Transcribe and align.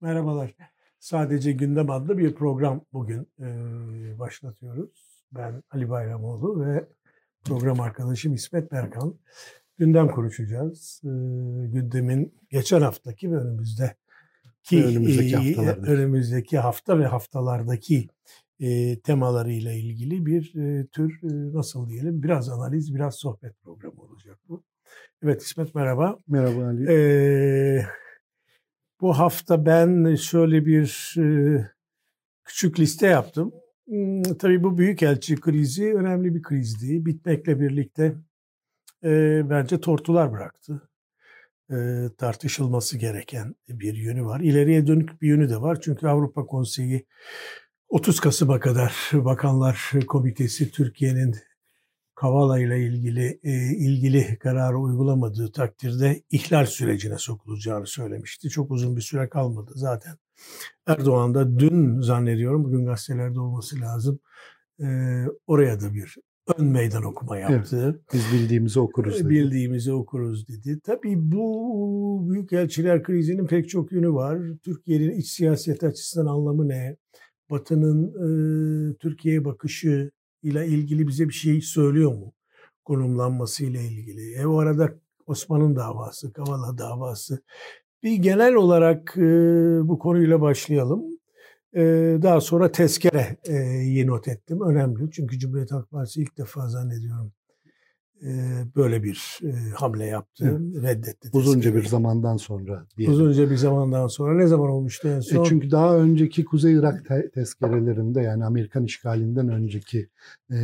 Merhabalar. 0.00 0.54
Sadece 0.98 1.52
Gündem 1.52 1.90
adlı 1.90 2.18
bir 2.18 2.34
program 2.34 2.84
bugün 2.92 3.28
e, 3.40 3.48
başlatıyoruz. 4.18 5.24
Ben 5.32 5.62
Ali 5.70 5.88
Bayramoğlu 5.88 6.60
ve 6.60 6.88
program 7.44 7.80
arkadaşım 7.80 8.34
İsmet 8.34 8.72
Berkan. 8.72 9.18
Gündem 9.78 10.08
konuşacağız. 10.08 11.00
E, 11.04 11.08
gündemin 11.66 12.34
geçen 12.50 12.80
haftaki 12.80 13.32
ve 13.32 13.36
önümüzdeki 13.36 13.96
önümüzdeki, 14.72 15.60
önümüzdeki 15.60 16.58
hafta 16.58 16.98
ve 16.98 17.06
haftalardaki 17.06 18.08
e, 18.60 19.00
temalarıyla 19.00 19.72
ilgili 19.72 20.26
bir 20.26 20.54
e, 20.54 20.86
tür 20.86 21.20
e, 21.22 21.56
nasıl 21.56 21.88
diyelim 21.88 22.22
biraz 22.22 22.48
analiz, 22.48 22.94
biraz 22.94 23.14
sohbet 23.14 23.62
programı 23.62 24.02
olacak 24.02 24.38
bu. 24.48 24.62
Evet 25.22 25.42
İsmet 25.42 25.74
merhaba. 25.74 26.18
Merhaba 26.28 26.64
Ali. 26.64 26.92
Ee, 26.92 27.86
bu 29.00 29.18
hafta 29.18 29.66
ben 29.66 30.14
şöyle 30.14 30.66
bir 30.66 31.14
e, 31.18 31.26
küçük 32.44 32.80
liste 32.80 33.06
yaptım. 33.06 33.52
Hmm, 33.86 34.22
tabii 34.22 34.62
bu 34.62 34.78
büyükelçi 34.78 35.40
krizi 35.40 35.94
önemli 35.94 36.34
bir 36.34 36.42
krizdi. 36.42 37.06
Bitmekle 37.06 37.60
birlikte 37.60 38.16
e, 39.04 39.42
bence 39.50 39.80
tortular 39.80 40.32
bıraktı. 40.32 40.88
E, 41.70 41.76
tartışılması 42.18 42.98
gereken 42.98 43.54
bir 43.68 43.94
yönü 43.94 44.24
var. 44.24 44.40
İleriye 44.40 44.86
dönük 44.86 45.22
bir 45.22 45.28
yönü 45.28 45.50
de 45.50 45.60
var. 45.60 45.80
Çünkü 45.80 46.06
Avrupa 46.06 46.46
Konseyi 46.46 47.06
30 47.88 48.20
Kasım'a 48.20 48.60
kadar 48.60 48.94
Bakanlar 49.12 49.92
Komitesi 50.06 50.70
Türkiye'nin 50.70 51.34
Kavala 52.16 52.58
ile 52.58 52.82
ilgili 52.82 53.40
e, 53.42 53.52
ilgili 53.76 54.38
kararı 54.38 54.78
uygulamadığı 54.78 55.52
takdirde 55.52 56.22
ihlal 56.30 56.66
sürecine 56.66 57.18
sokulacağını 57.18 57.86
söylemişti. 57.86 58.48
Çok 58.48 58.70
uzun 58.70 58.96
bir 58.96 59.00
süre 59.00 59.28
kalmadı 59.28 59.72
zaten. 59.74 60.16
Erdoğan 60.86 61.34
da 61.34 61.58
dün 61.58 62.00
zannediyorum 62.00 62.64
bugün 62.64 62.86
gazetelerde 62.86 63.40
olması 63.40 63.80
lazım. 63.80 64.18
E, 64.80 64.86
oraya 65.46 65.80
da 65.80 65.94
bir 65.94 66.16
ön 66.56 66.66
meydan 66.66 67.02
okuma 67.02 67.38
yaptı. 67.38 67.94
Evet, 67.96 68.14
biz 68.14 68.32
bildiğimizi 68.32 68.80
okuruz 68.80 69.18
dedi. 69.18 69.28
Bildiğimizi 69.28 69.92
okuruz 69.92 70.48
dedi. 70.48 70.80
Tabii 70.84 71.32
bu 71.32 72.26
büyükelçiler 72.30 73.02
krizinin 73.02 73.46
pek 73.46 73.68
çok 73.68 73.92
yönü 73.92 74.12
var. 74.12 74.38
Türkiye'nin 74.62 75.10
iç 75.10 75.28
siyaset 75.28 75.84
açısından 75.84 76.26
anlamı 76.26 76.68
ne? 76.68 76.96
Batı'nın 77.50 78.08
e, 78.08 78.96
Türkiye'ye 78.96 79.44
bakışı 79.44 80.10
ile 80.46 80.66
ilgili 80.66 81.08
bize 81.08 81.28
bir 81.28 81.34
şey 81.34 81.60
söylüyor 81.60 82.12
mu? 82.12 82.32
Konumlanması 82.84 83.64
ile 83.64 83.84
ilgili. 83.84 84.34
E 84.34 84.46
o 84.46 84.58
arada 84.58 84.94
Osman'ın 85.26 85.76
davası, 85.76 86.32
Kavala 86.32 86.78
davası. 86.78 87.42
Bir 88.02 88.16
genel 88.16 88.54
olarak 88.54 89.14
e, 89.16 89.22
bu 89.88 89.98
konuyla 89.98 90.40
başlayalım. 90.40 91.04
E, 91.74 91.82
daha 92.22 92.40
sonra 92.40 92.72
tezkere 92.72 93.36
e, 93.48 94.06
not 94.06 94.28
ettim. 94.28 94.60
Önemli 94.60 95.10
çünkü 95.10 95.38
Cumhuriyet 95.38 95.72
Halk 95.72 95.90
Partisi 95.90 96.22
ilk 96.22 96.38
defa 96.38 96.68
zannediyorum 96.68 97.32
böyle 98.76 99.02
bir 99.02 99.40
hamle 99.74 100.04
yaptı, 100.04 100.60
evet. 100.74 100.84
reddetti. 100.84 101.30
Uzunca 101.32 101.74
bir 101.74 101.84
zamandan 101.84 102.36
sonra. 102.36 102.86
Diyelim. 102.96 103.14
Uzunca 103.14 103.50
bir 103.50 103.56
zamandan 103.56 104.06
sonra. 104.06 104.34
Ne 104.34 104.46
zaman 104.46 104.70
olmuştu 104.70 105.08
en 105.08 105.20
son? 105.20 105.44
E 105.44 105.48
çünkü 105.48 105.70
daha 105.70 105.96
önceki 105.96 106.44
Kuzey 106.44 106.74
Irak 106.74 107.04
te- 107.04 107.30
tezkerelerinde 107.30 108.20
yani 108.20 108.44
Amerikan 108.44 108.84
işgalinden 108.84 109.48
önceki 109.48 110.08
e, 110.50 110.56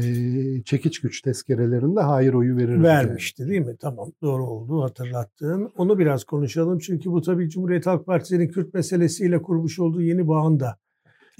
çekiç 0.65 1.01
güç 1.01 1.21
tezkerelerinde 1.21 2.01
hayır 2.01 2.35
oyu 2.35 2.57
verir. 2.57 2.83
Vermişti 2.83 3.43
yani. 3.43 3.51
değil 3.51 3.67
mi? 3.67 3.77
Tamam 3.81 4.13
doğru 4.23 4.47
oldu 4.47 4.83
hatırlattığın. 4.83 5.73
Onu 5.77 5.99
biraz 5.99 6.25
konuşalım 6.25 6.79
çünkü 6.79 7.11
bu 7.11 7.23
tabii 7.23 7.51
Cumhuriyet 7.51 7.87
Halk 7.87 8.07
Partisi'nin 8.07 8.49
Kürt 8.49 8.75
meselesiyle 8.75 9.43
kurmuş 9.43 9.79
olduğu 9.79 10.03
yeni 10.03 10.29
bağın 10.29 10.61
da 10.61 10.77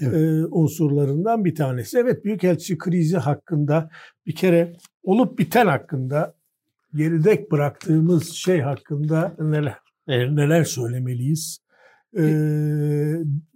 evet. 0.01 0.13
e, 0.13 0.45
unsurlarından 0.45 1.45
bir 1.45 1.55
tanesi. 1.55 1.97
Evet 1.97 2.25
Büyükelçi 2.25 2.77
krizi 2.77 3.17
hakkında 3.17 3.89
bir 4.25 4.35
kere 4.35 4.73
olup 5.03 5.39
biten 5.39 5.67
hakkında 5.67 6.35
geride 6.93 7.47
bıraktığımız 7.51 8.29
şey 8.29 8.61
hakkında 8.61 9.35
neler 9.39 9.77
neler 10.07 10.63
söylemeliyiz? 10.63 11.59
Ee, 12.17 12.23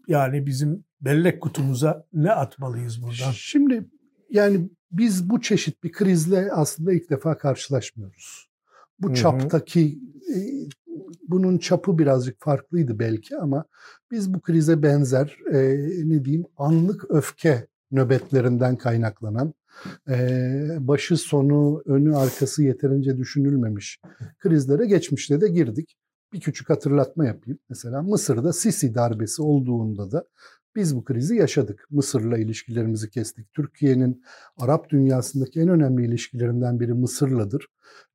yani 0.08 0.46
bizim 0.46 0.84
bellek 1.02 1.42
kutumuza 1.42 2.06
ne 2.14 2.32
atmalıyız 2.32 3.04
buradan? 3.04 3.32
Şimdi 3.32 3.86
yani 4.30 4.70
biz 4.92 5.30
bu 5.30 5.42
çeşit 5.42 5.84
bir 5.84 5.92
krizle 5.92 6.52
aslında 6.52 6.94
ilk 6.94 7.10
defa 7.10 7.38
karşılaşmıyoruz. 7.38 8.50
Bu 9.00 9.08
Hı-hı. 9.08 9.16
çaptaki 9.16 10.00
e, 10.36 10.38
bunun 11.28 11.58
çapı 11.58 11.98
birazcık 11.98 12.42
farklıydı 12.42 13.00
belki 13.00 13.38
ama 13.38 13.66
biz 14.12 14.34
bu 14.34 14.42
krize 14.42 14.84
benzer 14.84 15.38
e, 15.52 15.60
ne 16.10 16.26
diyeyim 16.26 16.46
anlık 16.58 17.12
öfke 17.12 17.68
nöbetlerinden 17.92 18.76
kaynaklanan 18.76 19.54
başı 20.80 21.18
sonu 21.18 21.82
önü 21.86 22.16
arkası 22.16 22.64
yeterince 22.64 23.18
düşünülmemiş 23.18 24.02
krizlere 24.40 24.86
geçmişte 24.86 25.42
de 25.42 25.48
girdik. 25.48 25.98
Bir 26.34 26.40
küçük 26.40 26.70
hatırlatma 26.70 27.26
yapayım. 27.26 27.60
Mesela 27.70 28.02
Mısır'da 28.02 28.54
Sisi 28.54 28.96
darbesi 28.96 29.42
olduğunda 29.42 30.12
da 30.12 30.26
biz 30.78 30.96
bu 30.96 31.04
krizi 31.04 31.36
yaşadık. 31.36 31.88
Mısır'la 31.90 32.38
ilişkilerimizi 32.38 33.10
kestik. 33.10 33.54
Türkiye'nin 33.54 34.24
Arap 34.58 34.90
dünyasındaki 34.90 35.60
en 35.60 35.68
önemli 35.68 36.06
ilişkilerinden 36.06 36.80
biri 36.80 36.94
Mısır'ladır. 36.94 37.68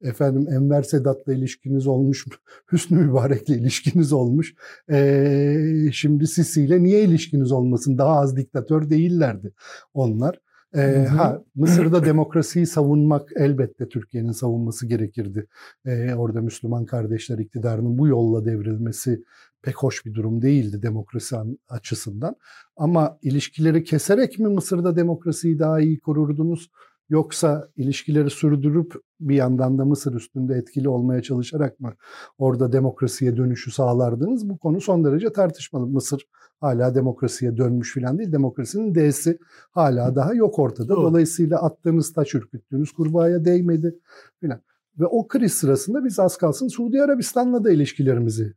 Efendim 0.02 0.48
Enver 0.50 0.82
Sedat'la 0.82 1.34
ilişkiniz 1.34 1.86
olmuş, 1.86 2.26
Hüsnü 2.72 2.98
Mübarek'le 2.98 3.48
ilişkiniz 3.48 4.12
olmuş. 4.12 4.54
Ee, 4.90 5.90
şimdi 5.92 6.26
Sisi 6.26 6.62
ile 6.62 6.82
niye 6.82 7.04
ilişkiniz 7.04 7.52
olmasın? 7.52 7.98
Daha 7.98 8.20
az 8.20 8.36
diktatör 8.36 8.90
değillerdi 8.90 9.52
onlar. 9.94 10.38
Ee, 10.74 11.06
ha 11.10 11.42
Mısır'da 11.54 12.04
demokrasiyi 12.04 12.66
savunmak 12.66 13.30
elbette 13.36 13.88
Türkiye'nin 13.88 14.32
savunması 14.32 14.86
gerekirdi. 14.86 15.46
Ee, 15.86 16.14
orada 16.14 16.40
Müslüman 16.40 16.84
kardeşler 16.86 17.38
iktidarının 17.38 17.98
bu 17.98 18.08
yolla 18.08 18.44
devrilmesi 18.44 19.24
pek 19.62 19.76
hoş 19.76 20.06
bir 20.06 20.14
durum 20.14 20.42
değildi 20.42 20.82
demokrasi 20.82 21.36
açısından. 21.68 22.36
Ama 22.76 23.18
ilişkileri 23.22 23.84
keserek 23.84 24.38
mi 24.38 24.48
Mısır'da 24.48 24.96
demokrasiyi 24.96 25.58
daha 25.58 25.80
iyi 25.80 26.00
korurdunuz? 26.00 26.70
Yoksa 27.08 27.68
ilişkileri 27.76 28.30
sürdürüp 28.30 28.94
bir 29.20 29.34
yandan 29.34 29.78
da 29.78 29.84
Mısır 29.84 30.14
üstünde 30.14 30.54
etkili 30.54 30.88
olmaya 30.88 31.22
çalışarak 31.22 31.80
mı 31.80 31.94
orada 32.38 32.72
demokrasiye 32.72 33.36
dönüşü 33.36 33.70
sağlardınız? 33.70 34.48
Bu 34.48 34.58
konu 34.58 34.80
son 34.80 35.04
derece 35.04 35.32
tartışmalı. 35.32 35.86
Mısır 35.86 36.26
hala 36.62 36.94
demokrasiye 36.94 37.56
dönmüş 37.56 37.94
filan 37.94 38.18
değil. 38.18 38.32
Demokrasinin 38.32 38.94
D'si 38.94 39.38
hala 39.70 40.16
daha 40.16 40.34
yok 40.34 40.58
ortada. 40.58 40.88
Dolayısıyla 40.88 41.62
attığınız 41.62 42.12
taş 42.12 42.34
ürküttüğünüz 42.34 42.92
kurbağaya 42.92 43.44
değmedi 43.44 43.98
filan. 44.40 44.60
Ve 44.98 45.06
o 45.06 45.28
kriz 45.28 45.52
sırasında 45.52 46.04
biz 46.04 46.18
az 46.18 46.36
kalsın 46.36 46.68
Suudi 46.68 47.02
Arabistan'la 47.02 47.64
da 47.64 47.70
ilişkilerimizi 47.70 48.54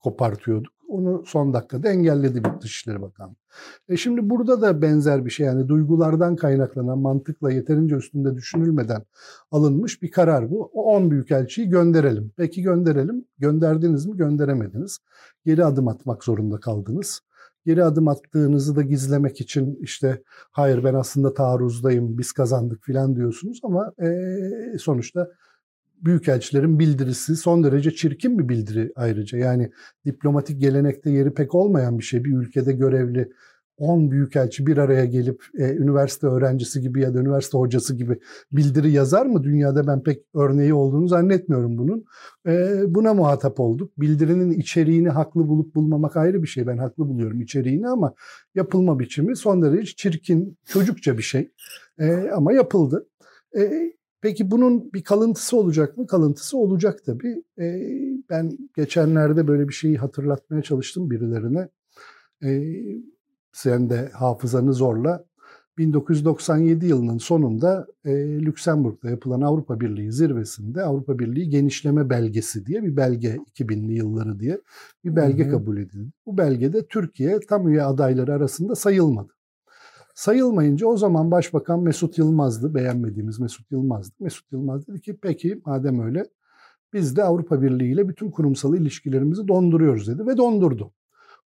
kopartıyorduk. 0.00 0.72
Onu 0.88 1.22
son 1.26 1.54
dakikada 1.54 1.88
engelledi 1.88 2.44
bir 2.44 2.60
Dışişleri 2.60 3.02
Bakanı. 3.02 3.34
E 3.88 3.96
şimdi 3.96 4.30
burada 4.30 4.62
da 4.62 4.82
benzer 4.82 5.24
bir 5.24 5.30
şey 5.30 5.46
yani 5.46 5.68
duygulardan 5.68 6.36
kaynaklanan 6.36 6.98
mantıkla 6.98 7.52
yeterince 7.52 7.96
üstünde 7.96 8.34
düşünülmeden 8.34 9.02
alınmış 9.50 10.02
bir 10.02 10.10
karar 10.10 10.50
bu. 10.50 10.70
O 10.72 10.84
10 10.84 11.10
büyükelçiyi 11.10 11.68
gönderelim. 11.68 12.32
Peki 12.36 12.62
gönderelim. 12.62 13.24
Gönderdiniz 13.38 14.06
mi? 14.06 14.16
Gönderemediniz. 14.16 14.98
Geri 15.44 15.64
adım 15.64 15.88
atmak 15.88 16.24
zorunda 16.24 16.60
kaldınız. 16.60 17.20
Geri 17.66 17.84
adım 17.84 18.08
attığınızı 18.08 18.76
da 18.76 18.82
gizlemek 18.82 19.40
için 19.40 19.78
işte 19.80 20.22
hayır 20.50 20.84
ben 20.84 20.94
aslında 20.94 21.34
taarruzdayım 21.34 22.18
biz 22.18 22.32
kazandık 22.32 22.84
filan 22.84 23.16
diyorsunuz 23.16 23.60
ama 23.62 23.92
e, 24.02 24.78
sonuçta 24.78 25.28
büyükelçilerin 26.04 26.78
bildirisi 26.78 27.36
son 27.36 27.64
derece 27.64 27.90
çirkin 27.90 28.38
bir 28.38 28.48
bildiri 28.48 28.92
ayrıca. 28.96 29.38
Yani 29.38 29.70
diplomatik 30.06 30.60
gelenekte 30.60 31.10
yeri 31.10 31.34
pek 31.34 31.54
olmayan 31.54 31.98
bir 31.98 32.04
şey. 32.04 32.24
Bir 32.24 32.36
ülkede 32.36 32.72
görevli 32.72 33.28
10 33.78 34.10
büyükelçi 34.10 34.66
bir 34.66 34.76
araya 34.76 35.04
gelip 35.04 35.44
e, 35.58 35.72
üniversite 35.74 36.26
öğrencisi 36.26 36.80
gibi 36.80 37.00
ya 37.00 37.14
da 37.14 37.18
üniversite 37.18 37.58
hocası 37.58 37.96
gibi 37.96 38.18
bildiri 38.52 38.90
yazar 38.90 39.26
mı? 39.26 39.42
Dünyada 39.42 39.86
ben 39.86 40.02
pek 40.02 40.22
örneği 40.34 40.74
olduğunu 40.74 41.08
zannetmiyorum 41.08 41.78
bunun. 41.78 42.04
E, 42.46 42.82
buna 42.94 43.14
muhatap 43.14 43.60
olduk. 43.60 43.92
Bildirinin 43.98 44.50
içeriğini 44.50 45.08
haklı 45.08 45.48
bulup 45.48 45.74
bulmamak 45.74 46.16
ayrı 46.16 46.42
bir 46.42 46.48
şey. 46.48 46.66
Ben 46.66 46.78
haklı 46.78 47.08
buluyorum 47.08 47.40
içeriğini 47.40 47.88
ama 47.88 48.14
yapılma 48.54 48.98
biçimi 48.98 49.36
son 49.36 49.62
derece 49.62 49.92
çirkin, 49.96 50.58
çocukça 50.66 51.18
bir 51.18 51.22
şey. 51.22 51.50
E, 51.98 52.30
ama 52.34 52.52
yapıldı. 52.52 53.08
E, 53.58 53.92
Peki 54.20 54.50
bunun 54.50 54.92
bir 54.92 55.02
kalıntısı 55.04 55.56
olacak 55.56 55.96
mı? 55.96 56.06
Kalıntısı 56.06 56.58
olacak 56.58 57.00
tabii. 57.06 57.42
E, 57.58 57.64
ben 58.30 58.58
geçenlerde 58.76 59.48
böyle 59.48 59.68
bir 59.68 59.72
şeyi 59.72 59.96
hatırlatmaya 59.96 60.62
çalıştım 60.62 61.10
birilerine. 61.10 61.68
E, 62.44 62.48
sen 63.58 63.90
de 63.90 64.08
hafızanı 64.12 64.72
zorla. 64.72 65.24
1997 65.78 66.86
yılının 66.86 67.18
sonunda 67.18 67.86
e, 68.04 68.10
Lüksemburg'da 68.40 69.10
yapılan 69.10 69.40
Avrupa 69.40 69.80
Birliği 69.80 70.12
zirvesinde 70.12 70.82
Avrupa 70.82 71.18
Birliği 71.18 71.48
genişleme 71.48 72.10
belgesi 72.10 72.66
diye 72.66 72.82
bir 72.82 72.96
belge 72.96 73.36
2000'li 73.36 73.92
yılları 73.92 74.40
diye 74.40 74.60
bir 75.04 75.16
belge 75.16 75.44
hı 75.44 75.48
hı. 75.48 75.52
kabul 75.52 75.76
edildi. 75.76 76.10
Bu 76.26 76.38
belgede 76.38 76.86
Türkiye 76.86 77.40
tam 77.40 77.68
üye 77.68 77.82
adayları 77.82 78.32
arasında 78.32 78.74
sayılmadı. 78.74 79.32
Sayılmayınca 80.14 80.86
o 80.86 80.96
zaman 80.96 81.30
Başbakan 81.30 81.80
Mesut 81.80 82.18
Yılmaz'dı, 82.18 82.74
beğenmediğimiz 82.74 83.40
Mesut 83.40 83.70
Yılmaz'dı. 83.70 84.14
Mesut 84.20 84.52
Yılmaz 84.52 84.86
dedi 84.86 85.00
ki 85.00 85.18
peki 85.22 85.62
madem 85.66 86.00
öyle 86.00 86.24
biz 86.92 87.16
de 87.16 87.24
Avrupa 87.24 87.62
Birliği 87.62 87.92
ile 87.92 88.08
bütün 88.08 88.30
kurumsal 88.30 88.74
ilişkilerimizi 88.74 89.48
donduruyoruz 89.48 90.08
dedi 90.08 90.26
ve 90.26 90.36
dondurdu. 90.36 90.92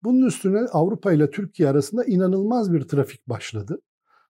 Bunun 0.04 0.26
üstüne 0.26 0.60
Avrupa 0.60 1.12
ile 1.12 1.30
Türkiye 1.30 1.68
arasında 1.68 2.04
inanılmaz 2.04 2.72
bir 2.72 2.80
trafik 2.82 3.28
başladı. 3.28 3.80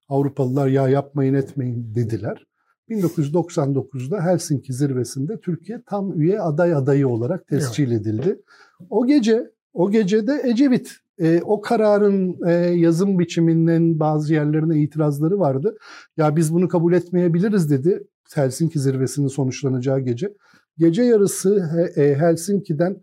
Avrupalılar 0.09 0.67
ya 0.67 0.89
yapmayın 0.89 1.33
etmeyin 1.33 1.95
dediler. 1.95 2.45
1999'da 2.89 4.25
Helsinki 4.25 4.73
zirvesinde 4.73 5.39
Türkiye 5.39 5.81
tam 5.85 6.21
üye 6.21 6.41
aday 6.41 6.73
adayı 6.73 7.07
olarak 7.07 7.47
tescil 7.47 7.91
edildi. 7.91 8.41
O 8.89 9.07
gece 9.07 9.51
o 9.73 9.91
gecede 9.91 10.41
Ecevit 10.43 10.91
e, 11.19 11.41
o 11.43 11.61
kararın 11.61 12.47
e, 12.47 12.51
yazım 12.53 13.19
biçiminden 13.19 13.99
bazı 13.99 14.33
yerlerine 14.33 14.81
itirazları 14.81 15.39
vardı. 15.39 15.77
Ya 16.17 16.35
biz 16.35 16.53
bunu 16.53 16.67
kabul 16.67 16.93
etmeyebiliriz 16.93 17.71
dedi 17.71 18.03
Helsinki 18.33 18.79
zirvesinin 18.79 19.27
sonuçlanacağı 19.27 19.99
gece. 19.99 20.33
Gece 20.77 21.03
yarısı 21.03 21.69
e, 21.95 22.15
Helsinki'den 22.15 22.97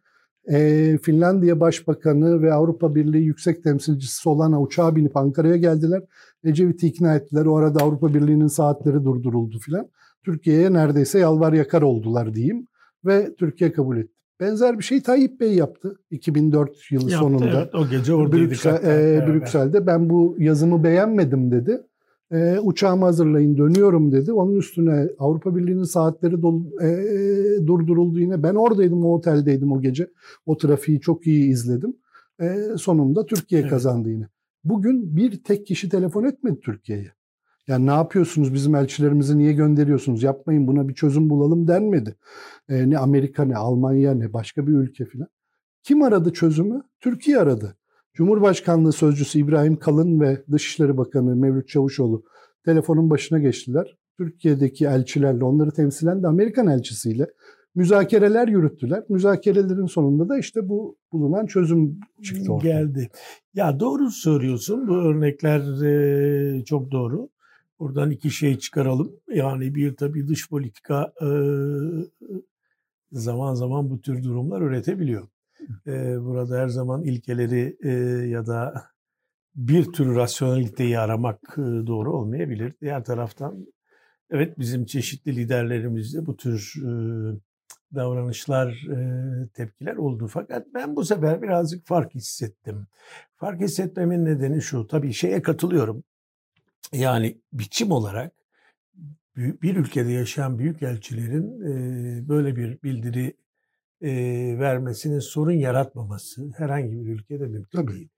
e, 0.52 0.98
Finlandiya 1.02 1.60
Başbakanı 1.60 2.43
ve 2.43 2.52
Avrupa 2.52 2.94
Birliği 2.94 3.25
Yüksek 3.25 3.64
Temsilcisi 3.64 4.28
olan 4.28 4.62
uçağa 4.62 4.96
binip 4.96 5.16
Ankara'ya 5.16 5.56
geldiler. 5.56 6.02
Ecevit'i 6.44 6.87
ikna 6.87 7.14
ettiler. 7.14 7.46
O 7.46 7.56
arada 7.56 7.82
Avrupa 7.82 8.14
Birliği'nin 8.14 8.46
saatleri 8.46 9.04
durduruldu 9.04 9.58
filan. 9.58 9.88
Türkiye'ye 10.25 10.72
neredeyse 10.72 11.19
yalvar 11.19 11.52
yakar 11.52 11.82
oldular 11.82 12.34
diyeyim. 12.34 12.66
Ve 13.04 13.34
Türkiye 13.38 13.72
kabul 13.72 13.96
etti. 13.96 14.12
Benzer 14.40 14.78
bir 14.78 14.84
şey 14.84 15.02
Tayyip 15.02 15.40
Bey 15.40 15.54
yaptı 15.54 15.96
2004 16.10 16.70
yılı 16.90 17.10
yaptı, 17.10 17.19
sonunda. 17.19 17.60
Evet, 17.60 17.75
o 17.75 17.88
gece 17.88 18.14
oradaydık. 18.14 18.50
Brüksel, 18.50 18.84
e, 18.84 19.26
Brüksel'de 19.26 19.87
ben 19.87 20.10
bu 20.10 20.37
yazımı 20.38 20.84
beğenmedim 20.84 21.50
dedi. 21.50 21.82
E, 22.32 22.58
uçağımı 22.58 23.05
hazırlayın 23.05 23.56
dönüyorum 23.56 24.12
dedi. 24.12 24.32
Onun 24.32 24.56
üstüne 24.56 25.08
Avrupa 25.19 25.56
Birliği'nin 25.56 25.82
saatleri 25.82 26.43
dolu, 26.43 26.82
e, 26.82 27.67
durduruldu 27.67 28.20
yine. 28.20 28.43
Ben 28.43 28.55
oradaydım 28.55 29.05
o 29.05 29.14
oteldeydim 29.14 29.73
o 29.73 29.81
gece. 29.81 30.11
O 30.46 30.56
trafiği 30.56 31.00
çok 31.00 31.26
iyi 31.26 31.50
izledim. 31.50 31.96
E, 32.40 32.56
sonunda 32.76 33.26
Türkiye 33.26 33.61
evet. 33.61 33.70
kazandı 33.70 34.11
yine. 34.11 34.28
Bugün 34.64 35.17
bir 35.17 35.44
tek 35.44 35.67
kişi 35.67 35.88
telefon 35.88 36.25
etmedi 36.25 36.61
Türkiye'ye. 36.61 37.12
Yani 37.69 37.87
ne 37.87 37.90
yapıyorsunuz 37.90 38.55
bizim 38.55 38.75
elçilerimizi 38.75 39.38
niye 39.38 39.52
gönderiyorsunuz 39.52 40.23
yapmayın 40.23 40.67
buna 40.67 40.88
bir 40.88 40.94
çözüm 40.94 41.31
bulalım 41.31 41.69
denmedi. 41.69 42.17
E, 42.69 42.90
ne 42.90 42.99
Amerika 42.99 43.44
ne 43.44 43.56
Almanya 43.56 44.14
ne 44.14 44.32
başka 44.32 44.67
bir 44.67 44.73
ülke 44.73 45.05
filan. 45.05 45.28
Kim 45.82 46.02
aradı 46.02 46.32
çözümü? 46.32 46.82
Türkiye 47.00 47.38
aradı. 47.38 47.76
Cumhurbaşkanlığı 48.16 48.92
Sözcüsü 48.92 49.38
İbrahim 49.38 49.76
Kalın 49.76 50.20
ve 50.20 50.44
Dışişleri 50.52 50.96
Bakanı 50.96 51.36
Mevlüt 51.36 51.68
Çavuşoğlu 51.68 52.24
telefonun 52.64 53.10
başına 53.10 53.38
geçtiler. 53.38 53.96
Türkiye'deki 54.18 54.86
elçilerle, 54.86 55.44
onları 55.44 55.70
temsilen 55.70 56.22
de 56.22 56.26
Amerikan 56.26 56.66
elçisiyle 56.66 57.26
müzakereler 57.74 58.48
yürüttüler. 58.48 59.04
Müzakerelerin 59.08 59.86
sonunda 59.86 60.28
da 60.28 60.38
işte 60.38 60.68
bu 60.68 60.96
bulunan 61.12 61.46
çözüm 61.46 62.00
çıktı 62.22 62.52
ortaya. 62.52 62.68
Geldi. 62.68 63.10
Ya 63.54 63.80
doğru 63.80 64.10
söylüyorsun. 64.10 64.88
Bu 64.88 64.94
örnekler 64.94 65.62
çok 66.64 66.90
doğru. 66.90 67.28
Buradan 67.80 68.10
iki 68.10 68.30
şey 68.30 68.58
çıkaralım. 68.58 69.12
Yani 69.34 69.74
bir 69.74 69.96
tabii 69.96 70.28
dış 70.28 70.48
politika 70.50 71.12
zaman 73.12 73.54
zaman 73.54 73.90
bu 73.90 74.00
tür 74.00 74.24
durumlar 74.24 74.62
üretebiliyor 74.62 75.28
e, 75.86 76.20
burada 76.20 76.58
her 76.58 76.68
zaman 76.68 77.02
ilkeleri 77.02 77.76
e, 77.82 77.90
ya 78.28 78.46
da 78.46 78.84
bir 79.54 79.92
tür 79.92 80.16
rasyoneliteyi 80.16 80.98
aramak 80.98 81.40
e, 81.58 81.86
doğru 81.86 82.12
olmayabilir. 82.16 82.74
Diğer 82.80 83.04
taraftan 83.04 83.66
evet 84.30 84.58
bizim 84.58 84.84
çeşitli 84.86 85.36
liderlerimizde 85.36 86.26
bu 86.26 86.36
tür 86.36 86.74
e, 86.76 86.90
davranışlar, 87.94 88.68
e, 88.68 89.48
tepkiler 89.48 89.96
oldu. 89.96 90.26
Fakat 90.26 90.66
ben 90.74 90.96
bu 90.96 91.04
sefer 91.04 91.42
birazcık 91.42 91.86
fark 91.86 92.14
hissettim. 92.14 92.86
Fark 93.36 93.60
hissetmemin 93.60 94.24
nedeni 94.24 94.62
şu, 94.62 94.86
tabii 94.86 95.12
şeye 95.12 95.42
katılıyorum. 95.42 96.04
Yani 96.92 97.40
biçim 97.52 97.90
olarak 97.90 98.32
bir 99.36 99.76
ülkede 99.76 100.12
yaşayan 100.12 100.58
büyükelçilerin 100.58 101.60
e, 101.60 102.28
böyle 102.28 102.56
bir 102.56 102.82
bildiri 102.82 103.34
e, 104.02 104.10
vermesinin 104.58 105.19
sorun 105.19 105.52
yaratmaması 105.52 106.52
herhangi 106.56 106.93
bir 106.93 107.12
ülkede 107.12 107.46
mümkün 107.46 107.78
Tabii. 107.78 107.93
değil. 107.93 108.08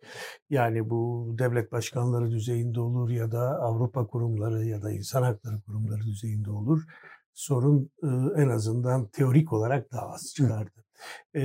Yani 0.50 0.90
bu 0.90 1.34
devlet 1.38 1.72
başkanları 1.72 2.30
düzeyinde 2.30 2.80
olur 2.80 3.10
ya 3.10 3.32
da 3.32 3.60
Avrupa 3.60 4.06
kurumları 4.06 4.64
ya 4.64 4.82
da 4.82 4.92
insan 4.92 5.22
hakları 5.22 5.60
kurumları 5.60 6.02
düzeyinde 6.02 6.50
olur. 6.50 6.82
Sorun 7.34 7.90
e, 8.02 8.06
en 8.42 8.48
azından 8.48 9.06
teorik 9.06 9.52
olarak 9.52 9.92
daha 9.92 10.06
az 10.06 10.34
çıkardı. 10.36 10.84
E, 11.34 11.42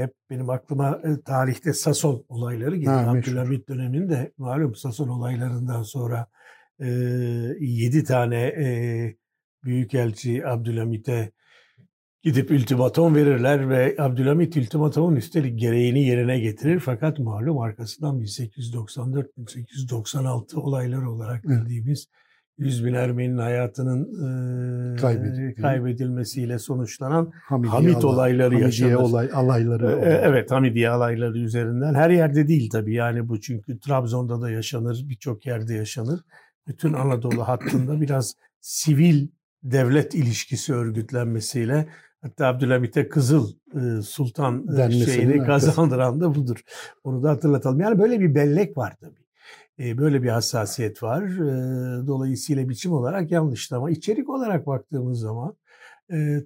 hep 0.00 0.14
benim 0.30 0.50
aklıma 0.50 1.00
e, 1.04 1.20
tarihte 1.20 1.72
Sason 1.72 2.24
olayları 2.28 2.76
geliyor. 2.76 3.16
Abdülhamit 3.16 3.68
döneminde 3.68 4.32
malum 4.38 4.74
Sason 4.74 5.08
olaylarından 5.08 5.82
sonra 5.82 6.26
e, 6.80 6.86
7 7.60 8.04
tane 8.04 8.42
e, 8.42 9.16
büyükelçi 9.64 10.46
Abdülhamit'e 10.46 11.32
gidip 12.22 12.50
ultimatom 12.50 13.14
verirler 13.14 13.68
ve 13.68 13.96
Abdülhamit 13.98 14.56
ultimatomun 14.56 15.16
üstelik 15.16 15.58
gereğini 15.58 16.02
yerine 16.02 16.40
getirir. 16.40 16.80
Fakat 16.80 17.18
malum 17.18 17.58
arkasından 17.58 18.20
1894-1896 18.20 20.56
olayları 20.56 21.10
olarak 21.10 21.44
bildiğimiz 21.44 22.08
yüz 22.58 22.84
bin 22.84 22.94
Ermeni'nin 22.94 23.38
hayatının 23.38 24.02
e, 24.92 24.96
kaybedilmesiyle 25.54 26.58
sonuçlanan 26.58 27.32
Hamidiye 27.48 27.72
Hamit 27.72 27.96
alay, 27.96 28.14
olayları 28.14 28.42
Hamidiye 28.42 28.66
yaşanır. 28.66 28.94
Olay, 28.94 29.30
alayları. 29.34 30.00
E, 30.04 30.20
evet 30.22 30.50
Hamidiye 30.50 30.90
alayları 30.90 31.38
üzerinden. 31.38 31.94
Her 31.94 32.10
yerde 32.10 32.48
değil 32.48 32.70
tabii 32.70 32.94
yani 32.94 33.28
bu 33.28 33.40
çünkü 33.40 33.80
Trabzon'da 33.80 34.40
da 34.40 34.50
yaşanır, 34.50 35.04
birçok 35.08 35.46
yerde 35.46 35.74
yaşanır. 35.74 36.20
Bütün 36.66 36.92
Anadolu 36.92 37.48
hattında 37.48 38.00
biraz 38.00 38.34
sivil 38.60 39.28
devlet 39.62 40.14
ilişkisi 40.14 40.74
örgütlenmesiyle 40.74 41.88
Hatta 42.22 42.46
Abdülhamit'e 42.46 43.08
Kızıl 43.08 43.52
e, 43.74 44.02
Sultan 44.02 44.78
e, 44.78 44.90
şeyini 44.90 45.44
kazandıran 45.44 46.20
da 46.20 46.34
budur. 46.34 46.62
Onu 47.04 47.22
da 47.22 47.30
hatırlatalım. 47.30 47.80
Yani 47.80 47.98
böyle 47.98 48.20
bir 48.20 48.34
bellek 48.34 48.76
var 48.76 48.96
tabii. 49.00 49.20
E, 49.78 49.98
böyle 49.98 50.22
bir 50.22 50.28
hassasiyet 50.28 51.02
var. 51.02 51.38
Dolayısıyla 52.06 52.68
biçim 52.68 52.92
olarak 52.92 53.30
yanlış 53.30 53.72
ama 53.72 53.90
içerik 53.90 54.28
olarak 54.28 54.66
baktığımız 54.66 55.20
zaman 55.20 55.56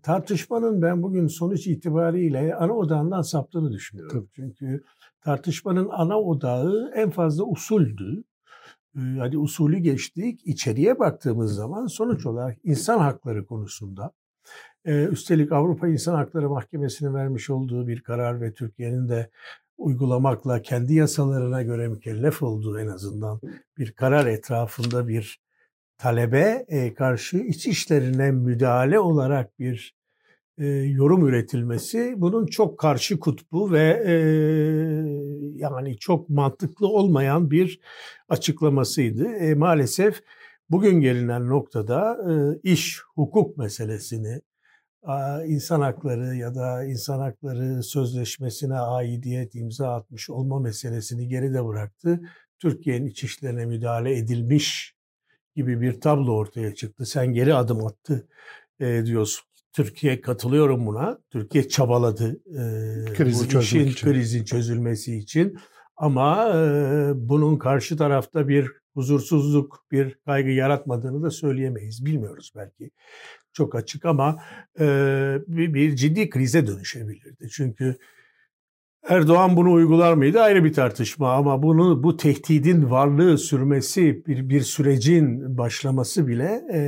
tartışmanın 0.02 0.82
ben 0.82 1.02
bugün 1.02 1.26
sonuç 1.26 1.66
itibariyle 1.66 2.54
ana 2.54 2.72
odağından 2.72 3.22
saptığını 3.22 3.72
düşünüyorum. 3.72 4.12
Tabii. 4.18 4.30
Çünkü 4.34 4.84
tartışmanın 5.20 5.88
ana 5.92 6.20
odağı 6.20 6.92
en 6.94 7.10
fazla 7.10 7.44
usuldü. 7.44 8.24
Hadi 9.18 9.38
usulü 9.38 9.78
geçtik. 9.78 10.40
İçeriye 10.44 10.98
baktığımız 10.98 11.54
zaman 11.54 11.86
sonuç 11.86 12.26
olarak 12.26 12.58
insan 12.64 12.98
hakları 12.98 13.46
konusunda 13.46 14.12
ee, 14.84 15.04
üstelik 15.04 15.52
Avrupa 15.52 15.88
İnsan 15.88 16.14
Hakları 16.14 16.48
Mahkemesi'nin 16.48 17.14
vermiş 17.14 17.50
olduğu 17.50 17.88
bir 17.88 18.00
karar 18.00 18.40
ve 18.40 18.54
Türkiye'nin 18.54 19.08
de 19.08 19.30
uygulamakla 19.78 20.62
kendi 20.62 20.94
yasalarına 20.94 21.62
göre 21.62 21.88
mükellef 21.88 22.42
olduğu 22.42 22.80
en 22.80 22.86
azından 22.86 23.40
bir 23.78 23.92
karar 23.92 24.26
etrafında 24.26 25.08
bir 25.08 25.40
talebe 25.98 26.64
e, 26.68 26.94
karşı 26.94 27.36
iç 27.36 27.66
işlerine 27.66 28.30
müdahale 28.30 28.98
olarak 28.98 29.58
bir 29.58 29.96
e, 30.58 30.66
yorum 30.66 31.28
üretilmesi 31.28 32.14
bunun 32.16 32.46
çok 32.46 32.78
karşı 32.78 33.20
kutbu 33.20 33.72
ve 33.72 34.02
e, 34.06 34.14
yani 35.56 35.98
çok 35.98 36.28
mantıklı 36.28 36.88
olmayan 36.88 37.50
bir 37.50 37.80
açıklamasıydı. 38.28 39.56
Maalesef 39.56 40.22
bugün 40.70 41.00
gelinen 41.00 41.48
noktada 41.48 42.18
iş 42.62 43.00
hukuk 43.14 43.56
meselesini 43.56 44.40
insan 45.46 45.80
hakları 45.80 46.36
ya 46.36 46.54
da 46.54 46.84
insan 46.84 47.18
hakları 47.18 47.82
sözleşmesine 47.82 48.74
aidiyet 48.78 49.54
imza 49.54 49.94
atmış 49.94 50.30
olma 50.30 50.60
meselesini 50.60 51.28
geride 51.28 51.66
bıraktı. 51.66 52.20
Türkiye'nin 52.58 53.06
iç 53.06 53.24
işlerine 53.24 53.66
müdahale 53.66 54.18
edilmiş 54.18 54.94
gibi 55.56 55.80
bir 55.80 56.00
tablo 56.00 56.32
ortaya 56.32 56.74
çıktı. 56.74 57.06
Sen 57.06 57.26
geri 57.26 57.54
adım 57.54 57.86
attı 57.86 58.28
e, 58.80 59.06
diyorsun. 59.06 59.44
Türkiye 59.72 60.20
katılıyorum 60.20 60.86
buna. 60.86 61.18
Türkiye 61.30 61.68
çabaladı 61.68 62.40
e, 62.46 63.14
Krizi 63.14 63.56
bu 63.56 63.60
işin 63.60 63.86
için. 63.86 64.10
krizin 64.10 64.44
çözülmesi 64.44 65.16
için. 65.16 65.58
Ama 65.96 66.48
e, 66.48 67.12
bunun 67.14 67.56
karşı 67.56 67.96
tarafta 67.96 68.48
bir 68.48 68.70
huzursuzluk, 68.94 69.84
bir 69.92 70.18
kaygı 70.24 70.50
yaratmadığını 70.50 71.22
da 71.22 71.30
söyleyemeyiz. 71.30 72.06
Bilmiyoruz 72.06 72.52
belki 72.56 72.90
çok 73.52 73.74
açık 73.74 74.04
ama 74.04 74.42
e, 74.80 74.86
bir, 75.46 75.74
bir 75.74 75.96
ciddi 75.96 76.30
krize 76.30 76.66
dönüşebilirdi. 76.66 77.48
Çünkü 77.50 77.96
Erdoğan 79.08 79.56
bunu 79.56 79.72
uygular 79.72 80.14
mıydı 80.14 80.40
ayrı 80.40 80.64
bir 80.64 80.72
tartışma 80.72 81.32
ama 81.32 81.62
bunu 81.62 82.02
bu 82.02 82.16
tehdidin 82.16 82.90
varlığı 82.90 83.38
sürmesi 83.38 84.26
bir 84.26 84.48
bir 84.48 84.60
sürecin 84.60 85.58
başlaması 85.58 86.26
bile 86.26 86.62
e, 86.72 86.80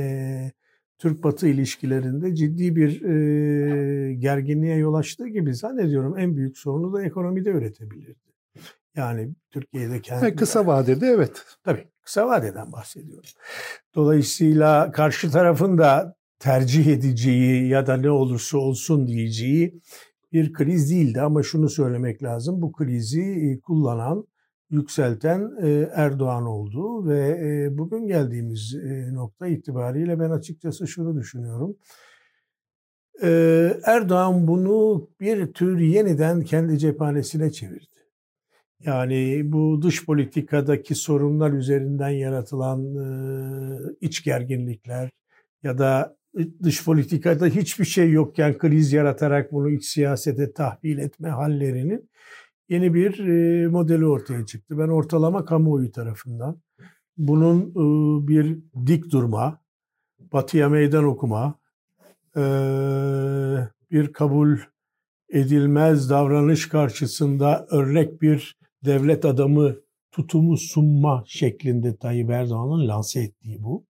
Türk-Batı 0.97 1.47
ilişkilerinde 1.47 2.35
ciddi 2.35 2.75
bir 2.75 3.01
e, 3.01 4.13
gerginliğe 4.13 4.75
yol 4.75 4.93
açtığı 4.93 5.27
gibi 5.27 5.53
zannediyorum 5.53 6.17
en 6.17 6.37
büyük 6.37 6.57
sorunu 6.57 6.93
da 6.93 7.03
ekonomide 7.03 7.49
üretebilirdi. 7.49 8.26
Yani 8.97 9.35
Türkiye'de 9.51 10.01
kendi... 10.01 10.35
Kısa 10.35 10.67
vadede 10.67 11.07
evet. 11.07 11.45
Tabii 11.63 11.87
kısa 12.01 12.27
vadeden 12.27 12.71
bahsediyorum. 12.71 13.29
Dolayısıyla 13.95 14.91
karşı 14.91 15.31
tarafın 15.31 15.77
da 15.77 16.15
tercih 16.39 16.87
edeceği 16.87 17.67
ya 17.67 17.87
da 17.87 17.97
ne 17.97 18.11
olursa 18.11 18.57
olsun 18.57 19.07
diyeceği 19.07 19.81
bir 20.33 20.53
kriz 20.53 20.91
değildi 20.91 21.21
ama 21.21 21.43
şunu 21.43 21.69
söylemek 21.69 22.23
lazım. 22.23 22.61
Bu 22.61 22.71
krizi 22.71 23.21
e, 23.21 23.59
kullanan, 23.59 24.27
yükselten 24.69 25.51
e, 25.61 25.89
Erdoğan 25.93 26.45
oldu 26.45 27.07
ve 27.07 27.29
e, 27.29 27.77
bugün 27.77 28.07
geldiğimiz 28.07 28.75
nokta 29.11 29.47
itibariyle 29.47 30.19
ben 30.19 30.29
açıkçası 30.29 30.87
şunu 30.87 31.15
düşünüyorum. 31.15 31.77
Erdoğan 33.85 34.47
bunu 34.47 35.09
bir 35.19 35.53
tür 35.53 35.79
yeniden 35.79 36.41
kendi 36.41 36.79
cephanesine 36.79 37.51
çevirdi. 37.51 37.96
Yani 38.83 39.41
bu 39.51 39.81
dış 39.81 40.05
politikadaki 40.05 40.95
sorunlar 40.95 41.51
üzerinden 41.51 42.09
yaratılan 42.09 42.81
iç 44.01 44.23
gerginlikler 44.23 45.09
ya 45.63 45.77
da 45.77 46.17
dış 46.63 46.85
politikada 46.85 47.45
hiçbir 47.45 47.85
şey 47.85 48.11
yokken 48.11 48.57
kriz 48.57 48.93
yaratarak 48.93 49.51
bunu 49.51 49.69
iç 49.69 49.85
siyasete 49.85 50.53
tahvil 50.53 50.97
etme 50.97 51.29
hallerinin 51.29 52.09
yeni 52.69 52.93
bir 52.93 53.19
modeli 53.67 54.05
ortaya 54.05 54.45
çıktı. 54.45 54.77
Ben 54.77 54.87
ortalama 54.87 55.45
kamuoyu 55.45 55.91
tarafından 55.91 56.61
bunun 57.17 57.73
bir 58.27 58.57
dik 58.87 59.11
durma, 59.11 59.61
batıya 60.33 60.69
meydan 60.69 61.03
okuma, 61.03 61.55
bir 63.91 64.13
kabul 64.13 64.57
edilmez 65.29 66.09
davranış 66.09 66.69
karşısında 66.69 67.67
örnek 67.71 68.21
bir 68.21 68.57
devlet 68.85 69.25
adamı 69.25 69.75
tutumu 70.11 70.57
sunma 70.57 71.23
şeklinde 71.27 71.95
Tayyip 71.95 72.29
Erdoğan'ın 72.29 72.87
lanse 72.87 73.21
ettiği 73.21 73.63
bu 73.63 73.85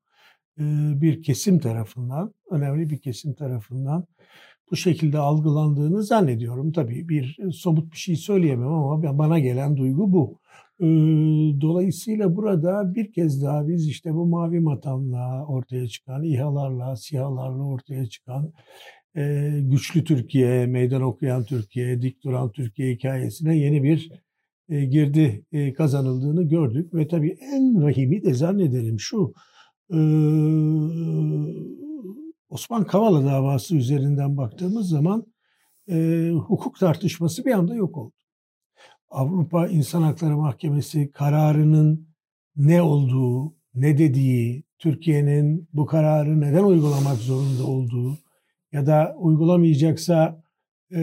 bir 1.02 1.24
kesim 1.24 1.60
tarafından, 1.60 2.34
önemli 2.52 2.90
bir 2.90 2.98
kesim 2.98 3.34
tarafından 3.34 4.06
bu 4.72 4.76
şekilde 4.76 5.18
algılandığını 5.18 6.04
zannediyorum. 6.04 6.72
Tabii 6.72 7.10
bir 7.10 7.38
somut 7.52 7.92
bir 7.92 7.98
şey 7.98 8.16
söyleyemem 8.16 8.68
ama 8.68 9.18
bana 9.18 9.40
gelen 9.40 9.78
duygu 9.78 10.12
bu. 10.12 10.40
Dolayısıyla 11.62 12.36
burada 12.36 12.96
bir 12.96 13.12
kez 13.12 13.44
daha 13.44 13.68
biz 13.68 13.88
işte 13.88 14.14
bu 14.14 14.26
mavi 14.26 14.60
matanla 14.60 15.46
ortaya 15.48 15.88
çıkan, 15.88 16.24
İHA'larla, 16.24 16.96
SİHA'larla 16.96 17.64
ortaya 17.64 18.06
çıkan 18.06 18.54
güçlü 19.70 20.04
Türkiye, 20.04 20.66
meydan 20.66 21.02
okuyan 21.02 21.44
Türkiye, 21.44 22.02
dik 22.02 22.24
duran 22.24 22.52
Türkiye 22.52 22.94
hikayesine 22.94 23.58
yeni 23.58 23.84
bir 23.84 24.12
girdi 24.70 25.46
kazanıldığını 25.78 26.44
gördük. 26.44 26.94
Ve 26.94 27.08
tabii 27.08 27.38
en 27.54 27.84
vahimi 27.84 28.24
de 28.24 28.34
zannederim 28.34 29.00
şu, 29.00 29.34
Osman 32.50 32.84
Kavala 32.84 33.26
davası 33.26 33.76
üzerinden 33.76 34.38
baktığımız 34.38 34.90
zaman 34.90 35.26
e, 35.90 36.30
hukuk 36.30 36.80
tartışması 36.80 37.46
bir 37.46 37.52
anda 37.52 37.76
yok 37.76 37.98
oldu. 37.98 38.14
Avrupa 39.10 39.68
İnsan 39.68 40.02
Hakları 40.02 40.38
Mahkemesi 40.38 41.12
kararının 41.12 42.08
ne 42.56 42.82
olduğu, 42.82 43.56
ne 43.76 43.98
dediği, 43.98 44.64
Türkiye'nin 44.80 45.70
bu 45.74 45.86
kararı 45.86 46.42
neden 46.42 46.64
uygulamak 46.64 47.18
zorunda 47.18 47.68
olduğu 47.68 48.18
ya 48.72 48.86
da 48.86 49.16
uygulamayacaksa 49.18 50.44
e, 50.92 51.02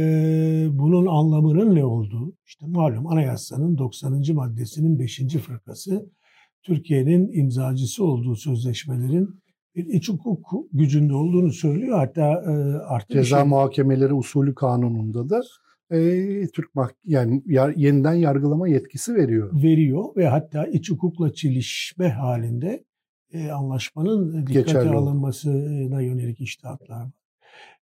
bunun 0.71 1.07
anlamının 1.07 1.75
ne 1.75 1.85
olduğu, 1.85 2.37
işte 2.47 2.67
malum 2.67 3.07
anayasanın 3.07 3.79
90. 3.79 4.23
maddesinin 4.35 4.99
5. 4.99 5.37
fırkası 5.47 6.11
Türkiye'nin 6.63 7.33
imzacısı 7.33 8.05
olduğu 8.05 8.37
sözleşmelerin 8.37 9.29
bir 9.75 9.87
iç 9.87 10.09
hukuk 10.09 10.69
gücünde 10.73 11.15
olduğunu 11.15 11.53
söylüyor. 11.53 11.99
Hatta 11.99 12.33
e, 12.33 12.53
artık 12.89 13.11
ceza 13.11 13.39
şey, 13.39 13.49
muhakemeleri 13.49 14.15
usulü 14.15 14.55
kanununda 14.55 15.29
da 15.29 15.43
e, 15.91 15.99
Türk 16.47 16.71
yani 17.05 17.43
yar, 17.47 17.73
yeniden 17.77 18.15
yargılama 18.15 18.69
yetkisi 18.69 19.15
veriyor. 19.15 19.63
Veriyor 19.63 20.17
ve 20.17 20.29
hatta 20.29 20.67
iç 20.67 20.91
hukukla 20.91 21.33
çelişme 21.33 22.09
halinde 22.09 22.85
e, 23.33 23.51
anlaşmanın 23.51 24.47
dikkate 24.47 24.61
Geçerli 24.61 24.97
alınmasına 24.97 26.01
yönelik 26.01 26.41
iştahatlar 26.41 27.01
var. 27.01 27.24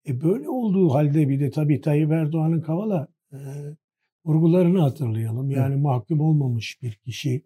E, 0.07 0.21
böyle 0.21 0.49
olduğu 0.49 0.93
halde 0.93 1.29
bir 1.29 1.39
de 1.39 1.49
tabii 1.49 1.81
Tayyip 1.81 2.11
Erdoğan'ın 2.11 2.61
Kavala 2.61 3.07
e, 3.33 3.37
vurgularını 4.25 4.79
hatırlayalım. 4.79 5.51
Yani 5.51 5.75
mahkum 5.75 6.19
olmamış 6.19 6.81
bir 6.81 6.93
kişi 6.93 7.43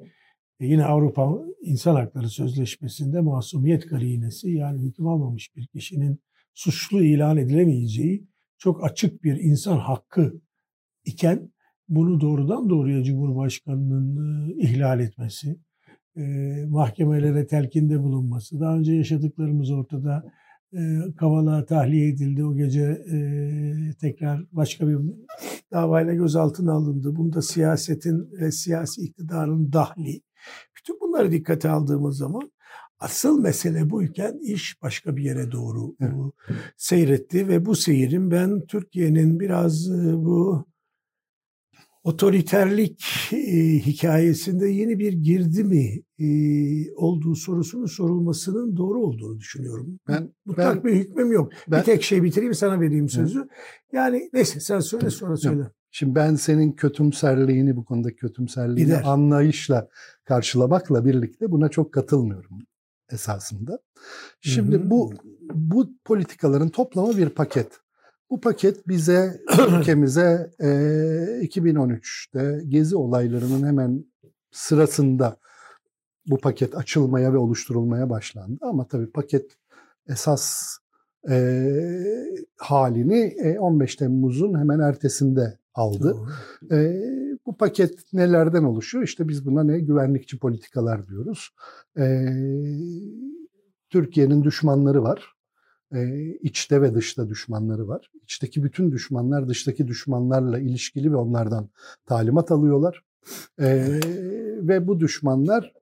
e 0.60 0.66
yine 0.66 0.86
Avrupa 0.86 1.40
İnsan 1.62 1.96
Hakları 1.96 2.30
Sözleşmesi'nde 2.30 3.22
masumiyet 3.22 3.86
karinesi 3.86 4.52
yani 4.52 4.82
hüküm 4.82 5.08
almamış 5.08 5.56
bir 5.56 5.68
kişinin 5.68 6.20
suçlu 6.54 7.04
ilan 7.04 7.38
edilemeyeceği 7.38 8.28
çok 8.58 8.84
açık 8.84 9.24
bir 9.24 9.36
insan 9.36 9.78
hakkı 9.78 10.42
iken 11.06 11.52
bunu 11.90 12.22
doğrudan 12.22 12.70
doğruya 12.70 13.04
Cumhurbaşkanı'nın 13.04 14.50
e, 14.50 14.54
ihlal 14.62 15.00
etmesi, 15.00 15.60
e, 16.18 16.22
mahkemelere 16.68 17.48
telkinde 17.48 18.04
bulunması, 18.04 18.60
daha 18.60 18.78
önce 18.78 18.94
yaşadıklarımız 18.94 19.72
ortada 19.72 20.32
e, 20.74 20.80
Kavala 21.18 21.66
tahliye 21.66 22.08
edildi. 22.10 22.46
O 22.46 22.56
gece 22.56 23.04
e, 23.12 23.20
tekrar 24.02 24.46
başka 24.52 24.88
bir 24.88 24.98
davayla 25.72 26.14
gözaltına 26.14 26.74
alındı. 26.74 27.16
Bunda 27.16 27.42
siyasetin 27.42 28.32
ve 28.32 28.52
siyasi 28.52 29.02
iktidarın 29.02 29.74
dahli 29.74 30.22
bütün 30.78 31.00
bunları 31.02 31.32
dikkate 31.32 31.70
aldığımız 31.70 32.18
zaman 32.18 32.52
asıl 33.00 33.42
mesele 33.42 33.90
buyken 33.90 34.40
iş 34.44 34.82
başka 34.82 35.18
bir 35.18 35.24
yere 35.24 35.52
doğru 35.52 35.96
evet. 36.02 36.14
seyretti 36.78 37.48
ve 37.48 37.66
bu 37.66 37.76
seyirin 37.76 38.32
ben 38.32 38.66
Türkiye'nin 38.66 39.40
biraz 39.40 39.90
e, 39.90 40.14
bu 40.16 40.66
otoriterlik 42.10 43.06
e, 43.34 43.80
hikayesinde 43.80 44.68
yeni 44.68 45.00
bir 45.00 45.14
girdi 45.14 45.64
mi 45.64 46.02
e, 46.20 46.28
olduğu 46.94 47.36
sorusunun 47.36 47.86
sorulmasının 47.86 48.78
doğru 48.78 49.02
olduğunu 49.02 49.40
düşünüyorum. 49.40 50.00
Ben 50.08 50.34
mutlak 50.46 50.86
bir 50.86 50.96
hükmüm 50.96 51.32
yok. 51.32 51.52
Ben, 51.68 51.80
bir 51.80 51.86
tek 51.86 52.04
şey 52.04 52.24
bitireyim 52.24 52.54
sana 52.54 52.82
vereyim 52.82 53.10
sözü. 53.10 53.40
Evet. 53.40 53.50
Yani 53.94 54.30
neyse 54.34 54.60
sen 54.60 54.80
söyle 54.80 55.10
sonra 55.10 55.38
söyle. 55.38 55.64
Şimdi 55.92 56.16
ben 56.16 56.36
senin 56.36 56.72
kötümserliğini 56.72 57.76
bu 57.76 57.86
konuda 57.86 58.16
kötümserliğini 58.16 58.86
Gider. 58.86 59.02
anlayışla 59.06 59.90
karşılamakla 60.26 61.06
birlikte 61.06 61.52
buna 61.52 61.70
çok 61.70 61.94
katılmıyorum 61.94 62.60
esasında. 63.12 63.80
Şimdi 64.42 64.78
Hı-hı. 64.78 64.90
bu 64.90 65.14
bu 65.54 65.90
politikaların 66.06 66.70
toplamı 66.70 67.18
bir 67.18 67.30
paket. 67.30 67.80
Bu 68.30 68.42
paket 68.42 68.88
bize 68.88 69.42
ülkemize 69.80 70.52
e, 70.60 70.68
2013'te 71.44 72.64
gezi 72.68 72.96
olaylarının 72.96 73.68
hemen 73.68 74.06
sırasında 74.52 75.38
bu 76.28 76.38
paket 76.38 76.78
açılmaya 76.78 77.34
ve 77.34 77.38
oluşturulmaya 77.38 78.10
başlandı. 78.10 78.60
Ama 78.62 78.88
tabii 78.88 79.12
paket 79.12 79.52
esas 80.08 80.78
e, 81.30 81.74
halini 82.58 83.20
e, 83.20 83.60
15 83.60 83.96
Temmuz'un 83.96 84.60
hemen 84.60 84.80
ertesinde 84.80 85.58
aldı. 85.74 86.18
E, 86.72 87.02
bu 87.46 87.58
paket 87.58 88.14
nelerden 88.14 88.64
oluşuyor? 88.64 89.04
İşte 89.04 89.28
biz 89.28 89.46
buna 89.46 89.64
ne 89.64 89.80
güvenlikçi 89.80 90.40
politikalar 90.40 91.08
diyoruz. 91.08 91.50
E, 91.98 92.26
Türkiye'nin 93.90 94.44
düşmanları 94.44 95.04
var. 95.04 95.34
E, 95.94 96.26
içte 96.42 96.82
ve 96.82 96.96
dışta 96.96 97.30
düşmanları 97.30 97.88
var. 97.88 98.12
İçteki 98.24 98.64
bütün 98.64 98.92
düşmanlar 98.92 99.48
dıştaki 99.48 99.88
düşmanlarla 99.88 100.60
ilişkili 100.60 101.12
ve 101.12 101.16
onlardan 101.16 101.70
talimat 102.06 102.52
alıyorlar. 102.52 103.04
E, 103.60 104.00
ve 104.62 104.88
bu 104.88 105.00
düşmanlar 105.00 105.74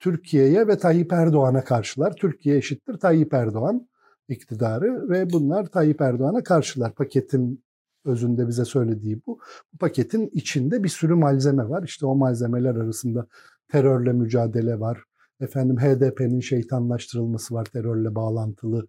Türkiye'ye 0.00 0.68
ve 0.68 0.78
Tayyip 0.78 1.12
Erdoğan'a 1.12 1.64
karşılar. 1.64 2.16
Türkiye 2.16 2.56
eşittir 2.56 2.94
Tayyip 2.94 3.34
Erdoğan 3.34 3.88
iktidarı 4.28 5.10
ve 5.10 5.30
bunlar 5.32 5.66
Tayyip 5.66 6.00
Erdoğan'a 6.00 6.42
karşılar. 6.42 6.94
Paketin 6.94 7.64
özünde 8.04 8.48
bize 8.48 8.64
söylediği 8.64 9.22
bu. 9.26 9.38
Bu 9.72 9.78
paketin 9.78 10.30
içinde 10.32 10.84
bir 10.84 10.88
sürü 10.88 11.14
malzeme 11.14 11.68
var. 11.68 11.82
İşte 11.82 12.06
o 12.06 12.14
malzemeler 12.14 12.74
arasında 12.74 13.26
terörle 13.68 14.12
mücadele 14.12 14.80
var. 14.80 15.04
Efendim 15.40 15.76
HDP'nin 15.76 16.40
şeytanlaştırılması 16.40 17.54
var 17.54 17.64
terörle 17.64 18.14
bağlantılı. 18.14 18.86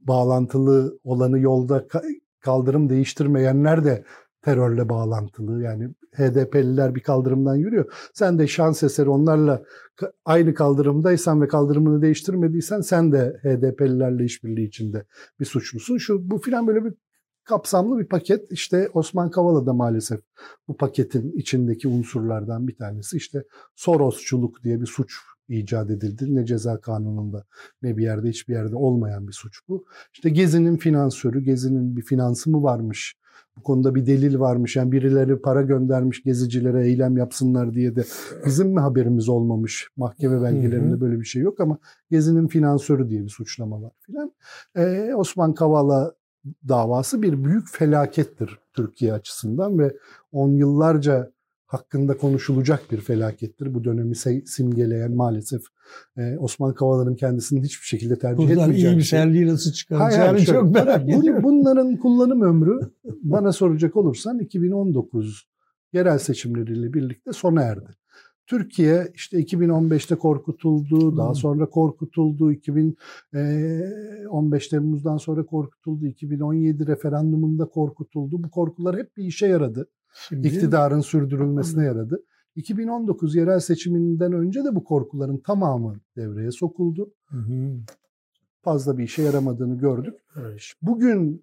Bağlantılı 0.00 0.98
olanı 1.04 1.38
yolda 1.38 1.86
kaldırım 2.40 2.88
değiştirmeyenler 2.88 3.84
de 3.84 4.04
terörle 4.42 4.88
bağlantılı. 4.88 5.62
Yani 5.62 5.88
HDP'liler 6.16 6.94
bir 6.94 7.00
kaldırımdan 7.00 7.54
yürüyor. 7.54 7.92
Sen 8.14 8.38
de 8.38 8.46
şans 8.46 8.82
eseri 8.82 9.10
onlarla 9.10 9.62
aynı 10.24 10.54
kaldırımdaysan 10.54 11.42
ve 11.42 11.48
kaldırımını 11.48 12.02
değiştirmediysen 12.02 12.80
sen 12.80 13.12
de 13.12 13.40
HDP'lilerle 13.42 14.24
işbirliği 14.24 14.66
içinde 14.66 15.04
bir 15.40 15.44
suçlusun. 15.44 15.98
Şu 15.98 16.30
bu 16.30 16.38
filan 16.38 16.66
böyle 16.66 16.84
bir 16.84 16.94
kapsamlı 17.44 17.98
bir 17.98 18.08
paket. 18.08 18.52
İşte 18.52 18.88
Osman 18.94 19.30
Kavala 19.30 19.66
da 19.66 19.72
maalesef 19.72 20.20
bu 20.68 20.76
paketin 20.76 21.32
içindeki 21.32 21.88
unsurlardan 21.88 22.68
bir 22.68 22.76
tanesi. 22.76 23.16
İşte 23.16 23.44
Sorosçuluk 23.76 24.62
diye 24.64 24.80
bir 24.80 24.86
suç 24.86 25.14
icat 25.48 25.90
edildi. 25.90 26.34
Ne 26.34 26.46
ceza 26.46 26.80
kanununda 26.80 27.44
ne 27.82 27.96
bir 27.96 28.02
yerde 28.02 28.28
hiçbir 28.28 28.54
yerde 28.54 28.76
olmayan 28.76 29.28
bir 29.28 29.32
suç 29.32 29.60
bu. 29.68 29.84
İşte 30.12 30.30
Gezi'nin 30.30 30.76
finansörü, 30.76 31.40
Gezi'nin 31.40 31.96
bir 31.96 32.02
finansı 32.02 32.50
mı 32.50 32.62
varmış? 32.62 33.16
Bu 33.56 33.62
konuda 33.62 33.94
bir 33.94 34.06
delil 34.06 34.38
varmış. 34.38 34.76
Yani 34.76 34.92
birileri 34.92 35.40
para 35.40 35.62
göndermiş 35.62 36.22
gezicilere 36.22 36.86
eylem 36.86 37.16
yapsınlar 37.16 37.74
diye 37.74 37.96
de 37.96 38.04
bizim 38.46 38.68
mi 38.68 38.80
haberimiz 38.80 39.28
olmamış? 39.28 39.88
Mahkeme 39.96 40.42
belgelerinde 40.42 41.00
böyle 41.00 41.20
bir 41.20 41.24
şey 41.24 41.42
yok 41.42 41.60
ama 41.60 41.78
Gezi'nin 42.10 42.48
finansörü 42.48 43.08
diye 43.08 43.22
bir 43.22 43.28
suçlama 43.28 43.82
var 43.82 43.92
filan. 44.00 44.32
Ee, 44.76 45.14
Osman 45.14 45.54
Kavala 45.54 46.14
davası 46.68 47.22
bir 47.22 47.44
büyük 47.44 47.68
felakettir 47.68 48.58
Türkiye 48.72 49.12
açısından 49.12 49.78
ve 49.78 49.96
on 50.32 50.52
yıllarca 50.52 51.30
hakkında 51.68 52.16
konuşulacak 52.16 52.92
bir 52.92 53.00
felakettir. 53.00 53.74
Bu 53.74 53.84
dönemi 53.84 54.14
simgeleyen 54.46 55.12
maalesef 55.12 55.62
e, 56.16 56.38
Osman 56.38 56.74
Kavala'nın 56.74 57.14
kendisinin 57.14 57.62
hiçbir 57.62 57.86
şekilde 57.86 58.18
tercih 58.18 58.38
Buradan 58.38 58.60
etmeyeceği 58.60 58.94
iyi 58.94 58.98
bir 58.98 59.02
şey. 59.02 59.46
nasıl 59.46 59.72
çıkaracağını 59.72 60.44
çok 60.44 60.74
merak 60.74 61.04
ediyorum. 61.04 61.42
Bunların 61.42 61.96
kullanım 61.96 62.42
ömrü 62.42 62.80
bana 63.04 63.52
soracak 63.52 63.96
olursan 63.96 64.38
2019 64.38 65.48
yerel 65.92 66.18
seçimleriyle 66.18 66.94
birlikte 66.94 67.32
sona 67.32 67.62
erdi. 67.62 67.90
Türkiye 68.46 69.08
işte 69.14 69.42
2015'te 69.42 70.14
korkutuldu, 70.14 71.16
daha 71.16 71.34
sonra 71.34 71.66
korkutuldu, 71.66 72.52
2015 72.52 74.68
Temmuz'dan 74.68 75.16
sonra 75.16 75.46
korkutuldu, 75.46 76.06
2017 76.06 76.86
referandumunda 76.86 77.66
korkutuldu. 77.66 78.42
Bu 78.42 78.50
korkular 78.50 78.96
hep 78.96 79.16
bir 79.16 79.24
işe 79.24 79.46
yaradı. 79.46 79.88
Şimdi, 80.14 80.48
İktidarın 80.48 81.00
sürdürülmesine 81.00 81.84
yaradı. 81.84 82.22
2019 82.56 83.34
yerel 83.34 83.60
seçiminden 83.60 84.32
önce 84.32 84.64
de 84.64 84.74
bu 84.74 84.84
korkuların 84.84 85.38
tamamı 85.38 86.00
devreye 86.16 86.50
sokuldu. 86.50 87.10
Hı 87.28 87.36
hı. 87.36 87.80
Fazla 88.62 88.98
bir 88.98 89.04
işe 89.04 89.22
yaramadığını 89.22 89.78
gördük. 89.78 90.14
Evet. 90.40 90.62
Bugün 90.82 91.42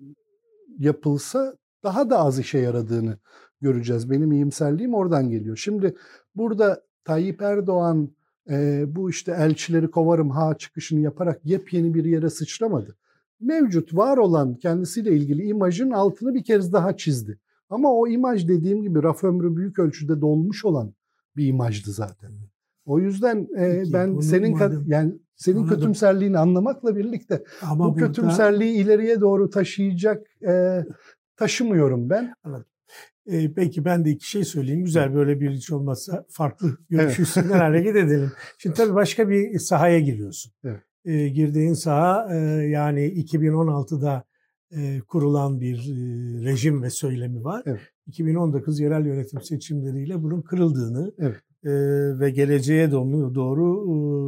yapılsa 0.79 1.57
daha 1.83 2.09
da 2.09 2.19
az 2.19 2.39
işe 2.39 2.57
yaradığını 2.57 3.17
göreceğiz. 3.61 4.09
Benim 4.09 4.31
iyimserliğim 4.31 4.93
oradan 4.93 5.29
geliyor. 5.29 5.57
Şimdi 5.57 5.95
burada 6.35 6.81
Tayyip 7.03 7.41
Erdoğan 7.41 8.09
e, 8.49 8.85
bu 8.87 9.09
işte 9.09 9.31
elçileri 9.31 9.91
kovarım 9.91 10.29
ha 10.29 10.57
çıkışını 10.57 10.99
yaparak 10.99 11.45
yepyeni 11.45 11.93
bir 11.93 12.05
yere 12.05 12.29
sıçramadı. 12.29 12.97
Mevcut 13.39 13.95
var 13.95 14.17
olan 14.17 14.55
kendisiyle 14.55 15.15
ilgili 15.15 15.43
imajın 15.43 15.91
altını 15.91 16.33
bir 16.33 16.43
kez 16.43 16.73
daha 16.73 16.97
çizdi. 16.97 17.39
Ama 17.69 17.93
o 17.93 18.07
imaj 18.07 18.47
dediğim 18.47 18.81
gibi 18.81 19.03
raf 19.03 19.23
ömrü 19.23 19.55
büyük 19.55 19.79
ölçüde 19.79 20.21
dolmuş 20.21 20.65
olan 20.65 20.93
bir 21.37 21.47
imajdı 21.47 21.91
zaten. 21.91 22.31
O 22.85 22.99
yüzden 22.99 23.47
e, 23.57 23.79
Peki, 23.79 23.93
ben 23.93 24.19
senin 24.19 24.57
yani 24.85 25.13
senin 25.35 25.57
anladım. 25.57 25.75
kötümserliğini 25.75 26.37
anlamakla 26.37 26.95
birlikte 26.95 27.43
Ama 27.61 27.85
bu 27.85 27.95
burada... 27.95 28.07
kötümserliği 28.07 28.73
ileriye 28.73 29.21
doğru 29.21 29.49
taşıyacak 29.49 30.27
e, 30.47 30.83
taşımıyorum 31.37 32.09
ben. 32.09 32.33
Anladım. 32.43 32.65
E, 33.27 33.53
peki 33.53 33.85
ben 33.85 34.05
de 34.05 34.09
iki 34.09 34.29
şey 34.29 34.43
söyleyeyim. 34.43 34.83
Güzel 34.83 35.15
böyle 35.15 35.39
bir 35.39 35.51
hiç 35.51 35.71
olmazsa 35.71 36.25
farklı 36.29 36.77
görüş 36.89 37.19
üstünden 37.19 37.49
evet. 37.49 37.61
hareket 37.61 37.95
edelim. 37.95 38.31
Şimdi 38.57 38.75
tabii 38.75 38.93
başka 38.93 39.29
bir 39.29 39.59
sahaya 39.59 39.99
giriyorsun. 39.99 40.51
Evet. 40.63 40.81
E, 41.05 41.27
girdiğin 41.29 41.73
saha 41.73 42.35
e, 42.35 42.37
yani 42.67 43.01
2016'da 43.01 44.23
e, 44.71 44.99
kurulan 44.99 45.61
bir 45.61 45.77
e, 45.77 46.43
rejim 46.45 46.83
ve 46.83 46.89
söylemi 46.89 47.43
var. 47.43 47.63
Evet. 47.65 47.81
2019 48.07 48.79
yerel 48.79 49.05
yönetim 49.05 49.41
seçimleriyle 49.41 50.23
bunun 50.23 50.41
kırıldığını 50.41 51.13
evet. 51.17 51.41
e, 51.63 51.71
ve 52.19 52.29
geleceğe 52.29 52.91
doğru, 52.91 53.35
doğru 53.35 53.83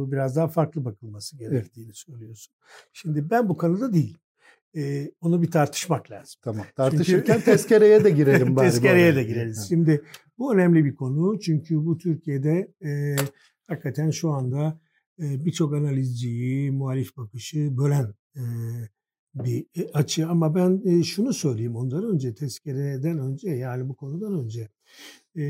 e, 0.08 0.12
biraz 0.12 0.36
daha 0.36 0.48
farklı 0.48 0.84
bakılması 0.84 1.36
gerektiğini 1.36 1.86
evet. 1.86 1.96
söylüyorsun. 1.96 2.54
Şimdi 2.92 3.30
ben 3.30 3.48
bu 3.48 3.56
konuda 3.56 3.92
değilim. 3.92 4.20
E, 4.76 5.10
onu 5.20 5.42
bir 5.42 5.50
tartışmak 5.50 6.10
lazım. 6.10 6.40
Tamam. 6.42 6.66
Tartışırken 6.76 7.32
çünkü, 7.32 7.44
tezkereye 7.50 8.04
de 8.04 8.10
girelim 8.10 8.56
bari. 8.56 8.70
tezkereye 8.70 9.16
de 9.16 9.24
gireriz. 9.24 9.66
Şimdi 9.68 10.02
bu 10.38 10.54
önemli 10.54 10.84
bir 10.84 10.94
konu 10.94 11.40
çünkü 11.40 11.76
bu 11.76 11.98
Türkiye'de 11.98 12.72
e, 12.84 13.16
hakikaten 13.66 14.10
şu 14.10 14.30
anda 14.30 14.80
e, 15.18 15.44
birçok 15.44 15.74
analizciyi, 15.74 16.70
muhalif 16.70 17.16
bakışı 17.16 17.76
bölen 17.78 18.14
e, 18.36 18.42
bir 19.34 19.66
e, 19.76 19.90
açı 19.92 20.28
ama 20.28 20.54
ben 20.54 20.82
e, 20.84 21.02
şunu 21.02 21.32
söyleyeyim 21.32 21.76
ondan 21.76 22.04
önce 22.04 22.34
tezkereden 22.34 23.18
önce 23.18 23.50
yani 23.50 23.88
bu 23.88 23.96
konudan 23.96 24.44
önce 24.44 24.68
e, 25.36 25.42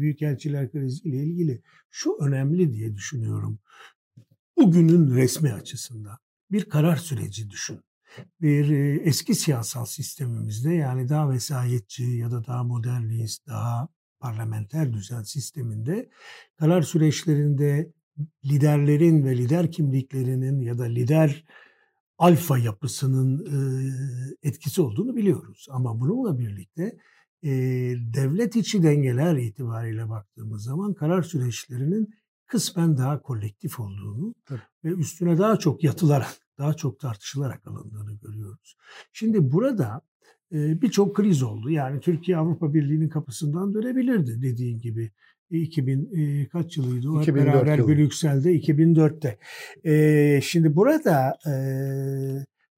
Büyükelçiler 0.00 0.70
kriziyle 0.72 1.16
ilgili 1.16 1.62
şu 1.90 2.16
önemli 2.20 2.72
diye 2.72 2.94
düşünüyorum. 2.94 3.58
Bugünün 4.56 5.14
resmi 5.14 5.52
açısından 5.52 6.18
bir 6.50 6.64
karar 6.64 6.96
süreci 6.96 7.50
düşün. 7.50 7.80
Bir 8.40 8.70
eski 9.06 9.34
siyasal 9.34 9.84
sistemimizde 9.84 10.74
yani 10.74 11.08
daha 11.08 11.30
vesayetçi 11.30 12.04
ya 12.04 12.30
da 12.30 12.46
daha 12.46 12.64
modernist, 12.64 13.46
daha 13.46 13.88
parlamenter 14.20 14.92
düzen 14.92 15.22
sisteminde 15.22 16.08
karar 16.56 16.82
süreçlerinde 16.82 17.92
liderlerin 18.44 19.24
ve 19.24 19.36
lider 19.36 19.72
kimliklerinin 19.72 20.60
ya 20.60 20.78
da 20.78 20.84
lider 20.84 21.44
alfa 22.18 22.58
yapısının 22.58 23.46
etkisi 24.42 24.82
olduğunu 24.82 25.16
biliyoruz. 25.16 25.66
Ama 25.70 26.00
bununla 26.00 26.38
birlikte 26.38 26.98
devlet 28.14 28.56
içi 28.56 28.82
dengeler 28.82 29.36
itibariyle 29.36 30.08
baktığımız 30.08 30.62
zaman 30.64 30.94
karar 30.94 31.22
süreçlerinin 31.22 32.14
kısmen 32.46 32.96
daha 32.96 33.22
kolektif 33.22 33.80
olduğunu 33.80 34.34
Tabii. 34.46 34.60
ve 34.84 34.88
üstüne 34.88 35.38
daha 35.38 35.56
çok 35.56 35.84
yatılarak, 35.84 36.36
daha 36.58 36.74
çok 36.74 37.00
tartışılarak 37.00 37.66
alındığını 37.66 38.12
görüyoruz. 38.12 38.76
Şimdi 39.12 39.52
burada 39.52 40.00
birçok 40.52 41.16
kriz 41.16 41.42
oldu. 41.42 41.70
Yani 41.70 42.00
Türkiye 42.00 42.36
Avrupa 42.36 42.74
Birliği'nin 42.74 43.08
kapısından 43.08 43.74
dönebilirdi 43.74 44.42
dediğin 44.42 44.78
gibi. 44.78 45.12
2000 45.58 46.10
e, 46.16 46.48
kaç 46.48 46.76
yılıydı 46.76 47.10
o? 47.10 47.22
2004 47.22 47.46
beraber 47.46 47.78
yılı. 47.78 47.88
Brüksel'de 47.88 48.56
2004'te. 48.56 49.38
E, 49.84 50.40
şimdi 50.40 50.76
burada 50.76 51.38
e, 51.46 51.54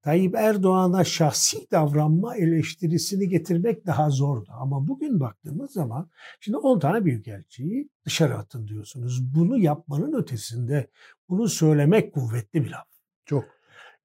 Tayyip 0.07 0.35
Erdoğan'a 0.35 1.05
şahsi 1.05 1.71
davranma 1.71 2.37
eleştirisini 2.37 3.29
getirmek 3.29 3.87
daha 3.87 4.11
zordu. 4.11 4.51
Ama 4.61 4.89
bugün 4.89 5.21
baktığımız 5.21 5.71
zaman 5.71 6.11
şimdi 6.41 6.59
10 6.59 6.79
tane 6.79 7.05
büyükelçiyi 7.05 7.89
dışarı 8.05 8.35
atın 8.35 8.69
diyorsunuz. 8.69 9.35
Bunu 9.35 9.59
yapmanın 9.59 10.13
ötesinde 10.13 10.87
bunu 11.29 11.49
söylemek 11.49 12.15
kuvvetli 12.15 12.65
bir 12.65 12.71
laf. 12.71 12.87
Çok. 13.25 13.45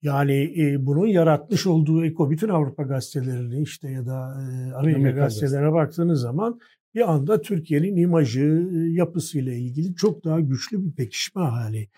Yani 0.01 0.53
e, 0.61 0.85
bunun 0.85 1.07
yaratmış 1.07 1.67
olduğu 1.67 2.05
eko 2.05 2.29
bütün 2.29 2.49
Avrupa 2.49 2.83
gazetelerini 2.83 3.61
işte 3.61 3.89
ya 3.89 4.05
da 4.05 4.41
e, 4.41 4.73
Amerika 4.73 5.11
gazetelerine 5.11 5.73
baktığınız 5.73 6.21
zaman 6.21 6.59
bir 6.95 7.11
anda 7.11 7.41
Türkiye'nin 7.41 7.95
imajı, 7.95 8.69
yapısıyla 8.91 9.53
ilgili 9.53 9.95
çok 9.95 10.23
daha 10.23 10.39
güçlü 10.39 10.85
bir 10.85 10.91
pekişme 10.91 11.41
hali 11.41 11.89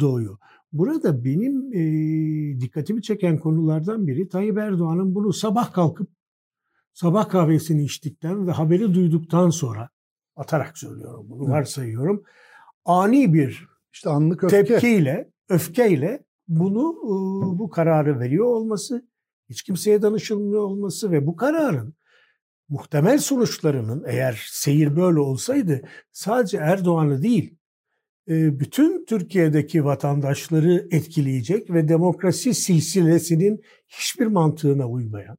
doğuyor. 0.00 0.38
Burada 0.72 1.24
benim 1.24 1.72
e, 1.72 2.60
dikkatimi 2.60 3.02
çeken 3.02 3.38
konulardan 3.38 4.06
biri 4.06 4.28
Tayyip 4.28 4.58
Erdoğan'ın 4.58 5.14
bunu 5.14 5.32
sabah 5.32 5.72
kalkıp 5.72 6.10
sabah 6.92 7.28
kahvesini 7.28 7.84
içtikten 7.84 8.46
ve 8.46 8.52
haberi 8.52 8.94
duyduktan 8.94 9.50
sonra 9.50 9.88
atarak 10.36 10.78
söylüyorum 10.78 11.26
bunu 11.28 11.50
varsayıyorum. 11.50 12.22
Ani 12.84 13.34
bir 13.34 13.68
işte 13.92 14.10
anlık 14.10 14.44
öfke. 14.44 14.64
tepkiyle, 14.64 15.30
öfkeyle 15.48 16.24
bunu 16.48 16.94
e, 17.04 17.58
bu 17.58 17.70
kararı 17.70 18.20
veriyor 18.20 18.46
olması, 18.46 19.08
hiç 19.48 19.62
kimseye 19.62 20.02
danışılmıyor 20.02 20.62
olması 20.62 21.10
ve 21.10 21.26
bu 21.26 21.36
kararın 21.36 21.94
muhtemel 22.68 23.18
sonuçlarının 23.18 24.04
eğer 24.08 24.46
seyir 24.50 24.96
böyle 24.96 25.20
olsaydı 25.20 25.82
sadece 26.12 26.56
Erdoğan'ı 26.56 27.22
değil 27.22 27.58
e, 28.28 28.60
bütün 28.60 29.04
Türkiye'deki 29.04 29.84
vatandaşları 29.84 30.88
etkileyecek 30.90 31.70
ve 31.70 31.88
demokrasi 31.88 32.54
silsilesinin 32.54 33.60
hiçbir 33.88 34.26
mantığına 34.26 34.88
uymayan, 34.88 35.36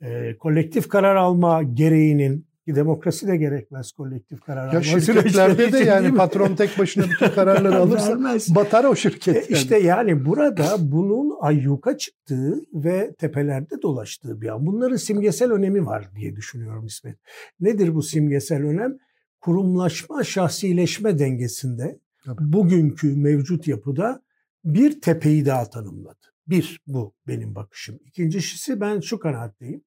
e, 0.00 0.36
kolektif 0.36 0.88
karar 0.88 1.16
alma 1.16 1.62
gereğinin 1.62 2.47
Ki 2.68 2.74
demokrasi 2.74 3.26
de 3.26 3.36
gerekmez 3.36 3.92
kolektif 3.92 4.40
karar 4.40 4.72
Ya 4.72 4.82
şirketlerde 4.82 5.72
de 5.72 5.78
yani 5.78 6.14
patron 6.16 6.54
tek 6.54 6.78
başına 6.78 7.04
bütün 7.04 7.28
kararları 7.28 7.76
alırsa 7.80 8.54
batar 8.54 8.84
o 8.84 8.96
şirket. 8.96 9.36
E 9.36 9.54
işte 9.54 9.78
yani 9.78 10.24
burada 10.24 10.76
bunun 10.78 11.36
ayyuka 11.40 11.98
çıktığı 11.98 12.60
ve 12.74 13.14
tepelerde 13.18 13.82
dolaştığı 13.82 14.40
bir 14.40 14.48
an. 14.48 14.66
Bunların 14.66 14.96
simgesel 14.96 15.52
önemi 15.52 15.86
var 15.86 16.08
diye 16.16 16.36
düşünüyorum 16.36 16.86
İsmet. 16.86 17.18
Nedir 17.60 17.94
bu 17.94 18.02
simgesel 18.02 18.62
önem? 18.62 18.98
Kurumlaşma, 19.40 20.24
şahsileşme 20.24 21.18
dengesinde 21.18 21.98
Tabii. 22.24 22.52
bugünkü 22.52 23.16
mevcut 23.16 23.68
yapıda 23.68 24.22
bir 24.64 25.00
tepeyi 25.00 25.46
daha 25.46 25.70
tanımladı. 25.70 26.26
Bir, 26.46 26.80
bu 26.86 27.14
benim 27.26 27.54
bakışım. 27.54 27.98
İkincisi 28.06 28.80
ben 28.80 29.00
şu 29.00 29.18
kanaatteyim. 29.18 29.84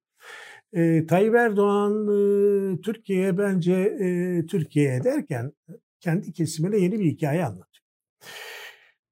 E, 0.74 1.06
Tayyip 1.06 1.36
Erdoğan 1.36 2.08
e, 2.08 2.82
Türkiye'ye 2.82 3.38
bence 3.38 3.74
e, 3.74 4.46
Türkiye'ye 4.46 5.04
derken 5.04 5.52
kendi 6.00 6.34
kesimine 6.34 6.78
yeni 6.78 7.00
bir 7.00 7.06
hikaye 7.06 7.46
anlatıyor. 7.46 7.86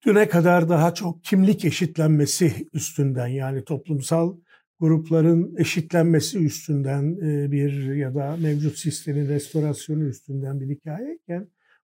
Düne 0.06 0.30
kadar 0.30 0.70
daha 0.70 0.94
çok 0.94 1.24
kimlik 1.24 1.66
eşitlenmesi 1.66 2.68
üstünden 2.74 3.28
yani 3.28 3.64
toplumsal 3.64 4.38
grupların 4.80 5.56
eşitlenmesi 5.58 6.40
üstünden 6.40 7.18
bir 7.52 7.96
ya 7.96 8.16
da 8.16 8.38
mevcut 8.42 8.78
sistemin 8.78 9.30
restorasyonu 9.30 10.04
üstünden 10.04 10.60
bir 10.60 10.70
hikayeyken 10.76 11.48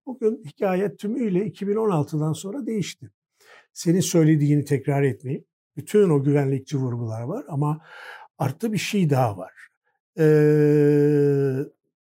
bugün 0.06 0.43
hikaye 0.45 0.95
tümüyle 0.95 1.47
2016'dan 1.47 2.34
sonra 2.34 2.65
değişti. 2.65 3.12
Senin 3.73 3.99
söylediğini 3.99 4.65
tekrar 4.65 5.04
etmeyeyim. 5.04 5.45
Bütün 5.78 6.10
o 6.10 6.23
güvenlikçi 6.23 6.78
vurgular 6.78 7.21
var 7.21 7.45
ama 7.47 7.82
artı 8.38 8.74
bir 8.74 8.78
şey 8.78 9.10
daha 9.10 9.38
var. 9.38 9.52
Ee, 10.19 11.58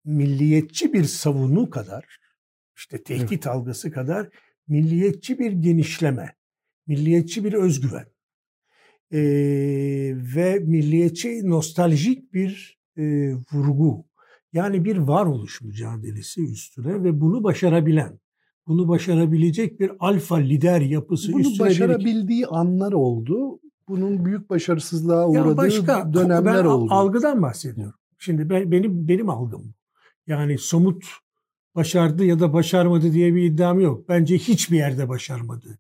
milliyetçi 0.06 0.94
bir 0.94 1.04
savunu 1.04 1.70
kadar, 1.70 2.20
işte 2.76 3.04
tehdit 3.04 3.32
evet. 3.32 3.48
algısı 3.48 3.92
kadar 3.92 4.30
milliyetçi 4.68 5.40
bir 5.40 5.52
genişleme, 5.52 6.36
milliyetçi 6.88 7.44
bir 7.44 7.54
özgüven 7.54 8.06
ee, 9.12 9.20
ve 10.36 10.60
milliyetçi 10.60 11.50
nostaljik 11.50 12.34
bir 12.34 12.80
e, 12.98 13.34
vurgu. 13.52 14.06
Yani 14.54 14.86
bir 14.86 14.98
varoluş 14.98 15.62
mücadelesi 15.62 16.52
üstüne 16.52 17.04
ve 17.04 17.22
bunu 17.22 17.44
başarabilen, 17.44 18.20
bunu 18.68 18.88
başarabilecek 18.88 19.80
bir 19.80 19.92
alfa 20.00 20.36
lider 20.36 20.82
yapısı 20.82 21.34
bunu 21.34 21.42
üstüne... 21.42 21.60
Bunu 21.60 21.68
başarabildiği 21.68 22.42
bir... 22.42 22.60
anlar 22.60 22.92
oldu 22.92 23.60
bunun 23.88 24.26
büyük 24.26 24.50
başarısızlığa 24.50 25.28
uğradığı 25.28 25.50
ya 25.50 25.58
başka, 25.58 26.13
dönemler 26.13 26.63
ben 26.63 26.65
oldu. 26.65 26.93
algıdan 26.93 27.41
bahsediyorum. 27.41 28.00
Şimdi 28.17 28.50
ben, 28.50 28.71
benim 28.71 29.08
benim 29.08 29.30
algım. 29.30 29.73
Yani 30.28 30.58
somut 30.58 31.06
başardı 31.76 32.26
ya 32.26 32.39
da 32.39 32.54
başarmadı 32.54 33.13
diye 33.13 33.36
bir 33.36 33.43
iddiam 33.43 33.80
yok. 33.80 34.10
Bence 34.10 34.38
hiçbir 34.38 34.78
yerde 34.78 35.10
başarmadı. 35.10 35.80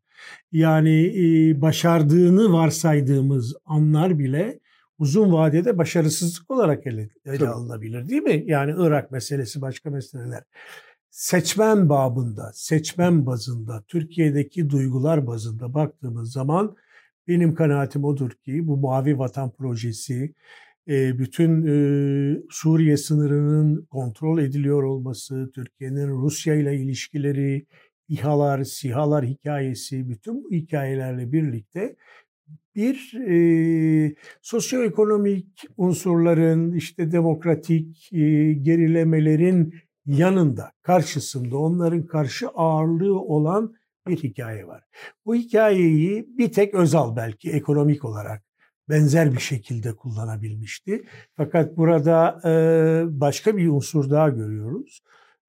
Yani 0.51 1.05
e, 1.05 1.61
başardığını 1.61 2.53
varsaydığımız 2.53 3.55
anlar 3.65 4.19
bile 4.19 4.59
uzun 4.99 5.31
vadede 5.31 5.77
başarısızlık 5.77 6.51
olarak 6.51 6.87
ele, 6.87 7.09
ele 7.25 7.47
alınabilir 7.47 8.09
değil 8.09 8.21
mi? 8.21 8.43
Yani 8.47 8.73
Irak 8.77 9.11
meselesi 9.11 9.61
başka 9.61 9.89
meseleler. 9.89 10.43
Seçmen 11.09 11.89
babında, 11.89 12.51
seçmen 12.53 13.25
bazında, 13.25 13.83
Türkiye'deki 13.87 14.69
duygular 14.69 15.27
bazında 15.27 15.73
baktığımız 15.73 16.31
zaman 16.31 16.75
benim 17.27 17.55
kanaatim 17.55 18.03
odur 18.03 18.31
ki 18.31 18.67
bu 18.67 18.77
Mavi 18.77 19.19
Vatan 19.19 19.51
Projesi, 19.51 20.33
e, 20.87 21.19
bütün 21.19 21.65
e, 21.67 21.75
Suriye 22.49 22.97
sınırının 22.97 23.85
kontrol 23.85 24.39
ediliyor 24.39 24.83
olması, 24.83 25.51
Türkiye'nin 25.55 26.07
Rusya 26.07 26.55
ile 26.55 26.75
ilişkileri, 26.75 27.65
İHA'lar, 28.09 28.63
SİHA'lar 28.63 29.25
hikayesi, 29.25 30.09
bütün 30.09 30.43
bu 30.43 30.51
hikayelerle 30.51 31.31
birlikte 31.31 31.95
bir 32.75 33.13
e, 33.13 34.15
sosyoekonomik 34.41 35.65
unsurların, 35.77 36.73
işte 36.73 37.11
demokratik 37.11 38.13
e, 38.13 38.53
gerilemelerin 38.53 39.73
yanında, 40.05 40.71
karşısında, 40.81 41.57
onların 41.57 42.05
karşı 42.05 42.47
ağırlığı 42.47 43.19
olan 43.19 43.73
bir 44.07 44.17
hikaye 44.17 44.67
var. 44.67 44.83
Bu 45.25 45.35
hikayeyi 45.35 46.27
bir 46.37 46.51
tek 46.51 46.73
Özal 46.73 47.15
belki 47.15 47.51
ekonomik 47.51 48.05
olarak 48.05 48.43
benzer 48.89 49.33
bir 49.33 49.39
şekilde 49.39 49.95
kullanabilmişti. 49.95 51.03
Fakat 51.37 51.77
burada 51.77 52.41
e, 52.45 52.51
başka 53.21 53.57
bir 53.57 53.67
unsur 53.67 54.09
daha 54.09 54.29
görüyoruz. 54.29 55.01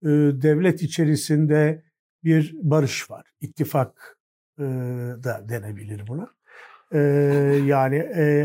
E, 0.03 0.09
devlet 0.43 0.83
içerisinde 0.83 1.83
bir 2.25 2.55
barış 2.63 3.11
var. 3.11 3.27
İttifak 3.41 4.19
e, 4.59 4.63
da 5.25 5.45
denebilir 5.49 6.07
buna. 6.09 6.39
Yani 7.67 8.03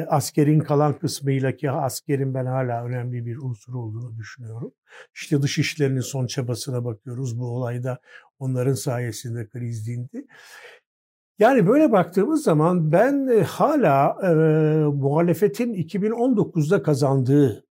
askerin 0.10 0.60
kalan 0.60 0.94
kısmıyla 1.00 1.56
ki 1.56 1.72
askerin 1.72 2.34
ben 2.34 2.46
hala 2.46 2.86
önemli 2.86 3.26
bir 3.26 3.38
unsur 3.38 3.74
olduğunu 3.74 4.18
düşünüyorum. 4.18 4.72
İşte 5.16 5.42
dış 5.42 5.60
işlerinin 5.60 6.02
son 6.02 6.28
çabasına 6.28 6.86
bakıyoruz. 6.86 7.40
Bu 7.40 7.46
olayda 7.46 8.00
onların 8.44 8.74
sayesinde 8.74 9.48
kriz 9.48 9.88
dindi. 9.88 10.26
Yani 11.40 11.68
böyle 11.68 11.92
baktığımız 11.92 12.44
zaman 12.44 12.92
ben 12.92 13.28
e, 13.28 13.44
hala 13.44 14.18
e, 14.24 14.28
muhalefetin 14.86 15.74
2019'da 15.74 16.84
kazandığı 16.84 17.66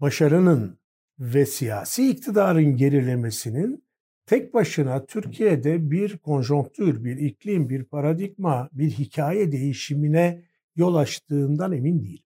başarının 0.00 0.78
ve 1.18 1.46
siyasi 1.46 2.10
iktidarın 2.10 2.76
gerilemesinin 2.76 3.84
tek 4.26 4.54
başına 4.54 5.06
Türkiye'de 5.06 5.90
bir 5.90 6.18
konjonktür, 6.18 7.04
bir 7.04 7.16
iklim, 7.16 7.68
bir 7.68 7.84
paradigma, 7.84 8.68
bir 8.72 8.90
hikaye 8.90 9.52
değişimine 9.52 10.44
yol 10.76 10.94
açtığından 10.94 11.72
emin 11.72 12.02
değilim. 12.02 12.24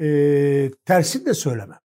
E, 0.00 0.70
tersini 0.84 1.26
de 1.26 1.34
söylemem. 1.34 1.81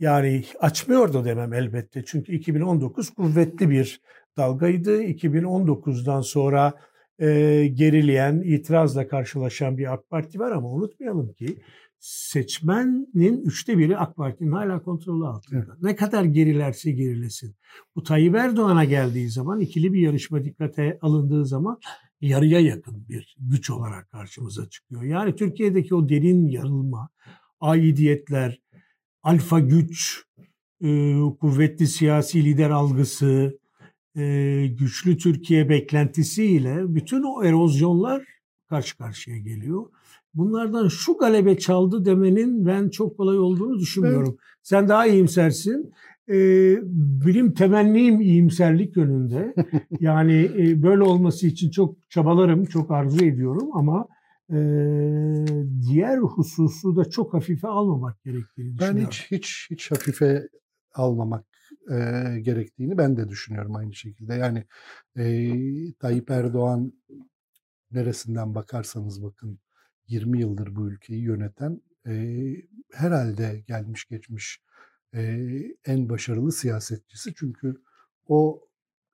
Yani 0.00 0.44
açmıyor 0.60 1.12
da 1.12 1.24
demem 1.24 1.52
elbette. 1.52 2.04
Çünkü 2.06 2.32
2019 2.32 3.10
kuvvetli 3.10 3.70
bir 3.70 4.00
dalgaydı. 4.36 5.02
2019'dan 5.02 6.20
sonra 6.20 6.74
e, 7.18 7.26
gerileyen, 7.66 8.42
itirazla 8.44 9.08
karşılaşan 9.08 9.78
bir 9.78 9.92
AK 9.92 10.10
Parti 10.10 10.38
var 10.38 10.50
ama 10.50 10.68
unutmayalım 10.68 11.32
ki 11.32 11.62
seçmenin 11.98 13.44
üçte 13.44 13.78
biri 13.78 13.98
AK 13.98 14.16
Parti'nin 14.16 14.52
hala 14.52 14.82
kontrolü 14.82 15.26
altında. 15.26 15.58
Evet. 15.58 15.82
Ne 15.82 15.96
kadar 15.96 16.24
gerilerse 16.24 16.90
gerilesin. 16.90 17.56
Bu 17.96 18.02
Tayyip 18.02 18.34
Erdoğan'a 18.34 18.84
geldiği 18.84 19.30
zaman 19.30 19.60
ikili 19.60 19.92
bir 19.92 20.00
yarışma 20.00 20.44
dikkate 20.44 20.98
alındığı 21.02 21.46
zaman 21.46 21.78
yarıya 22.20 22.60
yakın 22.60 23.08
bir 23.08 23.36
güç 23.38 23.70
olarak 23.70 24.10
karşımıza 24.10 24.68
çıkıyor. 24.68 25.02
Yani 25.02 25.36
Türkiye'deki 25.36 25.94
o 25.94 26.08
derin 26.08 26.48
yarılma, 26.48 27.08
aidiyetler, 27.60 28.60
alfa 29.26 29.60
güç, 29.60 30.22
e, 30.80 31.18
kuvvetli 31.40 31.86
siyasi 31.86 32.44
lider 32.44 32.70
algısı, 32.70 33.58
e, 34.16 34.66
güçlü 34.66 35.16
Türkiye 35.18 35.68
beklentisiyle 35.68 36.94
bütün 36.94 37.22
o 37.22 37.44
erozyonlar 37.44 38.22
karşı 38.68 38.98
karşıya 38.98 39.38
geliyor. 39.38 39.86
Bunlardan 40.34 40.88
şu 40.88 41.16
galebe 41.18 41.58
çaldı 41.58 42.04
demenin 42.04 42.66
ben 42.66 42.88
çok 42.88 43.16
kolay 43.16 43.38
olduğunu 43.38 43.78
düşünmüyorum. 43.78 44.28
Evet. 44.28 44.58
Sen 44.62 44.88
daha 44.88 45.06
iyimsersin. 45.06 45.92
E, 46.28 46.34
bilim 47.26 47.54
temennim 47.54 48.20
iyimserlik 48.20 48.96
yönünde. 48.96 49.54
yani 50.00 50.50
e, 50.58 50.82
böyle 50.82 51.02
olması 51.02 51.46
için 51.46 51.70
çok 51.70 52.10
çabalarım, 52.10 52.64
çok 52.64 52.90
arzu 52.90 53.24
ediyorum 53.24 53.68
ama 53.72 54.06
e, 54.50 54.56
diğer 55.88 56.18
hususu 56.18 56.96
da 56.96 57.10
çok 57.10 57.34
hafife 57.34 57.68
almamak 57.68 58.22
gerektiğini 58.22 58.78
ben 58.78 58.96
düşünüyorum. 58.96 59.10
Hiç 59.10 59.30
hiç 59.30 59.66
hiç 59.70 59.90
hafife 59.90 60.48
almamak 60.94 61.44
e, 61.90 61.96
gerektiğini 62.40 62.98
ben 62.98 63.16
de 63.16 63.28
düşünüyorum 63.28 63.76
aynı 63.76 63.94
şekilde. 63.94 64.34
Yani 64.34 64.64
e, 65.16 65.52
Tayyip 65.92 66.30
Erdoğan 66.30 66.92
neresinden 67.90 68.54
bakarsanız 68.54 69.22
bakın 69.22 69.58
20 70.08 70.40
yıldır 70.40 70.76
bu 70.76 70.88
ülkeyi 70.88 71.22
yöneten 71.22 71.80
e, 72.06 72.36
herhalde 72.92 73.64
gelmiş 73.66 74.04
geçmiş 74.04 74.62
e, 75.14 75.20
en 75.84 76.08
başarılı 76.08 76.52
siyasetçisi. 76.52 77.34
Çünkü 77.34 77.82
o 78.26 78.68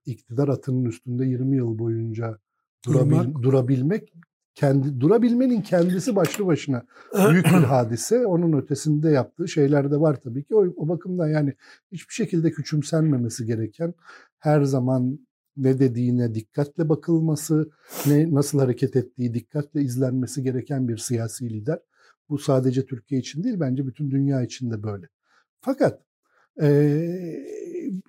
iktidar 0.07 0.49
atının 0.49 0.85
üstünde 0.85 1.27
20 1.27 1.57
yıl 1.57 1.79
boyunca 1.79 2.39
durabil, 2.87 3.35
durabilmek 3.43 4.13
kendi 4.55 5.01
durabilmenin 5.01 5.63
kendisi 5.63 6.17
başlı 6.17 6.47
başına 6.47 6.83
büyük 7.31 7.45
bir 7.45 7.51
hadise. 7.51 8.27
Onun 8.27 8.59
ötesinde 8.59 9.11
yaptığı 9.11 9.49
şeyler 9.49 9.91
de 9.91 10.01
var 10.01 10.21
tabii 10.21 10.45
ki. 10.45 10.55
O, 10.55 10.67
o 10.77 10.89
bakımdan 10.89 11.29
yani 11.29 11.55
hiçbir 11.93 12.15
şekilde 12.15 12.51
küçümsenmemesi 12.51 13.47
gereken 13.47 13.95
her 14.39 14.63
zaman 14.63 15.19
ne 15.57 15.79
dediğine 15.79 16.35
dikkatle 16.35 16.89
bakılması, 16.89 17.71
ne 18.07 18.35
nasıl 18.35 18.59
hareket 18.59 18.97
ettiği 18.97 19.35
dikkatle 19.35 19.83
izlenmesi 19.83 20.43
gereken 20.43 20.89
bir 20.89 20.97
siyasi 20.97 21.51
lider. 21.51 21.79
Bu 22.29 22.39
sadece 22.39 22.87
Türkiye 22.87 23.21
için 23.21 23.45
değil 23.45 23.61
bence 23.61 23.87
bütün 23.87 24.11
dünya 24.11 24.43
için 24.43 24.71
de 24.71 24.83
böyle. 24.83 25.07
Fakat 25.61 26.01
E, 26.63 26.69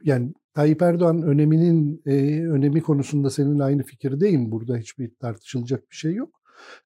yani 0.03 0.33
Tayyip 0.53 0.81
Erdoğan 0.81 1.21
öneminin 1.21 2.01
e, 2.05 2.45
önemi 2.47 2.81
konusunda 2.81 3.29
seninle 3.29 3.63
aynı 3.63 3.83
fikirdeyim. 3.83 4.51
Burada 4.51 4.77
hiçbir 4.77 5.11
tartışılacak 5.19 5.91
bir 5.91 5.95
şey 5.95 6.13
yok. 6.13 6.41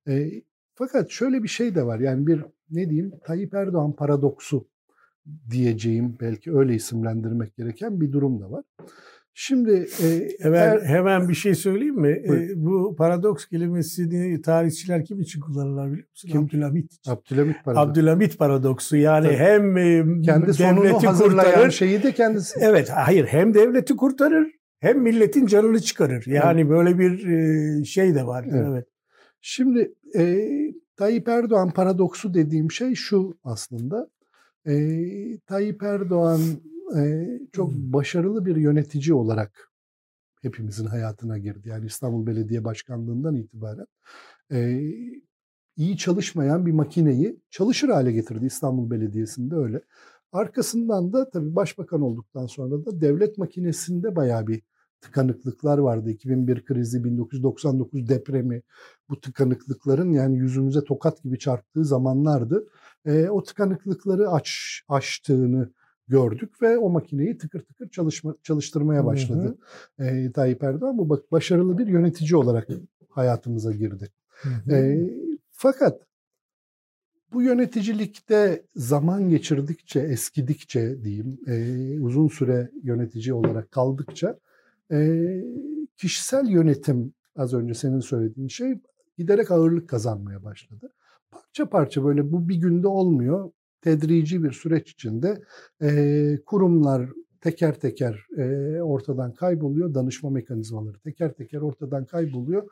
E, 0.07 0.41
fakat 0.75 1.09
şöyle 1.09 1.43
bir 1.43 1.47
şey 1.47 1.75
de 1.75 1.85
var. 1.85 1.99
Yani 1.99 2.27
bir 2.27 2.45
ne 2.71 2.89
diyeyim 2.89 3.11
Tayyip 3.25 3.53
Erdoğan 3.53 3.95
paradoksu 3.95 4.67
diyeceğim 5.49 6.17
belki 6.21 6.53
öyle 6.53 6.75
isimlendirmek 6.75 7.55
gereken 7.55 8.01
bir 8.01 8.11
durum 8.11 8.41
da 8.41 8.51
var. 8.51 8.63
Şimdi 9.39 9.87
e, 10.03 10.29
hemen 10.43 10.59
er, 10.59 10.81
hemen 10.81 11.29
bir 11.29 11.33
şey 11.33 11.55
söyleyeyim 11.55 11.95
mi? 11.95 12.09
E, 12.09 12.49
bu 12.55 12.95
paradoks 12.95 13.45
kelimesini 13.45 14.41
tarihçiler 14.41 15.05
kim 15.05 15.21
için 15.21 15.39
kullanırlar 15.39 15.91
biliyor 15.91 16.07
musun? 16.09 16.29
Kim? 16.29 16.41
Abdülhamit. 16.41 16.91
Abdülhamit 17.07 17.63
paradoksu. 17.63 17.89
Abdülhamit 17.91 18.39
paradoksu. 18.39 18.97
Yani 18.97 19.25
Tabii. 19.25 19.37
hem 19.37 19.77
e, 19.77 20.21
kendi 20.21 20.45
hazırlayan 20.45 21.17
kurtarır, 21.17 21.71
şeyi 21.71 22.03
de 22.03 22.11
kendisi. 22.11 22.59
Evet, 22.61 22.89
hayır 22.89 23.25
hem 23.25 23.53
devleti 23.53 23.95
kurtarır 23.95 24.47
hem 24.79 24.99
milletin 24.99 25.45
canını 25.45 25.79
çıkarır. 25.79 26.25
Yani 26.27 26.61
evet. 26.61 26.69
böyle 26.69 26.99
bir 26.99 27.27
e, 27.27 27.83
şey 27.83 28.15
de 28.15 28.27
var. 28.27 28.45
Evet. 28.51 28.65
evet. 28.69 28.85
Şimdi 29.41 29.93
e, 30.15 30.47
Tayyip 30.95 31.27
Erdoğan 31.27 31.71
paradoksu 31.71 32.33
dediğim 32.33 32.71
şey 32.71 32.95
şu 32.95 33.37
aslında. 33.43 34.09
E, 34.65 34.73
Tayyip 35.47 35.83
Erdoğan 35.83 36.39
e, 36.95 37.27
çok 37.51 37.73
başarılı 37.73 38.45
bir 38.45 38.55
yönetici 38.55 39.13
olarak 39.13 39.71
hepimizin 40.41 40.85
hayatına 40.85 41.37
girdi. 41.37 41.69
Yani 41.69 41.85
İstanbul 41.85 42.27
Belediye 42.27 42.63
Başkanlığı'ndan 42.63 43.35
itibaren 43.35 43.87
e, 44.51 44.81
iyi 45.77 45.97
çalışmayan 45.97 46.65
bir 46.65 46.71
makineyi 46.71 47.39
çalışır 47.49 47.89
hale 47.89 48.11
getirdi 48.11 48.45
İstanbul 48.45 48.91
Belediyesi'nde 48.91 49.55
öyle. 49.55 49.81
Arkasından 50.31 51.13
da 51.13 51.29
tabii 51.29 51.55
başbakan 51.55 52.01
olduktan 52.01 52.45
sonra 52.45 52.85
da 52.85 53.01
devlet 53.01 53.37
makinesinde 53.37 54.15
bayağı 54.15 54.47
bir 54.47 54.61
tıkanıklıklar 55.01 55.77
vardı. 55.77 56.09
2001 56.09 56.65
krizi, 56.65 57.03
1999 57.03 58.09
depremi 58.09 58.61
bu 59.09 59.21
tıkanıklıkların 59.21 60.11
yani 60.11 60.37
yüzümüze 60.37 60.83
tokat 60.83 61.23
gibi 61.23 61.39
çarptığı 61.39 61.85
zamanlardı. 61.85 62.67
E, 63.05 63.29
o 63.29 63.43
tıkanıklıkları 63.43 64.29
aç, 64.29 64.81
aştığını 64.87 65.73
gördük 66.07 66.61
ve 66.61 66.77
o 66.77 66.89
makineyi 66.89 67.37
tıkır 67.37 67.59
tıkır 67.59 67.89
çalışma, 67.89 68.35
çalıştırmaya 68.43 69.05
başladı 69.05 69.57
hı 69.97 70.03
hı. 70.03 70.07
E, 70.07 70.31
Tayyip 70.31 70.63
Erdoğan. 70.63 70.97
Bu 70.97 71.09
bak 71.09 71.31
başarılı 71.31 71.77
bir 71.77 71.87
yönetici 71.87 72.35
olarak 72.35 72.67
hayatımıza 73.09 73.71
girdi. 73.71 74.11
Hı 74.29 74.49
hı. 74.49 74.75
E, 74.75 75.09
fakat 75.51 76.01
bu 77.33 77.41
yöneticilikte 77.41 78.65
zaman 78.75 79.29
geçirdikçe, 79.29 79.99
eskidikçe 79.99 81.03
diyeyim, 81.03 81.39
e, 81.47 81.99
uzun 81.99 82.27
süre 82.27 82.71
yönetici 82.83 83.33
olarak 83.33 83.71
kaldıkça 83.71 84.39
e, 84.91 85.27
kişisel 85.97 86.47
yönetim 86.47 87.13
az 87.35 87.53
önce 87.53 87.73
senin 87.73 87.99
söylediğin 87.99 88.47
şey 88.47 88.79
giderek 89.17 89.51
ağırlık 89.51 89.89
kazanmaya 89.89 90.43
başladı. 90.43 90.93
Parça 91.31 91.69
parça 91.69 92.03
böyle 92.03 92.31
bu 92.31 92.49
bir 92.49 92.55
günde 92.55 92.87
olmuyor 92.87 93.51
tedrici 93.81 94.43
bir 94.43 94.51
süreç 94.51 94.91
içinde 94.91 95.41
e, 95.81 96.39
kurumlar 96.45 97.09
teker 97.41 97.79
teker 97.79 98.25
e, 98.37 98.81
ortadan 98.81 99.33
kayboluyor. 99.33 99.93
Danışma 99.93 100.29
mekanizmaları 100.29 100.99
teker 100.99 101.33
teker 101.33 101.61
ortadan 101.61 102.05
kayboluyor. 102.05 102.63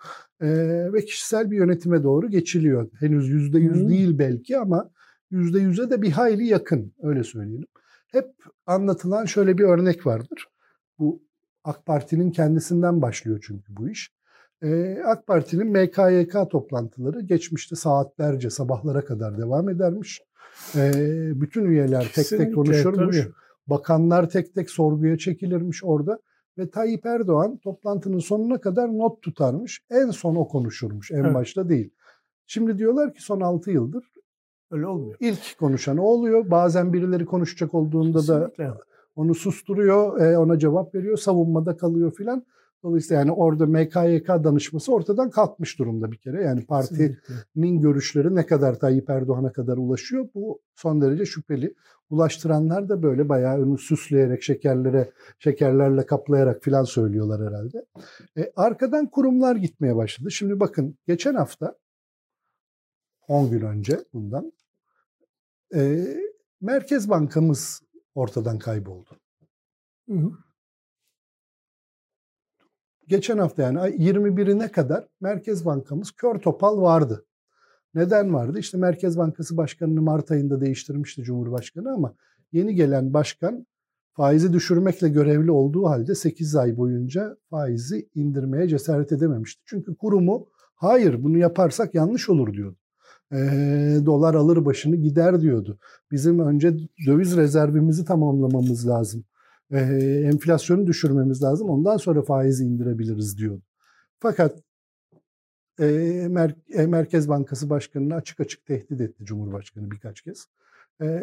E, 0.42 0.48
ve 0.94 1.06
kişisel 1.06 1.52
bir 1.52 1.58
yönetime 1.58 2.04
doğru 2.04 2.30
geçiliyor. 2.30 2.90
Henüz 3.00 3.30
yüzde 3.30 3.60
yüz 3.60 3.90
değil 3.90 4.20
belki 4.20 4.58
ama 4.58 4.90
yüzde 5.32 5.60
yüze 5.60 5.90
de 5.90 6.02
bir 6.02 6.12
hayli 6.12 6.46
yakın 6.46 6.94
öyle 7.02 7.24
söyleyelim. 7.24 7.68
Hep 8.08 8.32
anlatılan 8.66 9.26
şöyle 9.26 9.58
bir 9.58 9.64
örnek 9.64 10.06
vardır. 10.06 10.48
Bu 11.00 11.22
AK 11.64 11.86
Parti'nin 11.86 12.32
kendisinden 12.32 13.02
başlıyor 13.02 13.44
çünkü 13.48 13.76
bu 13.76 13.90
iş. 13.90 14.12
Ee, 14.64 14.98
AK 15.06 15.28
Parti'nin 15.28 15.68
MKYK 15.68 16.52
toplantıları 16.52 17.22
geçmişte 17.22 17.76
saatlerce 17.76 18.50
sabahlara 18.50 19.06
kadar 19.06 19.38
devam 19.38 19.70
edermiş. 19.70 20.22
E, 20.76 20.92
bütün 21.42 21.66
üyeler 21.66 22.12
tek 22.16 22.30
tek 22.30 22.56
konuşurmuş. 22.56 23.24
Tabii. 23.24 23.34
Bakanlar 23.68 24.30
tek 24.30 24.54
tek 24.54 24.70
sorguya 24.70 25.18
çekilirmiş 25.18 25.84
orada. 25.84 26.20
Ve 26.58 26.70
Tayyip 26.70 27.06
Erdoğan 27.06 27.58
toplantının 27.58 28.20
sonuna 28.20 28.62
kadar 28.62 28.98
not 28.98 29.22
tutarmış. 29.22 29.82
En 29.92 30.10
son 30.10 30.36
o 30.36 30.48
konuşurmuş. 30.48 31.12
En 31.12 31.24
evet. 31.24 31.34
başta 31.34 31.70
değil. 31.70 31.90
Şimdi 32.46 32.78
diyorlar 32.78 33.14
ki 33.14 33.22
son 33.22 33.42
6 33.42 33.72
yıldır 33.72 34.04
öyle 34.72 34.88
olmuyor. 34.88 35.18
İlk 35.20 35.58
konuşan 35.60 35.98
o 35.98 36.04
oluyor. 36.04 36.52
Bazen 36.52 36.94
birileri 36.94 37.26
konuşacak 37.26 37.74
olduğunda 37.74 38.20
Kesinlikle. 38.20 38.64
da 38.64 38.78
onu 39.16 39.36
susturuyor, 39.36 40.22
e, 40.22 40.38
ona 40.38 40.60
cevap 40.60 40.96
veriyor, 40.96 41.18
savunmada 41.18 41.78
kalıyor 41.78 42.14
filan. 42.16 42.46
Dolayısıyla 42.86 43.20
yani 43.20 43.32
orada 43.32 43.66
MKYK 43.66 44.28
danışması 44.28 44.94
ortadan 44.94 45.30
kalkmış 45.30 45.80
durumda 45.80 46.12
bir 46.12 46.18
kere. 46.18 46.44
Yani 46.44 46.66
partinin 46.66 47.82
görüşleri 47.82 48.36
ne 48.36 48.46
kadar 48.46 48.80
Tayyip 48.80 49.10
Erdoğan'a 49.10 49.52
kadar 49.52 49.78
ulaşıyor 49.78 50.30
bu 50.36 50.62
son 50.76 51.02
derece 51.02 51.26
şüpheli. 51.26 51.76
Ulaştıranlar 52.10 52.90
da 52.90 53.04
böyle 53.04 53.30
bayağı 53.30 53.64
onu 53.64 53.78
süsleyerek 53.78 54.44
şekerlere 54.44 55.12
şekerlerle 55.40 56.06
kaplayarak 56.06 56.64
filan 56.64 56.84
söylüyorlar 56.84 57.48
herhalde. 57.48 57.86
E, 58.38 58.52
arkadan 58.56 59.06
kurumlar 59.10 59.56
gitmeye 59.56 59.96
başladı. 59.96 60.32
Şimdi 60.32 60.60
bakın 60.60 60.98
geçen 61.08 61.36
hafta 61.36 61.76
10 63.28 63.52
gün 63.52 63.62
önce 63.62 64.00
bundan 64.14 64.54
e, 65.76 66.06
Merkez 66.62 67.10
Bankamız 67.10 67.82
ortadan 68.16 68.60
kayboldu. 68.60 69.10
Hı 70.10 70.16
hı 70.16 70.45
geçen 73.08 73.38
hafta 73.38 73.62
yani 73.62 73.80
21'ine 73.80 74.72
kadar 74.72 75.08
Merkez 75.22 75.66
Bankamız 75.66 76.12
kör 76.12 76.40
topal 76.40 76.82
vardı. 76.82 77.26
Neden 77.96 78.34
vardı? 78.34 78.60
İşte 78.60 78.78
Merkez 78.78 79.18
Bankası 79.18 79.58
Başkanı'nı 79.58 80.02
Mart 80.02 80.32
ayında 80.32 80.62
değiştirmişti 80.62 81.24
Cumhurbaşkanı 81.24 81.94
ama 81.94 82.16
yeni 82.52 82.76
gelen 82.76 83.14
başkan 83.14 83.68
faizi 84.14 84.54
düşürmekle 84.54 85.10
görevli 85.10 85.52
olduğu 85.52 85.86
halde 85.86 86.16
8 86.16 86.56
ay 86.56 86.78
boyunca 86.78 87.38
faizi 87.50 88.10
indirmeye 88.16 88.68
cesaret 88.68 89.12
edememişti. 89.12 89.64
Çünkü 89.66 89.96
kurumu 89.96 90.48
hayır 90.76 91.24
bunu 91.24 91.38
yaparsak 91.38 91.96
yanlış 91.96 92.30
olur 92.30 92.54
diyordu. 92.54 92.78
E, 93.32 93.38
dolar 94.06 94.36
alır 94.36 94.66
başını 94.66 94.96
gider 94.96 95.42
diyordu. 95.42 95.80
Bizim 96.12 96.40
önce 96.40 96.78
döviz 97.08 97.38
rezervimizi 97.38 98.06
tamamlamamız 98.06 98.88
lazım 98.88 99.24
e, 99.72 99.78
enflasyonu 100.26 100.88
düşürmemiz 100.88 101.44
lazım. 101.44 101.70
Ondan 101.70 101.98
sonra 101.98 102.22
faizi 102.22 102.64
indirebiliriz 102.64 103.38
diyordu. 103.38 103.64
Fakat 104.20 104.64
e, 105.80 105.86
Mer 106.30 106.56
e, 106.74 106.88
Merkez 106.88 107.30
Bankası 107.30 107.70
Başkanı'nı 107.70 108.16
açık 108.16 108.40
açık 108.40 108.66
tehdit 108.66 109.02
etti 109.02 109.26
Cumhurbaşkanı 109.26 109.92
birkaç 109.92 110.22
kez. 110.22 110.48
E, 111.02 111.22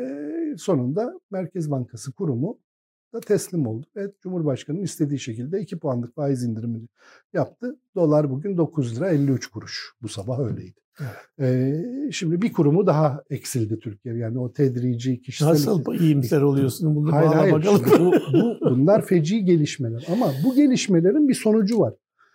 sonunda 0.58 1.20
Merkez 1.30 1.70
Bankası 1.70 2.12
kurumu 2.12 2.58
da 3.14 3.20
teslim 3.20 3.66
oldu 3.66 3.86
ve 3.96 4.12
Cumhurbaşkanı'nın 4.20 4.82
istediği 4.82 5.18
şekilde 5.18 5.60
2 5.60 5.78
puanlık 5.78 6.14
faiz 6.14 6.44
indirimini 6.44 6.88
yaptı. 7.32 7.76
Dolar 7.94 8.30
bugün 8.30 8.56
9 8.56 8.96
lira 8.96 9.10
53 9.10 9.46
kuruş. 9.46 9.92
Bu 10.02 10.08
sabah 10.08 10.38
öyleydi. 10.38 10.81
Ee, 11.40 11.84
şimdi 12.12 12.42
bir 12.42 12.52
kurumu 12.52 12.86
daha 12.86 13.22
eksildi 13.30 13.78
Türkiye. 13.78 14.16
Yani 14.16 14.38
o 14.38 14.52
tedrici 14.52 15.22
kişisel... 15.22 15.50
Nasıl 15.50 15.94
iyimser 16.00 16.42
oluyorsun? 16.42 16.96
Bunu 16.96 17.12
hayır, 17.12 17.30
hayır. 17.30 17.52
Bakalım. 17.52 17.82
Bu, 18.00 18.12
bu, 18.32 18.70
bunlar 18.70 19.06
feci 19.06 19.44
gelişmeler. 19.44 20.06
Ama 20.12 20.32
bu 20.44 20.54
gelişmelerin 20.54 21.28
bir 21.28 21.34
sonucu 21.34 21.78
var. 21.78 21.94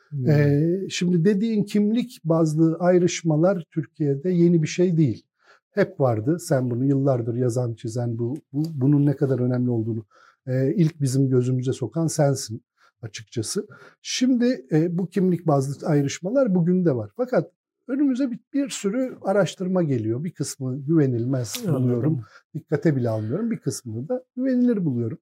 Hmm. 0.09 0.29
Ee, 0.29 0.79
şimdi 0.89 1.25
dediğin 1.25 1.63
kimlik 1.63 2.19
bazlı 2.23 2.77
ayrışmalar 2.79 3.63
Türkiye'de 3.71 4.29
yeni 4.29 4.63
bir 4.63 4.67
şey 4.67 4.97
değil. 4.97 5.23
Hep 5.71 5.99
vardı. 5.99 6.37
Sen 6.39 6.71
bunu 6.71 6.85
yıllardır 6.85 7.35
yazan, 7.35 7.73
çizen, 7.73 8.17
bu, 8.17 8.37
bu 8.53 8.63
bunun 8.73 9.05
ne 9.05 9.15
kadar 9.15 9.39
önemli 9.39 9.69
olduğunu 9.69 10.05
e, 10.47 10.73
ilk 10.75 11.01
bizim 11.01 11.29
gözümüze 11.29 11.73
sokan 11.73 12.07
sensin 12.07 12.61
açıkçası. 13.01 13.67
Şimdi 14.01 14.65
e, 14.71 14.97
bu 14.97 15.07
kimlik 15.07 15.47
bazlı 15.47 15.87
ayrışmalar 15.87 16.55
bugün 16.55 16.85
de 16.85 16.95
var. 16.95 17.11
Fakat 17.17 17.51
önümüze 17.87 18.31
bir, 18.31 18.39
bir 18.53 18.69
sürü 18.69 19.17
araştırma 19.21 19.83
geliyor. 19.83 20.23
Bir 20.23 20.31
kısmı 20.31 20.77
güvenilmez 20.85 21.63
buluyorum. 21.67 22.21
Dikkate 22.53 22.95
bile 22.95 23.09
almıyorum. 23.09 23.51
Bir 23.51 23.59
kısmını 23.59 24.09
da 24.09 24.23
güvenilir 24.35 24.85
buluyorum. 24.85 25.17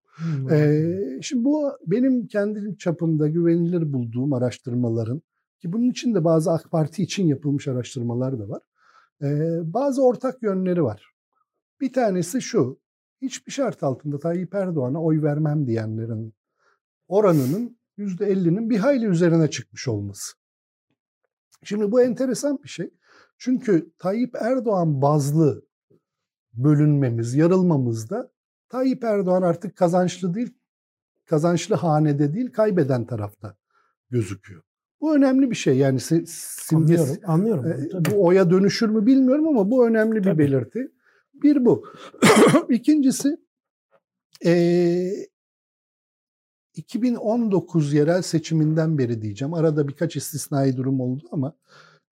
Ee, 0.52 1.20
şimdi 1.22 1.44
bu 1.44 1.72
benim 1.88 2.28
kendi 2.28 2.78
çapımda 2.78 3.28
güvenilir 3.28 3.94
bulduğum 3.94 4.34
araştırmaların 4.34 5.22
ki 5.62 5.74
bunun 5.74 5.90
için 5.90 6.16
de 6.16 6.24
bazı 6.24 6.52
AK 6.52 6.72
Parti 6.72 7.04
için 7.04 7.28
yapılmış 7.28 7.68
araştırmalar 7.68 8.40
da 8.40 8.50
var. 8.50 8.62
Ee, 9.22 9.60
bazı 9.74 10.04
ortak 10.04 10.44
yönleri 10.44 10.84
var. 10.84 11.14
Bir 11.82 11.94
tanesi 11.94 12.42
şu. 12.42 12.80
Hiçbir 13.22 13.52
şart 13.52 13.84
altında 13.84 14.20
Tayyip 14.20 14.56
Erdoğan'a 14.56 15.04
oy 15.04 15.22
vermem 15.22 15.68
diyenlerin 15.68 16.34
oranının 17.08 17.78
%50'nin 17.98 18.70
bir 18.70 18.78
hayli 18.78 19.06
üzerine 19.06 19.50
çıkmış 19.50 19.88
olması. 19.88 20.34
Şimdi 21.66 21.92
bu 21.92 22.02
enteresan 22.02 22.60
bir 22.64 22.70
şey. 22.70 22.90
Çünkü 23.38 23.92
Tayyip 24.00 24.36
Erdoğan 24.36 25.02
bazlı 25.02 25.66
bölünmemiz, 26.54 27.36
yarılmamızda 27.36 28.32
Tayyip 28.70 29.04
Erdoğan 29.04 29.42
artık 29.42 29.76
kazançlı 29.76 30.34
değil, 30.34 30.54
kazançlı 31.26 31.76
hanede 31.76 32.34
değil, 32.34 32.52
kaybeden 32.52 33.06
tarafta 33.06 33.56
gözüküyor. 34.10 34.62
Bu 35.02 35.16
önemli 35.16 35.52
bir 35.52 35.56
şey. 35.56 35.78
Yani 35.78 36.00
simge, 36.00 36.98
anlıyorum, 36.98 37.24
anlıyorum. 37.26 37.66
E, 37.66 38.12
bu 38.12 38.26
oya 38.26 38.50
dönüşür 38.50 38.90
mü 38.90 39.06
bilmiyorum 39.06 39.48
ama 39.48 39.72
bu 39.72 39.88
önemli 39.88 40.22
tabii. 40.22 40.34
bir 40.34 40.38
belirti. 40.38 40.92
Bir 41.34 41.66
bu. 41.66 41.86
İkincisi 42.70 43.38
e, 44.46 44.54
2019 46.76 47.94
yerel 47.94 48.22
seçiminden 48.22 48.98
beri 48.98 49.22
diyeceğim. 49.22 49.54
Arada 49.54 49.88
birkaç 49.88 50.16
istisnai 50.16 50.78
durum 50.78 51.00
oldu 51.00 51.24
ama 51.32 51.54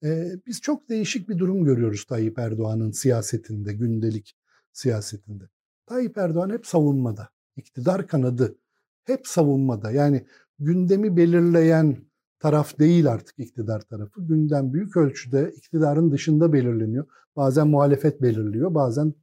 e, 0.04 0.32
biz 0.46 0.60
çok 0.60 0.88
değişik 0.88 1.28
bir 1.28 1.38
durum 1.38 1.64
görüyoruz 1.64 2.04
Tayyip 2.04 2.38
Erdoğan'ın 2.38 2.90
siyasetinde, 2.90 3.72
gündelik 3.72 4.36
siyasetinde. 4.72 5.44
Tayyip 5.86 6.18
Erdoğan 6.18 6.50
hep 6.50 6.66
savunmada. 6.66 7.28
İktidar 7.56 8.06
kanadı 8.06 8.56
hep 9.04 9.26
savunmada. 9.26 9.90
Yani 9.90 10.26
gündemi 10.58 11.16
belirleyen 11.16 11.96
taraf 12.38 12.78
değil 12.78 13.12
artık 13.12 13.38
iktidar 13.38 13.80
tarafı. 13.80 14.26
Gündem 14.26 14.72
büyük 14.72 14.96
ölçüde 14.96 15.52
iktidarın 15.56 16.12
dışında 16.12 16.52
belirleniyor. 16.52 17.06
Bazen 17.36 17.68
muhalefet 17.68 18.22
belirliyor, 18.22 18.74
bazen 18.74 19.14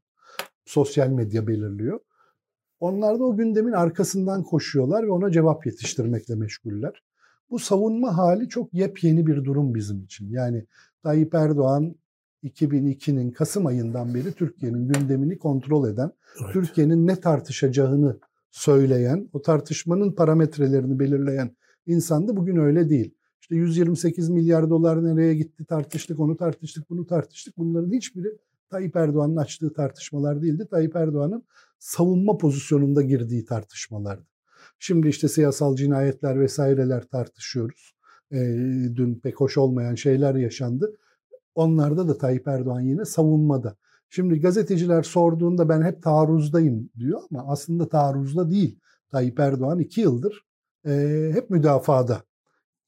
sosyal 0.66 1.10
medya 1.10 1.48
belirliyor. 1.48 2.00
Onlar 2.80 3.20
da 3.20 3.24
o 3.24 3.36
gündemin 3.36 3.72
arkasından 3.72 4.44
koşuyorlar 4.44 5.04
ve 5.04 5.12
ona 5.12 5.32
cevap 5.32 5.66
yetiştirmekle 5.66 6.36
meşguller. 6.36 7.04
Bu 7.50 7.60
savunma 7.60 8.18
hali 8.18 8.50
çok 8.50 8.74
yepyeni 8.74 9.28
bir 9.28 9.44
durum 9.44 9.76
bizim 9.76 10.04
için. 10.04 10.32
Yani 10.32 10.66
Tayyip 11.04 11.36
Erdoğan 11.36 11.96
2002'nin 12.44 13.32
Kasım 13.32 13.66
ayından 13.66 14.14
beri 14.16 14.32
Türkiye'nin 14.32 14.88
gündemini 14.88 15.38
kontrol 15.38 15.90
eden, 15.90 16.12
evet. 16.42 16.54
Türkiye'nin 16.54 17.08
ne 17.08 17.16
tartışacağını 17.16 18.20
söyleyen, 18.52 19.30
o 19.34 19.42
tartışmanın 19.42 20.12
parametrelerini 20.12 21.00
belirleyen 21.00 21.56
insandı. 21.86 22.38
Bugün 22.38 22.56
öyle 22.56 22.90
değil. 22.90 23.16
İşte 23.42 23.56
128 23.56 24.30
milyar 24.30 24.70
dolar 24.70 25.04
nereye 25.04 25.36
gitti 25.36 25.66
tartıştık, 25.66 26.20
onu 26.20 26.38
tartıştık, 26.38 26.90
bunu 26.90 27.08
tartıştık. 27.08 27.58
Bunların 27.58 27.92
hiçbiri 27.92 28.28
Tayyip 28.70 28.96
Erdoğan'ın 28.96 29.36
açtığı 29.36 29.74
tartışmalar 29.74 30.42
değildi. 30.42 30.68
Tayyip 30.72 30.96
Erdoğan'ın 30.96 31.44
savunma 31.80 32.38
pozisyonunda 32.38 33.02
girdiği 33.02 33.46
tartışmalardı. 33.46 34.26
Şimdi 34.80 35.08
işte 35.08 35.28
siyasal 35.28 35.76
cinayetler 35.76 36.40
vesaireler 36.40 37.08
tartışıyoruz. 37.08 37.94
E, 38.32 38.38
dün 38.96 39.20
pek 39.24 39.40
hoş 39.40 39.58
olmayan 39.58 39.96
şeyler 39.96 40.36
yaşandı. 40.36 40.98
Onlarda 41.56 42.08
da 42.08 42.18
Tayyip 42.18 42.48
Erdoğan 42.48 42.82
yine 42.82 43.06
savunmada. 43.06 43.76
Şimdi 44.10 44.40
gazeteciler 44.40 45.04
sorduğunda 45.04 45.70
ben 45.70 45.82
hep 45.82 46.04
taarruzdayım 46.04 46.90
diyor 47.00 47.22
ama 47.32 47.52
aslında 47.52 47.90
taarruzda 47.90 48.50
değil. 48.50 48.80
Tayyip 49.12 49.40
Erdoğan 49.40 49.80
iki 49.80 50.02
yıldır 50.02 50.46
e, 50.86 51.32
hep 51.34 51.50
müdafada 51.50 52.24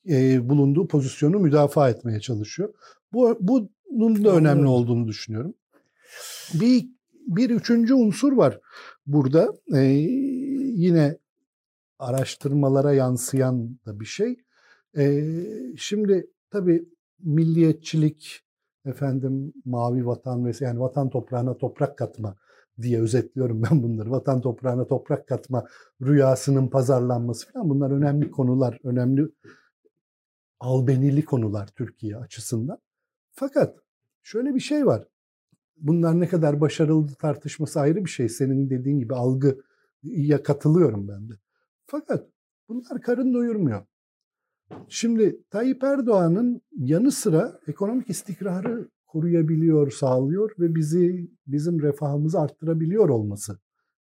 e, 0.09 0.49
bulunduğu 0.49 0.87
pozisyonu 0.87 1.39
müdafaa 1.39 1.89
etmeye 1.89 2.19
çalışıyor. 2.19 2.73
Bu 3.11 3.39
bunun 3.89 4.23
da 4.25 4.35
önemli 4.35 4.67
olduğunu 4.67 5.07
düşünüyorum. 5.07 5.53
Bir 6.53 6.89
bir 7.27 7.49
üçüncü 7.49 7.93
unsur 7.93 8.33
var 8.33 8.59
burada. 9.05 9.53
E, 9.75 9.79
yine 10.75 11.17
araştırmalara 11.99 12.93
yansıyan 12.93 13.79
da 13.85 13.99
bir 13.99 14.05
şey. 14.05 14.35
E, 14.97 15.23
şimdi 15.77 16.27
tabii 16.49 16.85
milliyetçilik, 17.19 18.41
efendim 18.85 19.53
mavi 19.65 20.05
vatan 20.05 20.45
ve 20.45 20.51
yani 20.59 20.79
vatan 20.79 21.09
toprağına 21.09 21.57
toprak 21.57 21.97
katma 21.97 22.35
diye 22.81 23.01
özetliyorum 23.01 23.63
ben 23.63 23.83
bunları. 23.83 24.11
Vatan 24.11 24.41
toprağına 24.41 24.87
toprak 24.87 25.27
katma 25.27 25.67
rüyasının 26.01 26.67
pazarlanması 26.67 27.51
falan 27.51 27.69
bunlar 27.69 27.91
önemli 27.91 28.31
konular, 28.31 28.79
önemli 28.83 29.27
albenili 30.59 31.25
konular 31.25 31.67
Türkiye 31.67 32.17
açısından. 32.17 32.77
Fakat 33.31 33.75
şöyle 34.23 34.55
bir 34.55 34.59
şey 34.59 34.85
var. 34.85 35.07
Bunlar 35.81 36.19
ne 36.19 36.27
kadar 36.27 36.61
başarılı 36.61 37.07
tartışması 37.07 37.79
ayrı 37.79 38.05
bir 38.05 38.09
şey. 38.09 38.29
Senin 38.29 38.69
dediğin 38.69 38.99
gibi 38.99 39.15
algıya 39.15 40.43
katılıyorum 40.43 41.07
ben 41.07 41.29
de. 41.29 41.33
Fakat 41.85 42.27
bunlar 42.69 43.01
karın 43.01 43.33
doyurmuyor. 43.33 43.85
Şimdi 44.87 45.43
Tayyip 45.49 45.83
Erdoğan'ın 45.83 46.61
yanı 46.71 47.11
sıra 47.11 47.59
ekonomik 47.67 48.09
istikrarı 48.09 48.89
koruyabiliyor, 49.05 49.91
sağlıyor 49.91 50.51
ve 50.59 50.75
bizi 50.75 51.31
bizim 51.47 51.81
refahımızı 51.81 52.39
arttırabiliyor 52.39 53.09
olması 53.09 53.59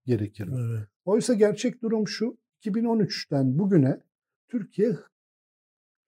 gerekir. 0.07 0.49
Evet. 0.53 0.89
Oysa 1.05 1.35
gerçek 1.35 1.83
durum 1.83 2.09
şu. 2.09 2.37
2013'ten 2.65 3.59
bugüne 3.59 4.01
Türkiye 4.49 4.97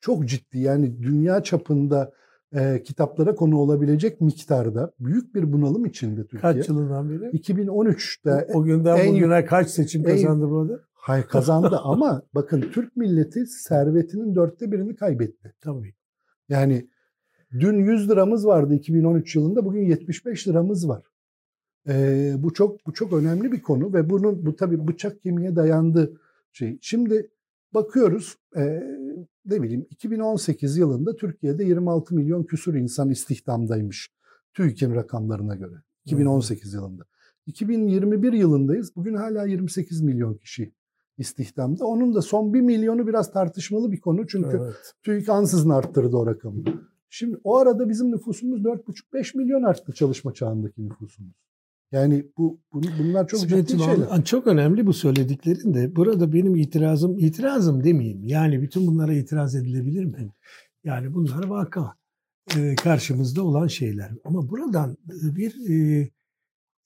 çok 0.00 0.28
ciddi 0.28 0.58
yani 0.58 1.02
dünya 1.02 1.42
çapında 1.42 2.12
e, 2.54 2.82
kitaplara 2.82 3.34
konu 3.34 3.58
olabilecek 3.58 4.20
miktarda 4.20 4.92
büyük 5.00 5.34
bir 5.34 5.52
bunalım 5.52 5.84
içinde 5.84 6.20
Türkiye. 6.20 6.40
Kaç 6.40 6.68
yılından 6.68 7.10
beri? 7.10 7.24
2013'te. 7.24 8.46
O, 8.54 8.58
o 8.58 8.64
günden 8.64 8.96
en, 8.96 9.14
bugüne 9.14 9.44
kaç 9.44 9.70
seçim 9.70 10.02
kazandı 10.02 10.44
en, 10.44 10.50
burada? 10.50 10.80
Hayır 10.92 11.24
kazandı 11.24 11.78
ama 11.82 12.22
bakın 12.34 12.60
Türk 12.60 12.96
milleti 12.96 13.46
servetinin 13.46 14.34
dörtte 14.34 14.72
birini 14.72 14.96
kaybetti. 14.96 15.54
Tabii. 15.60 15.94
Yani 16.48 16.88
dün 17.60 17.78
100 17.78 18.10
liramız 18.10 18.46
vardı 18.46 18.74
2013 18.74 19.36
yılında 19.36 19.64
bugün 19.64 19.80
75 19.80 20.48
liramız 20.48 20.88
var. 20.88 21.02
Ee, 21.88 22.34
bu 22.38 22.52
çok 22.52 22.86
bu 22.86 22.92
çok 22.92 23.12
önemli 23.12 23.52
bir 23.52 23.62
konu 23.62 23.92
ve 23.92 24.10
bunun 24.10 24.46
bu 24.46 24.56
tabii 24.56 24.88
bıçak 24.88 25.22
kemiğe 25.22 25.56
dayandı 25.56 26.20
şey. 26.52 26.78
Şimdi 26.80 27.30
bakıyoruz 27.74 28.36
e, 28.56 28.82
ne 29.48 29.62
bileyim 29.62 29.86
2018 29.90 30.76
yılında 30.76 31.16
Türkiye'de 31.16 31.64
26 31.64 32.14
milyon 32.14 32.44
küsur 32.44 32.74
insan 32.74 33.10
istihdamdaymış 33.10 34.10
TÜİK'in 34.54 34.94
rakamlarına 34.94 35.54
göre 35.54 35.74
2018 36.04 36.72
hmm. 36.72 36.80
yılında. 36.80 37.04
2021 37.46 38.32
yılındayız. 38.32 38.96
Bugün 38.96 39.14
hala 39.14 39.46
28 39.46 40.00
milyon 40.00 40.34
kişi 40.34 40.72
istihdamda. 41.18 41.84
Onun 41.84 42.14
da 42.14 42.22
son 42.22 42.54
1 42.54 42.60
milyonu 42.60 43.06
biraz 43.06 43.32
tartışmalı 43.32 43.92
bir 43.92 44.00
konu. 44.00 44.26
Çünkü 44.26 44.56
evet. 44.62 44.94
TÜİK 45.02 45.28
ansızın 45.28 45.70
arttırdı 45.70 46.16
o 46.16 46.26
rakamı. 46.26 46.64
Şimdi 47.10 47.36
o 47.44 47.56
arada 47.56 47.88
bizim 47.88 48.10
nüfusumuz 48.10 48.60
4,5-5 48.60 49.36
milyon 49.36 49.62
arttı 49.62 49.92
çalışma 49.92 50.34
çağındaki 50.34 50.88
nüfusumuz. 50.88 51.34
Yani 51.92 52.26
bu 52.38 52.60
bunlar 52.72 53.26
çok 53.26 53.40
ciddi 53.40 53.78
şeyler. 53.78 54.24
Çok 54.24 54.46
önemli 54.46 54.86
bu 54.86 54.92
söylediklerin 54.92 55.74
de. 55.74 55.96
Burada 55.96 56.32
benim 56.32 56.56
itirazım, 56.56 57.18
itirazım 57.18 57.84
demeyeyim. 57.84 58.24
Yani 58.24 58.62
bütün 58.62 58.86
bunlara 58.86 59.12
itiraz 59.12 59.54
edilebilir 59.54 60.04
mi? 60.04 60.32
Yani 60.84 61.14
bunlar 61.14 61.44
vaka. 61.44 61.94
Karşımızda 62.82 63.42
olan 63.42 63.66
şeyler. 63.66 64.10
Ama 64.24 64.50
buradan 64.50 64.96
bir 65.22 65.70
e, 65.70 66.08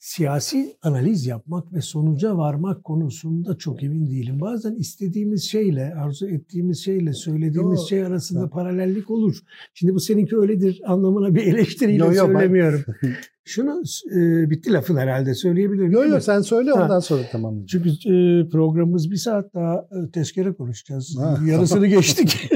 siyasi 0.02 0.76
analiz 0.82 1.26
yapmak 1.26 1.72
ve 1.72 1.80
sonuca 1.80 2.36
varmak 2.36 2.84
konusunda 2.84 3.58
çok 3.58 3.82
emin 3.82 4.06
değilim. 4.06 4.40
Bazen 4.40 4.74
istediğimiz 4.74 5.44
şeyle, 5.44 5.94
arzu 5.94 6.26
ettiğimiz 6.28 6.84
şeyle 6.84 7.12
söylediğimiz 7.12 7.80
yo, 7.80 7.86
şey 7.86 8.04
arasında 8.04 8.40
yo. 8.40 8.50
paralellik 8.50 9.10
olur. 9.10 9.38
Şimdi 9.74 9.94
bu 9.94 10.00
seninki 10.00 10.36
öyledir 10.36 10.80
anlamına 10.86 11.34
bir 11.34 11.46
eleştiriyle 11.46 12.04
yo, 12.04 12.12
yo, 12.12 12.26
söylemiyorum. 12.26 12.84
Ben... 13.02 13.10
Şunu 13.44 13.82
e, 14.16 14.50
bitti 14.50 14.72
lafın 14.72 14.96
herhalde 14.96 15.34
söyleyebilirim. 15.34 15.90
Yok 15.90 16.08
yok 16.08 16.22
sen 16.22 16.40
söyle 16.40 16.72
ondan 16.72 16.88
ha. 16.88 17.00
sonra 17.00 17.22
tamam. 17.32 17.66
Çünkü 17.66 17.88
e, 17.88 18.48
programımız 18.48 19.10
bir 19.10 19.16
saat 19.16 19.54
daha 19.54 19.74
e, 19.76 20.10
tezkere 20.10 20.52
konuşacağız. 20.52 21.16
Ha. 21.20 21.38
Yarısını 21.46 21.86
geçtik. 21.86 22.50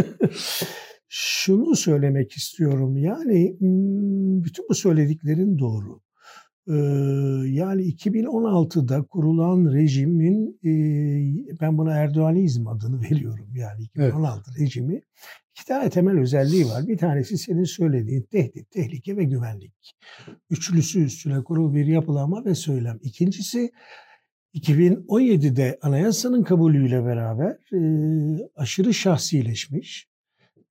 Şunu 1.08 1.76
söylemek 1.76 2.32
istiyorum. 2.32 2.96
Yani 2.96 3.56
bütün 4.44 4.64
bu 4.68 4.74
söylediklerin 4.74 5.58
doğru 5.58 6.05
yani 7.46 7.82
2016'da 7.82 9.02
kurulan 9.02 9.72
rejimin 9.72 10.60
ben 11.60 11.78
buna 11.78 11.94
Erdoğanizm 11.94 12.66
adını 12.66 13.02
veriyorum 13.10 13.48
yani 13.54 13.82
2016 13.82 14.50
evet. 14.50 14.60
rejimi 14.60 15.02
iki 15.56 15.66
tane 15.66 15.90
temel 15.90 16.18
özelliği 16.18 16.66
var. 16.66 16.86
Bir 16.86 16.98
tanesi 16.98 17.38
senin 17.38 17.64
söylediğin 17.64 18.22
tehdit, 18.22 18.70
tehlike 18.70 19.16
ve 19.16 19.24
güvenlik. 19.24 19.94
Üçlüsü 20.50 21.04
üstüne 21.04 21.44
kurulu 21.44 21.74
bir 21.74 21.86
yapılama 21.86 22.44
ve 22.44 22.54
söylem. 22.54 22.98
İkincisi 23.02 23.70
2017'de 24.54 25.78
anayasanın 25.82 26.42
kabulüyle 26.42 27.04
beraber 27.04 27.56
aşırı 28.56 28.94
şahsileşmiş, 28.94 30.08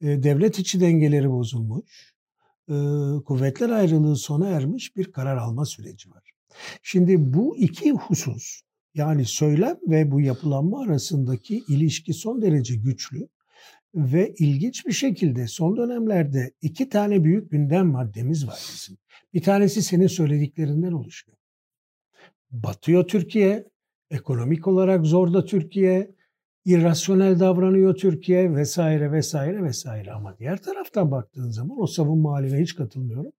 devlet 0.02 0.60
içi 0.60 0.80
dengeleri 0.80 1.32
bozulmuş, 1.32 2.15
kuvvetler 3.26 3.70
ayrılığı 3.70 4.16
sona 4.16 4.50
ermiş 4.50 4.96
bir 4.96 5.12
karar 5.12 5.38
alma 5.38 5.66
süreci 5.66 6.12
var. 6.12 6.32
Şimdi 6.84 7.34
bu 7.34 7.58
iki 7.58 7.92
husus 7.92 8.62
yani 8.94 9.26
söylem 9.26 9.78
ve 9.88 10.12
bu 10.12 10.22
yapılanma 10.22 10.84
arasındaki 10.84 11.64
ilişki 11.68 12.14
son 12.14 12.42
derece 12.42 12.76
güçlü 12.76 13.28
ve 13.96 14.34
ilginç 14.40 14.86
bir 14.86 14.92
şekilde 14.92 15.48
son 15.48 15.78
dönemlerde 15.78 16.52
iki 16.62 16.90
tane 16.90 17.24
büyük 17.24 17.52
gündem 17.52 17.88
maddemiz 17.88 18.48
var 18.48 18.60
bizim. 18.74 18.98
Bir 19.34 19.42
tanesi 19.42 19.82
senin 19.82 20.08
söylediklerinden 20.08 20.92
oluşuyor. 20.92 21.38
Batıyor 22.52 23.08
Türkiye, 23.08 23.66
Ekonomik 24.10 24.68
olarak 24.68 25.06
zorda 25.06 25.46
Türkiye, 25.46 26.15
irrasyonel 26.66 27.40
davranıyor 27.40 27.96
Türkiye 27.96 28.56
vesaire 28.56 29.12
vesaire 29.12 29.64
vesaire. 29.64 30.12
Ama 30.12 30.38
diğer 30.40 30.62
taraftan 30.62 31.12
baktığın 31.12 31.50
zaman 31.50 31.82
o 31.82 31.88
savunma 31.88 32.32
haline 32.32 32.62
hiç 32.62 32.76
katılmıyorum. 32.76 33.32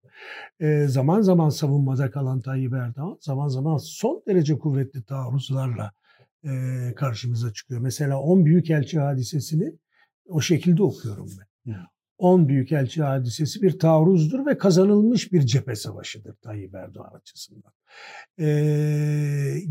E, 0.60 0.88
zaman 0.88 1.22
zaman 1.22 1.50
savunmada 1.50 2.12
kalan 2.12 2.42
Tayyip 2.42 2.74
Erdoğan 2.74 3.18
zaman 3.22 3.48
zaman 3.48 3.78
son 3.78 4.24
derece 4.28 4.58
kuvvetli 4.58 5.04
taarruzlarla 5.04 5.92
e, 6.44 6.50
karşımıza 6.96 7.54
çıkıyor. 7.54 7.82
Mesela 7.82 8.20
10 8.20 8.46
Büyükelçi 8.46 9.00
hadisesini 9.00 9.74
o 10.30 10.42
şekilde 10.42 10.84
okuyorum 10.84 11.30
ben. 11.40 11.76
10 12.18 12.48
Büyükelçi 12.48 13.04
hadisesi 13.04 13.62
bir 13.62 13.80
taarruzdur 13.80 14.46
ve 14.46 14.58
kazanılmış 14.58 15.32
bir 15.34 15.42
cephe 15.42 15.76
savaşıdır 15.76 16.36
Tayyip 16.36 16.76
Erdoğan 16.76 17.14
açısından. 17.14 17.72
E, 18.40 18.46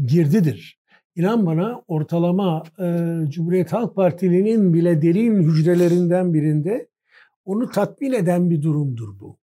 girdidir. 0.06 0.83
İnan 1.16 1.46
bana 1.46 1.82
ortalama 1.88 2.62
e, 2.78 2.84
Cumhuriyet 3.30 3.72
Halk 3.72 3.96
Partili'nin 3.96 4.74
bile 4.74 5.02
derin 5.02 5.42
hücrelerinden 5.42 6.34
birinde 6.34 6.88
onu 7.44 7.70
tatmin 7.70 8.12
eden 8.12 8.50
bir 8.50 8.62
durumdur 8.62 9.20
bu. 9.20 9.38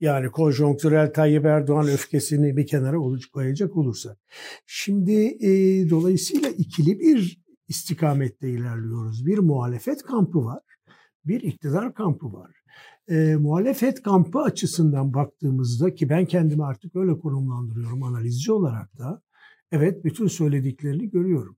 Yani 0.00 0.30
konjonktürel 0.30 1.12
Tayyip 1.12 1.44
Erdoğan 1.44 1.88
öfkesini 1.88 2.56
bir 2.56 2.66
kenara 2.66 2.96
koyacak 3.32 3.76
olursak. 3.76 4.18
Şimdi 4.66 5.12
e, 5.40 5.50
dolayısıyla 5.90 6.48
ikili 6.48 7.00
bir 7.00 7.42
istikamette 7.68 8.50
ilerliyoruz. 8.50 9.26
Bir 9.26 9.38
muhalefet 9.38 10.02
kampı 10.02 10.44
var, 10.44 10.62
bir 11.24 11.40
iktidar 11.40 11.94
kampı 11.94 12.32
var. 12.32 12.50
E, 13.08 13.36
muhalefet 13.36 14.02
kampı 14.02 14.38
açısından 14.38 15.14
baktığımızda 15.14 15.94
ki 15.94 16.08
ben 16.08 16.26
kendimi 16.26 16.64
artık 16.64 16.96
öyle 16.96 17.18
konumlandırıyorum 17.18 18.02
analizci 18.02 18.52
olarak 18.52 18.98
da 18.98 19.22
evet 19.72 20.04
bütün 20.04 20.26
söylediklerini 20.26 21.10
görüyorum. 21.10 21.56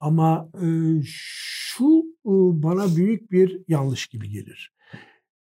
Ama 0.00 0.50
e, 0.54 0.66
şu 1.04 2.04
e, 2.26 2.32
bana 2.62 2.96
büyük 2.96 3.30
bir 3.30 3.62
yanlış 3.68 4.06
gibi 4.06 4.28
gelir 4.28 4.74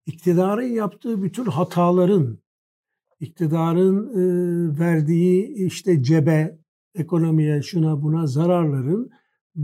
iktidarın 0.06 0.66
yaptığı 0.66 1.22
bütün 1.22 1.44
hataların, 1.44 2.38
iktidarın 3.20 4.08
e, 4.08 4.78
verdiği 4.78 5.54
işte 5.66 6.02
cebe, 6.02 6.58
ekonomiye, 6.94 7.62
şuna 7.62 8.02
buna 8.02 8.26
zararların 8.26 9.10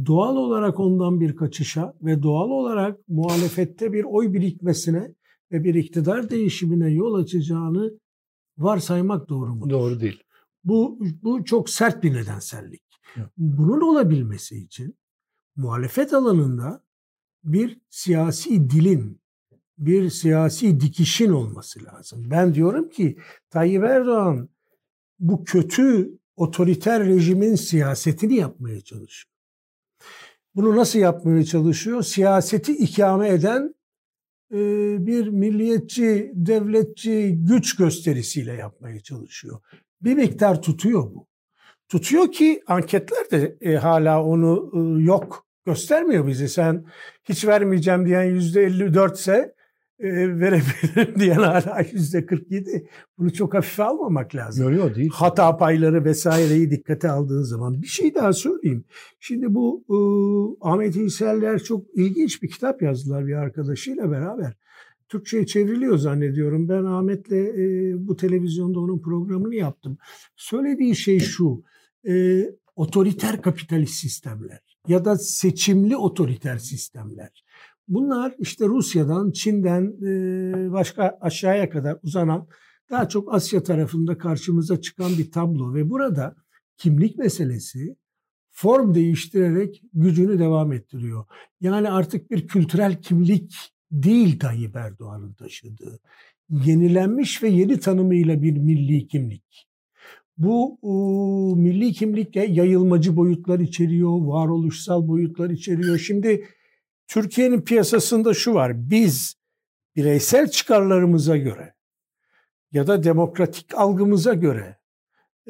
doğal 0.06 0.36
olarak 0.36 0.80
ondan 0.80 1.20
bir 1.20 1.36
kaçışa 1.36 1.94
ve 2.02 2.22
doğal 2.22 2.50
olarak 2.50 3.08
muhalefette 3.08 3.92
bir 3.92 4.04
oy 4.04 4.32
birikmesine 4.32 5.14
ve 5.52 5.64
bir 5.64 5.74
iktidar 5.74 6.30
değişimine 6.30 6.90
yol 6.90 7.14
açacağını 7.14 7.92
varsaymak 8.58 9.28
doğru 9.28 9.54
mu? 9.54 9.70
Doğru 9.70 10.00
değil. 10.00 10.22
Bu, 10.64 10.98
bu 11.22 11.44
çok 11.44 11.70
sert 11.70 12.02
bir 12.02 12.14
nedensellik. 12.14 12.82
Bunun 13.36 13.80
olabilmesi 13.80 14.56
için 14.56 14.98
muhalefet 15.56 16.14
alanında 16.14 16.84
bir 17.44 17.80
siyasi 17.90 18.70
dilin, 18.70 19.20
bir 19.78 20.10
siyasi 20.10 20.80
dikişin 20.80 21.30
olması 21.30 21.84
lazım. 21.84 22.30
Ben 22.30 22.54
diyorum 22.54 22.88
ki 22.88 23.18
Tayyip 23.50 23.84
Erdoğan 23.84 24.48
bu 25.18 25.44
kötü 25.44 26.18
otoriter 26.36 27.06
rejimin 27.06 27.54
siyasetini 27.54 28.34
yapmaya 28.34 28.80
çalışıyor. 28.80 29.30
Bunu 30.54 30.76
nasıl 30.76 30.98
yapmaya 30.98 31.44
çalışıyor? 31.44 32.02
Siyaseti 32.02 32.72
ikame 32.72 33.28
eden 33.28 33.74
e, 34.52 34.58
bir 35.06 35.28
milliyetçi, 35.28 36.32
devletçi 36.34 37.38
güç 37.38 37.76
gösterisiyle 37.76 38.52
yapmaya 38.52 39.00
çalışıyor. 39.00 39.60
Bir 40.02 40.14
miktar 40.14 40.62
tutuyor 40.62 41.02
bu. 41.02 41.26
Tutuyor 41.88 42.32
ki 42.32 42.62
anketler 42.66 43.30
de 43.30 43.56
e, 43.60 43.76
hala 43.76 44.24
onu 44.24 44.70
e, 44.74 45.02
yok 45.02 45.46
göstermiyor 45.66 46.26
bize. 46.26 46.48
Sen 46.48 46.84
hiç 47.24 47.46
vermeyeceğim 47.46 48.06
diyen 48.06 48.24
yüzde 48.24 48.62
54 48.62 49.18
ise 49.18 49.54
e, 49.98 50.08
verebilirim 50.40 51.14
diyen 51.20 51.36
hala 51.36 51.84
yüzde 51.92 52.26
47. 52.26 52.88
Bunu 53.18 53.32
çok 53.32 53.54
hafife 53.54 53.84
almamak 53.84 54.34
lazım. 54.34 54.66
Görüyor 54.66 54.94
değil. 54.94 55.10
Hata 55.14 55.56
payları 55.56 56.04
vesaireyi 56.04 56.70
dikkate 56.70 57.10
aldığın 57.10 57.42
zaman. 57.42 57.82
Bir 57.82 57.86
şey 57.86 58.14
daha 58.14 58.32
söyleyeyim. 58.32 58.84
Şimdi 59.20 59.54
bu 59.54 59.84
e, 59.88 59.96
Ahmet 60.68 60.96
İnseller 60.96 61.58
çok 61.58 61.86
ilginç 61.94 62.42
bir 62.42 62.50
kitap 62.50 62.82
yazdılar 62.82 63.26
bir 63.26 63.34
arkadaşıyla 63.34 64.10
beraber. 64.10 64.54
Türkçe'ye 65.10 65.46
çevriliyor 65.46 65.98
zannediyorum. 65.98 66.68
Ben 66.68 66.84
Ahmet'le 66.84 67.32
e, 67.32 67.94
bu 68.08 68.16
televizyonda 68.16 68.80
onun 68.80 68.98
programını 68.98 69.54
yaptım. 69.54 69.98
Söylediği 70.36 70.96
şey 70.96 71.20
şu. 71.20 71.62
E, 72.08 72.44
otoriter 72.76 73.42
kapitalist 73.42 73.94
sistemler 73.94 74.60
ya 74.88 75.04
da 75.04 75.16
seçimli 75.16 75.96
otoriter 75.96 76.58
sistemler. 76.58 77.44
Bunlar 77.88 78.34
işte 78.38 78.66
Rusya'dan, 78.66 79.30
Çin'den 79.30 79.92
başka 80.72 81.18
aşağıya 81.20 81.70
kadar 81.70 81.98
uzanan 82.02 82.46
daha 82.90 83.08
çok 83.08 83.34
Asya 83.34 83.62
tarafında 83.62 84.18
karşımıza 84.18 84.80
çıkan 84.80 85.12
bir 85.18 85.30
tablo 85.30 85.74
ve 85.74 85.90
burada 85.90 86.36
kimlik 86.76 87.18
meselesi 87.18 87.96
form 88.50 88.94
değiştirerek 88.94 89.82
gücünü 89.92 90.38
devam 90.38 90.72
ettiriyor. 90.72 91.24
Yani 91.60 91.90
artık 91.90 92.30
bir 92.30 92.46
kültürel 92.48 93.02
kimlik 93.02 93.72
değil 93.90 94.38
Tayyip 94.38 94.76
Erdoğan'ın 94.76 95.32
taşıdığı. 95.32 96.00
Yenilenmiş 96.50 97.42
ve 97.42 97.48
yeni 97.48 97.80
tanımıyla 97.80 98.42
bir 98.42 98.56
milli 98.56 99.06
kimlik. 99.06 99.66
Bu 100.38 100.78
o, 100.82 101.56
milli 101.56 101.92
kimlik 101.92 102.36
yayılmacı 102.36 103.16
boyutlar 103.16 103.60
içeriyor, 103.60 104.10
varoluşsal 104.10 105.08
boyutlar 105.08 105.50
içeriyor. 105.50 105.98
Şimdi 105.98 106.48
Türkiye'nin 107.08 107.60
piyasasında 107.60 108.34
şu 108.34 108.54
var. 108.54 108.90
Biz 108.90 109.34
bireysel 109.96 110.50
çıkarlarımıza 110.50 111.36
göre 111.36 111.74
ya 112.72 112.86
da 112.86 113.02
demokratik 113.02 113.74
algımıza 113.74 114.34
göre 114.34 114.78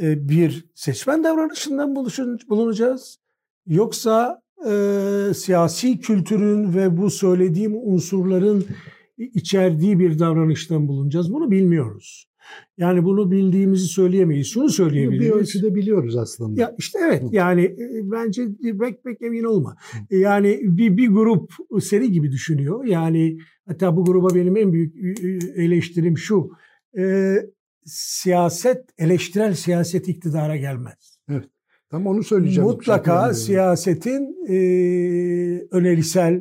e, 0.00 0.28
bir 0.28 0.64
seçmen 0.74 1.24
davranışından 1.24 1.96
bulunacağız. 2.48 3.18
Yoksa 3.66 4.42
e, 4.66 5.34
siyasi 5.34 6.00
kültürün 6.00 6.74
ve 6.74 6.96
bu 6.96 7.10
söylediğim 7.10 7.72
unsurların 7.74 8.64
içerdiği 9.18 9.98
bir 9.98 10.18
davranıştan 10.18 10.88
bulunacağız. 10.88 11.32
Bunu 11.32 11.50
bilmiyoruz. 11.50 12.30
Yani 12.78 13.04
bunu 13.04 13.30
bildiğimizi 13.30 13.86
söyleyemeyiz. 13.86 14.46
Şunu 14.46 14.68
söyleyebiliriz. 14.68 15.26
Bir 15.26 15.30
ölçüde 15.30 15.74
biliyoruz 15.74 16.16
aslında. 16.16 16.60
Ya 16.60 16.74
işte 16.78 16.98
evet 17.04 17.22
yani 17.30 17.62
e, 17.62 18.10
bence 18.10 18.48
pek 18.80 19.04
pek 19.04 19.22
emin 19.22 19.44
olma. 19.44 19.76
Yani 20.10 20.60
bir, 20.62 20.96
bir 20.96 21.08
grup 21.08 21.52
seni 21.80 22.12
gibi 22.12 22.32
düşünüyor. 22.32 22.84
Yani 22.84 23.38
hatta 23.66 23.96
bu 23.96 24.04
gruba 24.04 24.34
benim 24.34 24.56
en 24.56 24.72
büyük 24.72 24.94
eleştirim 25.56 26.18
şu. 26.18 26.50
E, 26.98 27.34
siyaset, 27.84 28.84
eleştirel 28.98 29.54
siyaset 29.54 30.08
iktidara 30.08 30.56
gelmez. 30.56 31.09
Tam 31.90 32.06
onu 32.06 32.22
söyleyeceğim. 32.22 32.68
Mutlaka 32.68 33.34
siyasetin 33.34 34.36
e, 34.48 34.54
önerisel, 35.70 36.40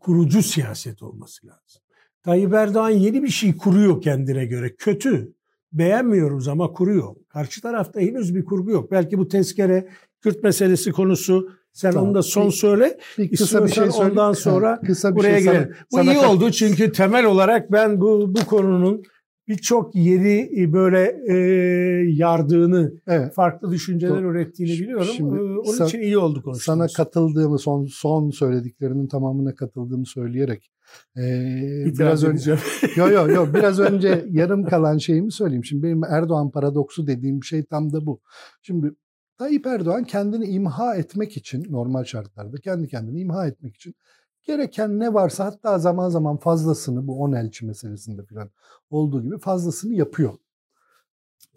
kurucu 0.00 0.42
siyaset 0.42 1.02
olması 1.02 1.46
lazım. 1.46 1.82
Tayyip 2.22 2.54
Erdoğan 2.54 2.90
yeni 2.90 3.22
bir 3.22 3.28
şey 3.28 3.56
kuruyor 3.56 4.00
kendine 4.00 4.46
göre. 4.46 4.74
Kötü. 4.74 5.32
Beğenmiyoruz 5.72 6.48
ama 6.48 6.72
kuruyor. 6.72 7.14
Karşı 7.28 7.62
tarafta 7.62 8.00
henüz 8.00 8.34
bir 8.34 8.44
kurgu 8.44 8.70
yok. 8.70 8.90
Belki 8.90 9.18
bu 9.18 9.28
tezkere 9.28 9.88
Kürt 10.20 10.42
meselesi 10.42 10.92
konusu 10.92 11.50
sen 11.72 11.92
tamam. 11.92 12.08
onu 12.08 12.14
da 12.14 12.22
son 12.22 12.50
söyle. 12.50 12.98
Bir, 13.18 13.30
bir 13.30 13.36
kısa 13.36 13.64
bir 13.64 13.72
şey 13.72 13.90
söyle. 13.90 14.10
ondan 14.10 14.32
sonra 14.32 14.70
ha, 14.70 14.80
kısa 14.80 15.10
bir 15.10 15.16
buraya 15.16 15.34
şey 15.34 15.44
gelelim. 15.44 15.74
Bu 15.92 15.96
sana 15.96 16.12
iyi 16.12 16.18
oldu 16.18 16.50
çünkü 16.50 16.92
temel 16.92 17.24
olarak 17.24 17.72
ben 17.72 18.00
bu 18.00 18.34
bu 18.34 18.46
konunun 18.46 19.02
birçok 19.48 19.94
yeri 19.94 20.62
e, 20.62 20.72
böyle 20.72 21.22
e, 21.28 21.36
yardığını, 22.10 22.92
evet. 23.06 23.34
farklı 23.34 23.70
düşünceler 23.70 24.22
Doğru. 24.22 24.30
ürettiğini 24.30 24.72
biliyorum. 24.72 25.06
Şimdi, 25.16 25.40
Onun 25.40 25.86
için 25.86 26.00
iyi 26.00 26.18
oldu 26.18 26.42
konuştuğumuz. 26.42 26.62
Sana 26.62 26.86
katıldığımı, 27.04 27.58
son 27.58 27.86
son 27.86 28.30
söylediklerinin 28.30 29.06
tamamına 29.06 29.54
katıldığımı 29.54 30.06
söyleyerek 30.06 30.70
e, 31.16 31.22
biraz 31.98 32.24
önce 32.24 32.58
yo 32.96 33.10
yo 33.10 33.28
yo 33.28 33.54
biraz 33.54 33.80
önce 33.80 34.24
yarım 34.30 34.64
kalan 34.64 34.98
şeyimi 34.98 35.32
söyleyeyim. 35.32 35.64
Şimdi 35.64 35.82
benim 35.82 36.04
Erdoğan 36.04 36.50
paradoksu 36.50 37.06
dediğim 37.06 37.44
şey 37.44 37.64
tam 37.64 37.92
da 37.92 38.06
bu. 38.06 38.20
Şimdi 38.62 38.94
Tayyip 39.38 39.66
Erdoğan 39.66 40.04
kendini 40.04 40.44
imha 40.44 40.96
etmek 40.96 41.36
için 41.36 41.66
normal 41.70 42.04
şartlarda 42.04 42.56
kendi 42.56 42.88
kendini 42.88 43.20
imha 43.20 43.46
etmek 43.46 43.76
için 43.76 43.94
gereken 44.46 44.98
ne 44.98 45.14
varsa 45.14 45.44
hatta 45.44 45.78
zaman 45.78 46.08
zaman 46.08 46.36
fazlasını 46.36 47.06
bu 47.06 47.22
on 47.22 47.32
elçi 47.32 47.66
meselesinde 47.66 48.22
falan 48.24 48.50
olduğu 48.90 49.22
gibi 49.22 49.38
fazlasını 49.38 49.94
yapıyor. 49.94 50.32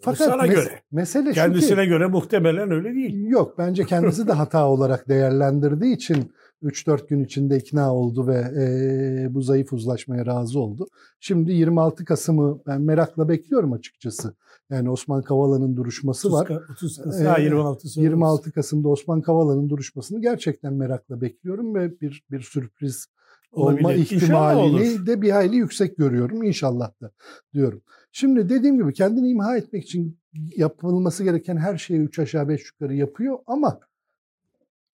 Fakat 0.00 0.28
Sana 0.28 0.46
mes- 0.46 0.50
göre. 0.50 0.82
Mesele 0.92 1.32
Kendisine 1.32 1.82
ki, 1.82 1.88
göre 1.88 2.06
muhtemelen 2.06 2.70
öyle 2.70 2.94
değil. 2.94 3.26
Yok 3.26 3.54
bence 3.58 3.84
kendisi 3.86 4.28
de 4.28 4.32
hata 4.32 4.68
olarak 4.68 5.08
değerlendirdiği 5.08 5.94
için 5.96 6.32
3-4 6.62 7.08
gün 7.08 7.24
içinde 7.24 7.56
ikna 7.56 7.94
oldu 7.94 8.26
ve 8.26 8.36
e, 8.36 9.34
bu 9.34 9.42
zayıf 9.42 9.72
uzlaşmaya 9.72 10.26
razı 10.26 10.60
oldu. 10.60 10.88
Şimdi 11.20 11.52
26 11.52 12.04
Kasım'ı 12.04 12.60
ben 12.66 12.80
merakla 12.82 13.28
bekliyorum 13.28 13.72
açıkçası. 13.72 14.34
Yani 14.70 14.90
Osman 14.90 15.22
Kavala'nın 15.22 15.76
duruşması 15.76 16.28
30, 16.28 16.40
var. 16.40 16.62
30 16.70 17.02
Kasım, 17.02 17.26
26, 17.38 18.00
26 18.00 18.52
Kasım'da 18.52 18.88
Osman 18.88 19.20
Kavala'nın 19.20 19.68
duruşmasını 19.68 20.20
gerçekten 20.20 20.72
merakla 20.72 21.20
bekliyorum 21.20 21.74
ve 21.74 22.00
bir 22.00 22.24
bir 22.30 22.40
sürpriz 22.40 23.06
Olabilir. 23.52 23.84
olma 23.84 23.92
ihtimalini 23.94 25.06
de 25.06 25.22
bir 25.22 25.30
hayli 25.30 25.56
yüksek 25.56 25.96
görüyorum 25.96 26.42
inşallah 26.42 27.00
da 27.00 27.10
diyorum. 27.54 27.82
Şimdi 28.12 28.48
dediğim 28.48 28.78
gibi 28.78 28.92
kendini 28.92 29.28
imha 29.28 29.56
etmek 29.56 29.84
için 29.84 30.18
yapılması 30.56 31.24
gereken 31.24 31.56
her 31.56 31.78
şeyi 31.78 32.00
üç 32.00 32.18
aşağı 32.18 32.48
beş 32.48 32.66
yukarı 32.66 32.94
yapıyor 32.94 33.38
ama 33.46 33.80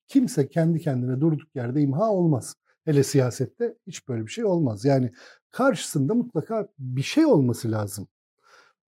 kimse 0.07 0.49
kendi 0.49 0.81
kendine 0.81 1.21
durduk 1.21 1.57
yerde 1.57 1.83
imha 1.83 2.11
olmaz. 2.11 2.55
Hele 2.85 3.03
siyasette 3.03 3.77
hiç 3.87 4.09
böyle 4.09 4.27
bir 4.27 4.31
şey 4.31 4.45
olmaz. 4.45 4.85
Yani 4.85 5.13
karşısında 5.51 6.15
mutlaka 6.15 6.69
bir 6.79 7.03
şey 7.03 7.27
olması 7.27 7.71
lazım. 7.71 8.09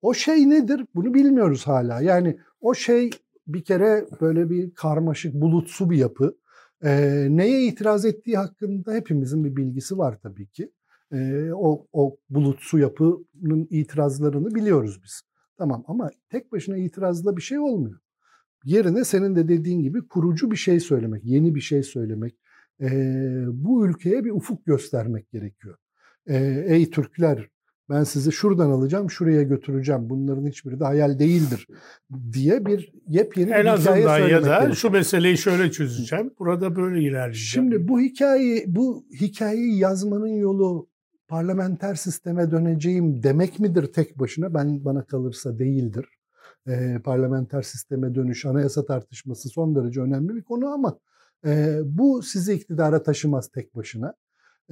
O 0.03 0.14
şey 0.14 0.51
nedir? 0.51 0.86
Bunu 0.94 1.14
bilmiyoruz 1.14 1.66
hala. 1.66 2.01
Yani 2.01 2.38
o 2.61 2.74
şey 2.74 3.11
bir 3.46 3.64
kere 3.64 4.07
böyle 4.20 4.51
bir 4.51 4.74
karmaşık 4.74 5.34
bulutsu 5.34 5.90
bir 5.90 5.96
yapı. 5.96 6.36
Ee, 6.84 7.26
neye 7.30 7.62
itiraz 7.66 8.05
ettiği 8.05 8.36
hakkında 8.36 8.92
hepimizin 8.92 9.44
bir 9.44 9.57
bilgisi 9.57 9.99
var 9.99 10.18
tabii 10.22 10.46
ki. 10.46 10.72
Ee, 11.12 11.51
o, 11.53 11.86
o 11.92 12.16
bulutsu 12.30 12.78
yapının 12.78 13.66
itirazlarını 13.70 14.55
biliyoruz 14.55 15.01
biz. 15.05 15.22
Tamam 15.59 15.84
ama 15.86 16.11
tek 16.30 16.53
başına 16.53 16.76
itirazla 16.76 17.36
bir 17.36 17.42
şey 17.42 17.59
olmuyor. 17.59 17.99
Yerine 18.64 19.05
senin 19.05 19.36
de 19.36 19.49
dediğin 19.49 19.82
gibi 19.82 20.09
kurucu 20.09 20.51
bir 20.51 20.57
şey 20.57 20.80
söylemek, 20.80 21.24
yeni 21.24 21.55
bir 21.55 21.61
şey 21.61 21.82
söylemek, 21.82 22.34
e, 22.80 22.88
bu 23.46 23.86
ülkeye 23.86 24.24
bir 24.24 24.30
ufuk 24.30 24.66
göstermek 24.66 25.30
gerekiyor. 25.30 25.76
E, 26.26 26.64
ey 26.68 26.90
Türkler 26.90 27.49
ben 27.91 28.05
sizi 28.05 28.32
şuradan 28.32 28.70
alacağım, 28.70 29.11
şuraya 29.11 29.43
götüreceğim. 29.43 30.11
Bunların 30.11 30.47
hiçbiri 30.47 30.80
de 30.80 30.84
hayal 30.84 31.18
değildir 31.18 31.66
diye 32.32 32.66
bir 32.66 32.93
yepyeni 33.09 33.51
en 33.51 33.64
bir 33.64 33.70
hikaye 33.70 34.07
azından 34.07 34.18
ya 34.28 34.43
da 34.43 34.49
gerekiyor. 34.49 34.74
şu 34.74 34.91
meseleyi 34.91 35.39
şöyle 35.39 35.70
çözeceğim. 35.70 36.30
Burada 36.39 36.76
böyle 36.76 37.03
ilerleyeceğim. 37.03 37.32
Şimdi 37.32 37.89
bu 37.89 38.01
hikayeyi 38.01 38.64
bu 38.66 39.05
hikayeyi 39.20 39.78
yazmanın 39.78 40.36
yolu 40.36 40.89
parlamenter 41.28 41.95
sisteme 41.95 42.51
döneceğim 42.51 43.22
demek 43.22 43.61
midir 43.61 43.93
tek 43.93 44.18
başına? 44.18 44.55
Ben 44.55 44.84
bana 44.84 45.05
kalırsa 45.05 45.59
değildir. 45.59 46.07
E, 46.68 46.99
parlamenter 47.05 47.62
sisteme 47.62 48.14
dönüş, 48.14 48.47
anayasa 48.47 48.86
tartışması 48.86 49.49
son 49.49 49.74
derece 49.74 50.01
önemli 50.01 50.34
bir 50.34 50.43
konu 50.43 50.68
ama 50.68 50.99
e, 51.47 51.78
bu 51.84 52.22
sizi 52.22 52.53
iktidara 52.53 53.03
taşımaz 53.03 53.49
tek 53.49 53.76
başına. 53.76 54.14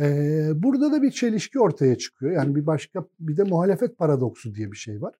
E, 0.00 0.50
burada 0.54 0.92
da 0.92 1.02
bir 1.02 1.10
çelişki 1.10 1.60
ortaya 1.60 1.98
çıkıyor. 1.98 2.32
Yani 2.32 2.54
bir 2.54 2.66
başka 2.66 3.04
bir 3.20 3.36
de 3.36 3.42
muhalefet 3.42 3.98
paradoksu 3.98 4.54
diye 4.54 4.72
bir 4.72 4.76
şey 4.76 5.02
var. 5.02 5.14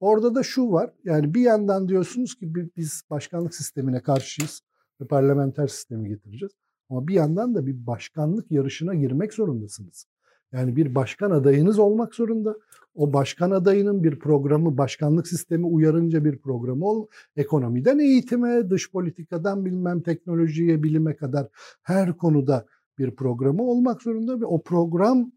Orada 0.00 0.34
da 0.34 0.42
şu 0.42 0.72
var. 0.72 0.90
Yani 1.04 1.34
bir 1.34 1.40
yandan 1.40 1.88
diyorsunuz 1.88 2.34
ki 2.34 2.54
biz 2.76 3.02
başkanlık 3.10 3.54
sistemine 3.54 4.00
karşıyız 4.00 4.62
ve 5.00 5.06
parlamenter 5.06 5.66
sistemi 5.66 6.08
getireceğiz. 6.08 6.52
Ama 6.90 7.08
bir 7.08 7.14
yandan 7.14 7.54
da 7.54 7.66
bir 7.66 7.86
başkanlık 7.86 8.50
yarışına 8.50 8.94
girmek 8.94 9.34
zorundasınız. 9.34 10.06
Yani 10.52 10.76
bir 10.76 10.94
başkan 10.94 11.30
adayınız 11.30 11.78
olmak 11.78 12.14
zorunda. 12.14 12.56
O 12.94 13.12
başkan 13.12 13.50
adayının 13.50 14.04
bir 14.04 14.18
programı, 14.18 14.78
başkanlık 14.78 15.28
sistemi 15.28 15.66
uyarınca 15.66 16.24
bir 16.24 16.38
programı 16.38 16.84
ol. 16.84 17.06
Ekonomiden 17.36 17.98
eğitime, 17.98 18.70
dış 18.70 18.90
politikadan 18.90 19.64
bilmem 19.64 20.00
teknolojiye, 20.00 20.82
bilime 20.82 21.16
kadar 21.16 21.48
her 21.82 22.16
konuda 22.16 22.66
bir 22.98 23.10
programı 23.10 23.62
olmak 23.62 24.02
zorunda 24.02 24.40
ve 24.40 24.44
o 24.44 24.62
program 24.62 25.32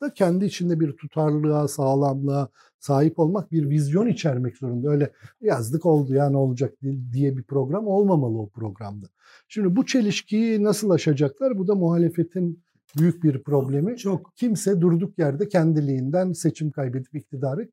da 0.00 0.14
kendi 0.14 0.44
içinde 0.44 0.80
bir 0.80 0.92
tutarlılığa, 0.92 1.68
sağlamlığa 1.68 2.48
sahip 2.78 3.18
olmak, 3.18 3.52
bir 3.52 3.70
vizyon 3.70 4.06
içermek 4.06 4.56
zorunda. 4.56 4.90
Öyle 4.90 5.12
yazdık 5.40 5.86
oldu 5.86 6.14
ya 6.14 6.30
ne 6.30 6.36
olacak 6.36 6.74
diye 7.12 7.36
bir 7.36 7.42
program 7.42 7.86
olmamalı 7.86 8.38
o 8.38 8.48
programda. 8.48 9.06
Şimdi 9.48 9.76
bu 9.76 9.86
çelişkiyi 9.86 10.64
nasıl 10.64 10.90
aşacaklar? 10.90 11.58
Bu 11.58 11.68
da 11.68 11.74
muhalefetin 11.74 12.62
büyük 12.98 13.24
bir 13.24 13.42
problemi. 13.42 13.96
Çok. 13.96 14.36
Kimse 14.36 14.80
durduk 14.80 15.18
yerde 15.18 15.48
kendiliğinden 15.48 16.32
seçim 16.32 16.70
kaybedip 16.70 17.14
iktidarı 17.14 17.68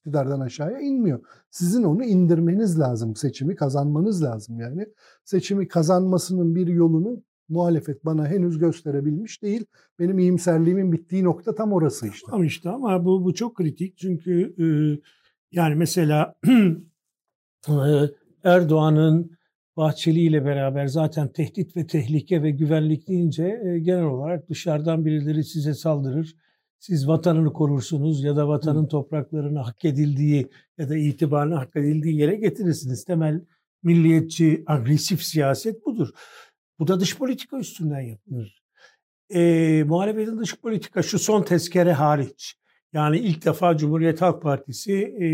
iktidardan 0.00 0.40
aşağıya 0.40 0.80
inmiyor. 0.80 1.20
Sizin 1.50 1.82
onu 1.82 2.04
indirmeniz 2.04 2.78
lazım. 2.78 3.16
Seçimi 3.16 3.56
kazanmanız 3.56 4.22
lazım 4.22 4.60
yani. 4.60 4.86
Seçimi 5.24 5.68
kazanmasının 5.68 6.54
bir 6.54 6.66
yolunu 6.66 7.22
muhalefet 7.50 8.04
bana 8.04 8.28
henüz 8.28 8.58
gösterebilmiş 8.58 9.42
değil. 9.42 9.66
Benim 9.98 10.18
iyimserliğimin 10.18 10.92
bittiği 10.92 11.24
nokta 11.24 11.54
tam 11.54 11.72
orası 11.72 12.08
işte. 12.08 12.26
Tamam 12.30 12.44
işte 12.44 12.70
ama 12.70 13.04
bu, 13.04 13.24
bu 13.24 13.34
çok 13.34 13.56
kritik 13.56 13.98
çünkü 13.98 14.54
e, 14.58 14.66
yani 15.52 15.74
mesela 15.74 16.34
e, 17.68 17.74
Erdoğan'ın 18.44 19.40
Bahçeli 19.76 20.20
ile 20.20 20.44
beraber 20.44 20.86
zaten 20.86 21.28
tehdit 21.28 21.76
ve 21.76 21.86
tehlike 21.86 22.42
ve 22.42 22.50
güvenlik 22.50 23.08
deyince 23.08 23.60
e, 23.64 23.78
genel 23.78 24.04
olarak 24.04 24.48
dışarıdan 24.48 25.04
birileri 25.04 25.44
size 25.44 25.74
saldırır. 25.74 26.36
Siz 26.78 27.08
vatanını 27.08 27.52
korursunuz 27.52 28.24
ya 28.24 28.36
da 28.36 28.48
vatanın 28.48 28.86
topraklarını 28.86 29.58
hak 29.58 29.84
edildiği 29.84 30.48
ya 30.78 30.88
da 30.88 30.96
itibarını 30.96 31.54
hak 31.54 31.76
edildiği 31.76 32.16
yere 32.16 32.36
getirirsiniz. 32.36 33.04
Temel 33.04 33.44
milliyetçi, 33.82 34.64
agresif 34.66 35.22
siyaset 35.22 35.86
budur. 35.86 36.08
Bu 36.80 36.86
da 36.86 37.00
dış 37.00 37.18
politika 37.18 37.58
üstünden 37.58 38.00
yapılır. 38.00 38.62
E, 39.34 39.84
muhalefetin 39.86 40.38
dış 40.38 40.56
politika 40.56 41.02
şu 41.02 41.18
son 41.18 41.42
tezkere 41.42 41.92
hariç. 41.92 42.56
Yani 42.92 43.18
ilk 43.18 43.44
defa 43.44 43.76
Cumhuriyet 43.76 44.22
Halk 44.22 44.42
Partisi 44.42 44.92
e, 44.92 45.26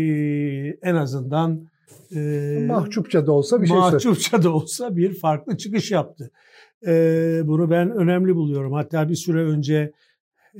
en 0.89 0.95
azından 0.95 1.67
e, 2.15 2.19
mahcupça 2.67 3.27
da 3.27 3.31
olsa 3.31 3.61
bir 3.61 3.67
şey 3.67 3.77
mahcupça 3.77 4.43
da 4.43 4.53
olsa 4.53 4.95
bir 4.95 5.19
farklı 5.19 5.57
çıkış 5.57 5.91
yaptı. 5.91 6.31
E, 6.87 6.91
bunu 7.43 7.69
ben 7.69 7.91
önemli 7.91 8.35
buluyorum. 8.35 8.73
Hatta 8.73 9.09
bir 9.09 9.15
süre 9.15 9.43
önce 9.43 9.93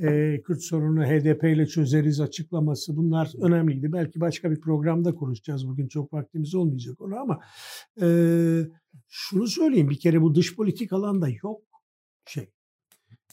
e, 0.02 0.40
Kürt 0.42 0.62
sorunu 0.62 1.04
HDP 1.04 1.44
ile 1.44 1.66
çözeriz 1.66 2.20
açıklaması 2.20 2.96
bunlar 2.96 3.32
önemliydi. 3.42 3.92
Belki 3.92 4.20
başka 4.20 4.50
bir 4.50 4.60
programda 4.60 5.14
konuşacağız. 5.14 5.68
Bugün 5.68 5.88
çok 5.88 6.12
vaktimiz 6.12 6.54
olmayacak 6.54 7.00
ona 7.00 7.20
ama 7.20 7.40
e, 8.02 8.06
şunu 9.08 9.46
söyleyeyim 9.46 9.90
bir 9.90 9.98
kere 9.98 10.22
bu 10.22 10.34
dış 10.34 10.56
politik 10.56 10.92
alanda 10.92 11.28
yok 11.42 11.62
şey 12.26 12.50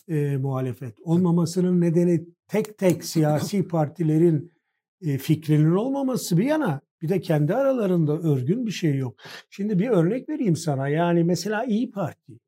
e, 0.08 0.38
muhalefet. 0.38 1.00
Olmamasının 1.04 1.82
nedeni 1.82 2.26
tek 2.48 2.78
tek 2.78 3.06
siyasi 3.14 3.68
partilerin 3.68 4.54
e, 5.02 5.18
fikrinin 5.18 5.76
olmaması 5.76 6.38
bir 6.38 6.44
yana 6.44 6.82
bir 7.02 7.10
de 7.10 7.22
kendi 7.22 7.56
aralarında 7.56 8.20
örgün 8.20 8.66
bir 8.66 8.72
şey 8.72 8.96
yok. 8.96 9.16
Şimdi 9.50 9.80
bir 9.80 9.90
örnek 9.90 10.30
vereyim 10.30 10.56
sana. 10.56 10.88
Yani 10.88 11.24
mesela 11.24 11.66
İyi 11.66 11.92
Parti. 11.92 12.40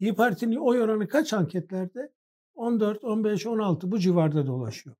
İyi 0.00 0.14
Parti'nin 0.14 0.56
oy 0.56 0.80
oranı 0.80 1.08
kaç 1.08 1.32
anketlerde? 1.32 2.12
14, 2.54 3.04
15, 3.04 3.46
16 3.46 3.92
bu 3.92 3.98
civarda 3.98 4.46
dolaşıyor. 4.46 4.96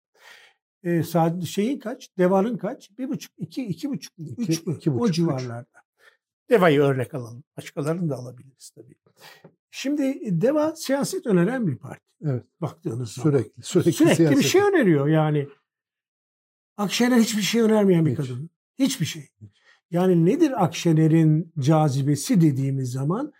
E, 0.82 1.02
saat 1.02 1.44
şeyin 1.44 1.78
kaç? 1.78 2.18
Devanın 2.18 2.56
kaç? 2.56 2.98
Bir 2.98 3.08
buçuk, 3.08 3.32
iki, 3.38 3.64
iki 3.64 3.90
buçuk, 3.90 4.12
üç 4.18 4.66
mü? 4.66 4.74
Iki 4.76 4.92
buçuk, 4.92 5.00
o 5.00 5.10
civarlarda. 5.10 5.78
Üç. 5.78 5.81
Deva'yı 6.52 6.80
örnek 6.80 7.14
alalım. 7.14 7.44
Başkalarını 7.56 8.10
da 8.10 8.16
alabiliriz 8.16 8.70
tabii. 8.70 8.94
Şimdi 9.70 10.18
Deva 10.40 10.76
siyaset 10.76 11.26
öneren 11.26 11.66
bir 11.66 11.76
parti. 11.76 12.14
Evet. 12.24 12.44
Baktığınız 12.60 13.10
sürekli, 13.10 13.30
zaman. 13.30 13.62
Sürekli, 13.62 13.92
sürekli 13.92 14.16
siyaset. 14.16 14.38
bir 14.38 14.44
şey 14.44 14.62
öneriyor 14.62 15.08
yani. 15.08 15.48
Akşener 16.76 17.18
hiçbir 17.18 17.42
şey 17.42 17.60
önermeyen 17.60 18.06
bir 18.06 18.10
Hiç. 18.10 18.16
kadın. 18.16 18.50
Hiçbir 18.78 19.06
şey. 19.06 19.28
Yani 19.90 20.26
nedir 20.26 20.64
Akşener'in 20.64 21.52
cazibesi 21.58 22.40
dediğimiz 22.40 22.92
zaman 22.92 23.32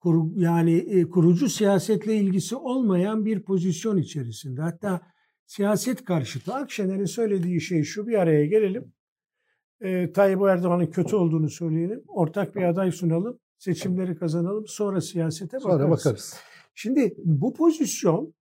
kur, 0.00 0.36
yani 0.36 0.74
e, 0.76 1.08
kurucu 1.08 1.48
siyasetle 1.48 2.16
ilgisi 2.16 2.56
olmayan 2.56 3.24
bir 3.24 3.42
pozisyon 3.42 3.96
içerisinde. 3.96 4.62
Hatta 4.62 5.00
siyaset 5.46 6.04
karşıtı 6.04 6.54
Akşener'in 6.54 7.04
söylediği 7.04 7.60
şey 7.60 7.82
şu 7.82 8.06
bir 8.06 8.14
araya 8.14 8.46
gelelim. 8.46 8.92
E, 9.80 10.12
Tayyip 10.12 10.42
Erdoğan'ın 10.42 10.86
kötü 10.86 11.16
olduğunu 11.16 11.50
söyleyelim. 11.50 12.04
Ortak 12.08 12.56
bir 12.56 12.62
aday 12.62 12.92
sunalım. 12.92 13.38
Seçimleri 13.58 14.16
kazanalım. 14.18 14.66
Sonra 14.66 15.00
siyasete 15.00 15.56
bakarız. 15.56 15.78
Sonra 15.78 15.90
bakarız. 15.90 16.36
Şimdi 16.74 17.14
bu 17.24 17.54
pozisyon 17.54 18.34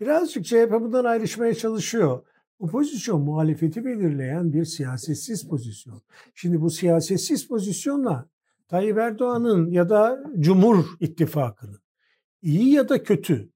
birazcık 0.00 0.44
CHP 0.44 0.70
bundan 0.70 1.04
ayrışmaya 1.04 1.54
çalışıyor. 1.54 2.24
Bu 2.60 2.66
pozisyon 2.66 3.20
muhalefeti 3.20 3.84
belirleyen 3.84 4.52
bir 4.52 4.64
siyasetsiz 4.64 5.48
pozisyon. 5.48 6.02
Şimdi 6.34 6.60
bu 6.60 6.70
siyasetsiz 6.70 7.48
pozisyonla 7.48 8.28
Tayyip 8.68 8.98
Erdoğan'ın 8.98 9.70
ya 9.70 9.88
da 9.88 10.24
Cumhur 10.38 10.84
İttifakı'nın 11.00 11.80
iyi 12.42 12.72
ya 12.72 12.88
da 12.88 13.02
kötü 13.02 13.50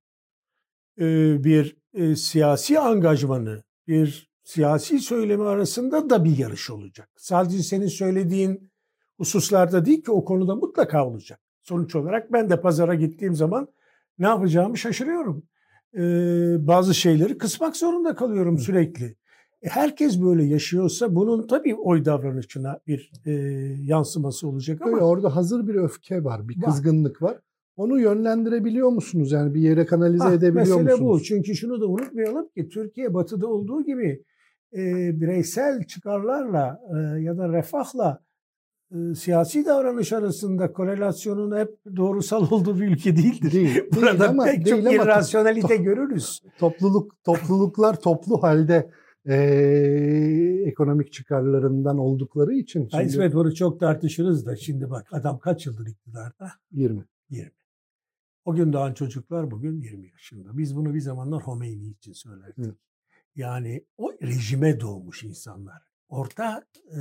e, 0.99 1.05
bir 1.45 1.77
e, 1.95 2.17
siyasi 2.17 2.79
angajmanı, 2.79 3.63
bir 3.89 4.32
siyasi 4.45 4.99
söylemi 4.99 5.45
arasında 5.45 6.11
da 6.11 6.25
bir 6.25 6.39
yarış 6.39 6.71
olacak. 6.71 7.09
Sadece 7.17 7.63
senin 7.63 7.87
söylediğin 7.87 8.71
hususlarda 9.19 9.85
değil 9.85 10.03
ki 10.03 10.11
o 10.11 10.25
konuda 10.25 10.55
mutlaka 10.55 11.07
olacak. 11.07 11.41
Sonuç 11.63 11.95
olarak 11.95 12.33
ben 12.33 12.51
de 12.51 12.61
pazara 12.61 12.95
gittiğim 12.95 13.35
zaman 13.35 13.69
ne 14.19 14.27
yapacağımı 14.27 14.79
şaşırıyorum. 14.79 15.43
Ee, 15.95 16.67
bazı 16.67 16.95
şeyleri 16.95 17.39
kısmak 17.39 17.77
zorunda 17.77 18.15
kalıyorum 18.15 18.59
sürekli. 18.59 19.17
E, 19.63 19.69
herkes 19.69 20.23
böyle 20.23 20.45
yaşıyorsa 20.45 21.15
bunun 21.15 21.47
tabii 21.47 21.75
oy 21.75 22.05
davranışına 22.05 22.81
bir 22.87 23.13
e, 23.27 23.33
yansıması 23.83 24.49
olacak 24.49 24.83
ama. 24.83 24.93
Öyle, 24.93 25.05
orada 25.05 25.37
hazır 25.37 25.69
bir 25.69 25.75
öfke 25.75 26.25
var, 26.25 26.49
bir 26.49 26.61
kızgınlık 26.61 27.23
var. 27.23 27.39
Onu 27.77 28.01
yönlendirebiliyor 28.01 28.89
musunuz? 28.89 29.33
Yani 29.33 29.55
bir 29.55 29.61
yere 29.61 29.87
kanalize 29.87 30.25
ah, 30.25 30.33
edebiliyor 30.33 30.57
mesele 30.57 30.79
musunuz? 30.79 31.01
Mesele 31.01 31.09
bu. 31.09 31.23
Çünkü 31.23 31.55
şunu 31.55 31.81
da 31.81 31.87
unutmayalım 31.87 32.49
ki 32.49 32.69
Türkiye 32.69 33.15
batıda 33.15 33.47
olduğu 33.47 33.85
gibi 33.85 34.25
e, 34.73 35.21
bireysel 35.21 35.85
çıkarlarla 35.85 36.81
e, 36.95 37.23
ya 37.23 37.39
da 37.39 37.49
refahla 37.49 38.23
e, 38.95 39.15
siyasi 39.15 39.65
davranış 39.65 40.13
arasında 40.13 40.73
korelasyonun 40.73 41.59
hep 41.59 41.97
doğrusal 41.97 42.47
olduğu 42.51 42.81
bir 42.81 42.89
ülke 42.89 43.17
değildir. 43.17 43.53
Değil, 43.53 43.83
Burada 43.97 44.19
değil 44.19 44.31
ama, 44.31 44.45
pek 44.45 44.65
değil 44.65 44.77
çok 44.77 44.87
ama 44.87 45.05
irrasyonelite 45.05 45.77
to- 45.77 45.83
görürüz. 45.83 46.43
Topluluk 46.59 47.25
topluluklar 47.25 48.01
toplu 48.01 48.43
halde 48.43 48.91
e, 49.27 49.35
ekonomik 50.67 51.13
çıkarlarından 51.13 51.99
oldukları 51.99 52.55
için. 52.55 52.89
Şimdi... 52.89 53.05
İsmet 53.05 53.35
bunu 53.35 53.55
çok 53.55 53.81
tartışırız 53.81 54.47
da 54.47 54.57
şimdi 54.57 54.91
bak 54.91 55.07
adam 55.13 55.39
kaç 55.39 55.67
yıldır 55.67 55.87
iktidarda? 55.87 56.53
20. 56.73 57.05
20. 57.31 57.51
O 58.45 58.55
gün 58.55 58.73
doğan 58.73 58.95
çocuklar 58.95 59.51
bugün 59.51 59.81
20 59.81 60.09
yaşında. 60.09 60.59
Biz 60.59 60.77
bunu 60.77 60.95
bir 60.95 61.01
zamanlar 61.01 61.43
Homeyni 61.43 61.89
için 61.89 62.13
söylerdik. 62.13 62.59
Evet. 62.59 62.75
Yani 63.37 63.85
o 63.97 64.13
rejime 64.23 64.81
doğmuş 64.81 65.23
insanlar. 65.23 65.83
Orta 66.09 66.65
e, 66.91 66.99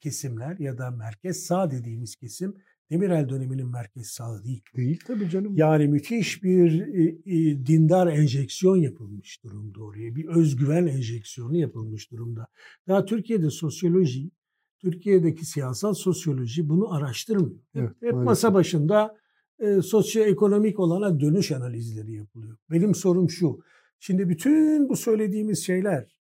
kesimler 0.00 0.58
ya 0.58 0.78
da 0.78 0.90
merkez 0.90 1.42
sağ 1.46 1.70
dediğimiz 1.70 2.16
kesim 2.16 2.54
Demirel 2.90 3.28
döneminin 3.28 3.70
merkez 3.70 4.06
sağı 4.06 4.44
değil. 4.44 4.62
Değil 4.76 5.00
tabii 5.06 5.30
canım. 5.30 5.56
Yani 5.56 5.88
müthiş 5.88 6.42
bir 6.42 6.80
e, 6.80 7.04
e, 7.26 7.66
dindar 7.66 8.06
enjeksiyon 8.06 8.76
yapılmış 8.76 9.44
durumda 9.44 9.84
oraya. 9.84 10.16
Bir 10.16 10.28
özgüven 10.28 10.86
enjeksiyonu 10.86 11.56
yapılmış 11.56 12.10
durumda. 12.10 12.46
Daha 12.88 13.04
Türkiye'de 13.04 13.50
sosyoloji, 13.50 14.30
Türkiye'deki 14.78 15.46
siyasal 15.46 15.94
sosyoloji 15.94 16.68
bunu 16.68 16.94
araştırmıyor. 16.94 17.60
Evet, 17.74 17.90
Hep 18.00 18.14
masa 18.14 18.54
başında 18.54 19.16
e, 19.58 19.82
sosyoekonomik 19.82 20.78
olana 20.78 21.20
dönüş 21.20 21.52
analizleri 21.52 22.12
yapılıyor. 22.12 22.56
Benim 22.70 22.94
sorum 22.94 23.30
şu. 23.30 23.60
Şimdi 23.98 24.28
bütün 24.28 24.88
bu 24.88 24.96
söylediğimiz 24.96 25.66
şeyler 25.66 26.18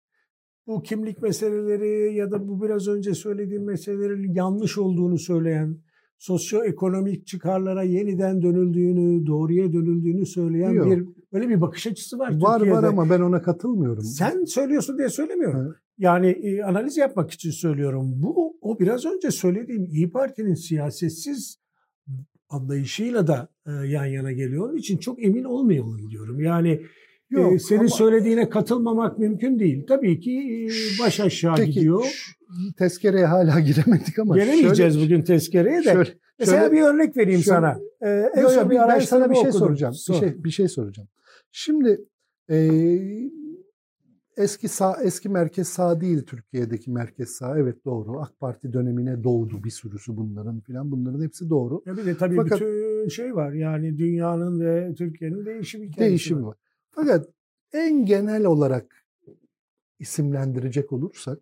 bu 0.67 0.83
kimlik 0.83 1.23
meseleleri 1.23 2.15
ya 2.15 2.31
da 2.31 2.49
bu 2.49 2.63
biraz 2.63 2.89
önce 2.89 3.15
söylediğim 3.15 3.65
meselelerin 3.65 4.35
yanlış 4.35 4.79
olduğunu 4.79 5.19
söyleyen, 5.19 5.79
sosyoekonomik 6.19 7.27
çıkarlara 7.27 7.83
yeniden 7.83 8.43
dönüldüğünü, 8.43 9.27
doğruya 9.27 9.73
dönüldüğünü 9.73 10.27
söyleyen 10.27 10.71
Yok. 10.71 10.87
bir 10.87 11.09
böyle 11.33 11.49
bir 11.49 11.61
bakış 11.61 11.87
açısı 11.87 12.19
var. 12.19 12.41
Var 12.41 12.59
Türkiye'de. 12.59 12.79
var 12.79 12.85
ama 12.85 13.11
ben 13.11 13.21
ona 13.21 13.43
katılmıyorum. 13.43 14.05
Sen 14.05 14.45
söylüyorsun 14.45 14.99
diye 14.99 15.09
söylemiyorum. 15.09 15.61
Evet. 15.67 15.77
Yani 15.99 16.27
e, 16.27 16.63
analiz 16.63 16.97
yapmak 16.97 17.31
için 17.31 17.51
söylüyorum. 17.51 18.13
Bu 18.15 18.57
o 18.61 18.79
biraz 18.79 19.05
önce 19.05 19.31
söylediğim 19.31 19.85
İyi 19.85 20.11
Parti'nin 20.11 20.55
siyasetsiz 20.55 21.59
anlayışıyla 22.49 23.27
da 23.27 23.49
e, 23.67 23.71
yan 23.71 24.05
yana 24.05 24.33
geliyor. 24.33 24.69
Onun 24.69 24.77
için 24.77 24.99
çok 24.99 25.25
emin 25.25 25.45
olmayalım 25.45 26.11
diyorum. 26.11 26.41
Yani 26.41 26.83
Yok, 27.33 27.53
ee, 27.53 27.59
senin 27.59 27.81
ama... 27.81 27.89
söylediğine 27.89 28.49
katılmamak 28.49 29.19
mümkün 29.19 29.59
değil. 29.59 29.87
Tabii 29.89 30.21
ki 30.21 30.69
baş 31.01 31.21
aşağı 31.21 31.57
Peki, 31.57 31.71
gidiyor. 31.73 32.35
Tezkereye 32.79 33.27
hala 33.27 33.61
giremedik 33.67 34.19
ama. 34.19 34.37
Gelemeyeceğiz 34.37 34.95
şöyle, 34.95 35.07
bugün 35.07 35.23
tezkereye 35.23 35.79
de. 35.79 35.83
Şöyle, 35.83 36.11
Mesela 36.39 36.61
şöyle, 36.61 36.73
bir 36.73 36.83
örnek 36.83 37.17
vereyim 37.17 37.41
şöyle, 37.41 37.57
sana. 37.57 37.79
Ee, 38.03 38.31
en 38.35 38.43
yo, 38.43 38.71
bir 38.71 38.77
ben 38.77 38.99
sana 38.99 39.31
bir 39.31 39.35
şey 39.35 39.49
okudum. 39.49 39.59
soracağım. 39.59 39.95
Sor. 39.95 40.15
Bir 40.15 40.21
şey 40.21 40.45
bir 40.45 40.51
şey 40.51 40.69
soracağım. 40.69 41.09
Şimdi 41.53 42.01
e, 42.51 42.57
eski 44.37 44.69
sağ 44.69 44.97
eski 45.03 45.29
merkez 45.29 45.69
sağ 45.69 46.01
değil 46.01 46.23
Türkiye'deki 46.27 46.91
merkez 46.91 47.29
sağ. 47.29 47.59
Evet 47.59 47.85
doğru. 47.85 48.21
AK 48.21 48.41
Parti 48.41 48.73
dönemine 48.73 49.25
doğdu 49.25 49.65
bir 49.65 49.71
sürüsü 49.71 50.17
bunların 50.17 50.61
filan. 50.61 50.91
Bunların 50.91 51.23
hepsi 51.23 51.51
doğru. 51.51 51.83
Ya 51.87 51.97
bir 51.97 52.07
de 52.07 52.17
tabii 52.17 52.37
Fakat, 52.37 52.61
bütün 52.61 53.09
şey 53.09 53.35
var. 53.35 53.53
Yani 53.53 53.99
dünyanın 53.99 54.61
ve 54.61 54.95
Türkiye'nin 54.95 55.47
değişim 55.47 55.83
hikayesi 55.83 56.11
değişim 56.11 56.43
var. 56.43 56.49
var. 56.49 56.57
Fakat 56.95 57.29
en 57.73 58.07
genel 58.07 58.45
olarak 58.45 59.07
isimlendirecek 59.99 60.93
olursak 60.93 61.39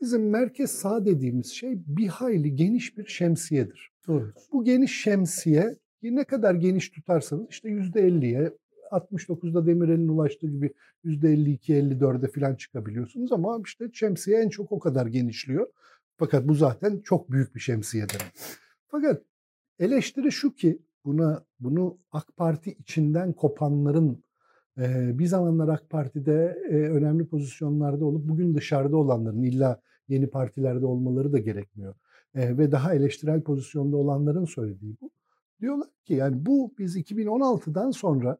bizim 0.00 0.30
merkez 0.30 0.70
sağ 0.70 1.04
dediğimiz 1.04 1.52
şey 1.52 1.82
bir 1.86 2.08
hayli 2.08 2.56
geniş 2.56 2.98
bir 2.98 3.06
şemsiyedir. 3.06 3.92
Doğru. 4.06 4.32
Bu 4.52 4.64
geniş 4.64 5.02
şemsiye 5.02 5.76
ne 6.02 6.24
kadar 6.24 6.54
geniş 6.54 6.90
tutarsanız 6.90 7.46
işte 7.50 7.68
%50'ye 7.68 8.52
69'da 8.90 9.66
Demirel'in 9.66 10.08
ulaştığı 10.08 10.46
gibi 10.46 10.74
%52-54'e 11.04 12.28
falan 12.28 12.54
çıkabiliyorsunuz 12.54 13.32
ama 13.32 13.60
işte 13.66 13.90
şemsiye 13.92 14.40
en 14.40 14.48
çok 14.48 14.72
o 14.72 14.78
kadar 14.78 15.06
genişliyor. 15.06 15.66
Fakat 16.16 16.48
bu 16.48 16.54
zaten 16.54 17.00
çok 17.00 17.30
büyük 17.30 17.54
bir 17.54 17.60
şemsiyedir. 17.60 18.22
Fakat 18.86 19.22
eleştiri 19.78 20.32
şu 20.32 20.54
ki 20.54 20.78
buna 21.04 21.44
bunu 21.60 21.98
AK 22.12 22.36
Parti 22.36 22.72
içinden 22.72 23.32
kopanların 23.32 24.23
bir 25.18 25.26
zamanlar 25.26 25.68
AK 25.68 25.90
Parti'de 25.90 26.58
önemli 26.70 27.26
pozisyonlarda 27.26 28.04
olup 28.04 28.28
bugün 28.28 28.54
dışarıda 28.54 28.96
olanların 28.96 29.42
illa 29.42 29.80
yeni 30.08 30.26
partilerde 30.26 30.86
olmaları 30.86 31.32
da 31.32 31.38
gerekmiyor. 31.38 31.94
Ve 32.34 32.72
daha 32.72 32.94
eleştirel 32.94 33.42
pozisyonda 33.42 33.96
olanların 33.96 34.44
söylediği 34.44 34.96
bu. 35.00 35.10
Diyorlar 35.60 35.88
ki 36.04 36.14
yani 36.14 36.46
bu 36.46 36.74
biz 36.78 36.96
2016'dan 36.96 37.90
sonra 37.90 38.38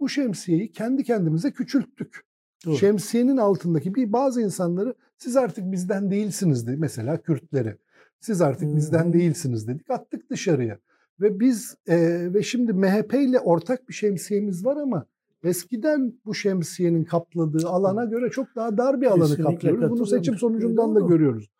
bu 0.00 0.08
şemsiyeyi 0.08 0.72
kendi 0.72 1.04
kendimize 1.04 1.52
küçülttük. 1.52 2.26
Doğru. 2.66 2.76
Şemsiyenin 2.76 3.36
altındaki 3.36 3.94
bir 3.94 4.12
bazı 4.12 4.42
insanları 4.42 4.94
siz 5.18 5.36
artık 5.36 5.72
bizden 5.72 6.10
değilsiniz 6.10 6.66
dedi. 6.66 6.76
Mesela 6.76 7.22
Kürtleri. 7.22 7.76
Siz 8.20 8.40
artık 8.40 8.68
hmm. 8.68 8.76
bizden 8.76 9.12
değilsiniz 9.12 9.68
dedik. 9.68 9.90
Attık 9.90 10.30
dışarıya. 10.30 10.78
Ve 11.20 11.40
biz 11.40 11.76
e, 11.86 11.96
ve 12.34 12.42
şimdi 12.42 12.72
MHP 12.72 13.14
ile 13.14 13.40
ortak 13.40 13.88
bir 13.88 13.94
şemsiyemiz 13.94 14.64
var 14.64 14.76
ama 14.76 15.06
Eskiden 15.44 16.12
bu 16.24 16.34
şemsiyenin 16.34 17.04
kapladığı 17.04 17.68
alana 17.68 18.04
göre 18.04 18.30
çok 18.30 18.46
daha 18.56 18.78
dar 18.78 19.00
bir 19.00 19.06
alanı 19.06 19.20
Kesinlikle 19.20 19.68
kaplıyoruz. 19.68 19.90
Bunu 19.90 20.06
seçim 20.06 20.36
sonucundan 20.36 20.94
da 20.94 21.00
görüyoruz. 21.00 21.50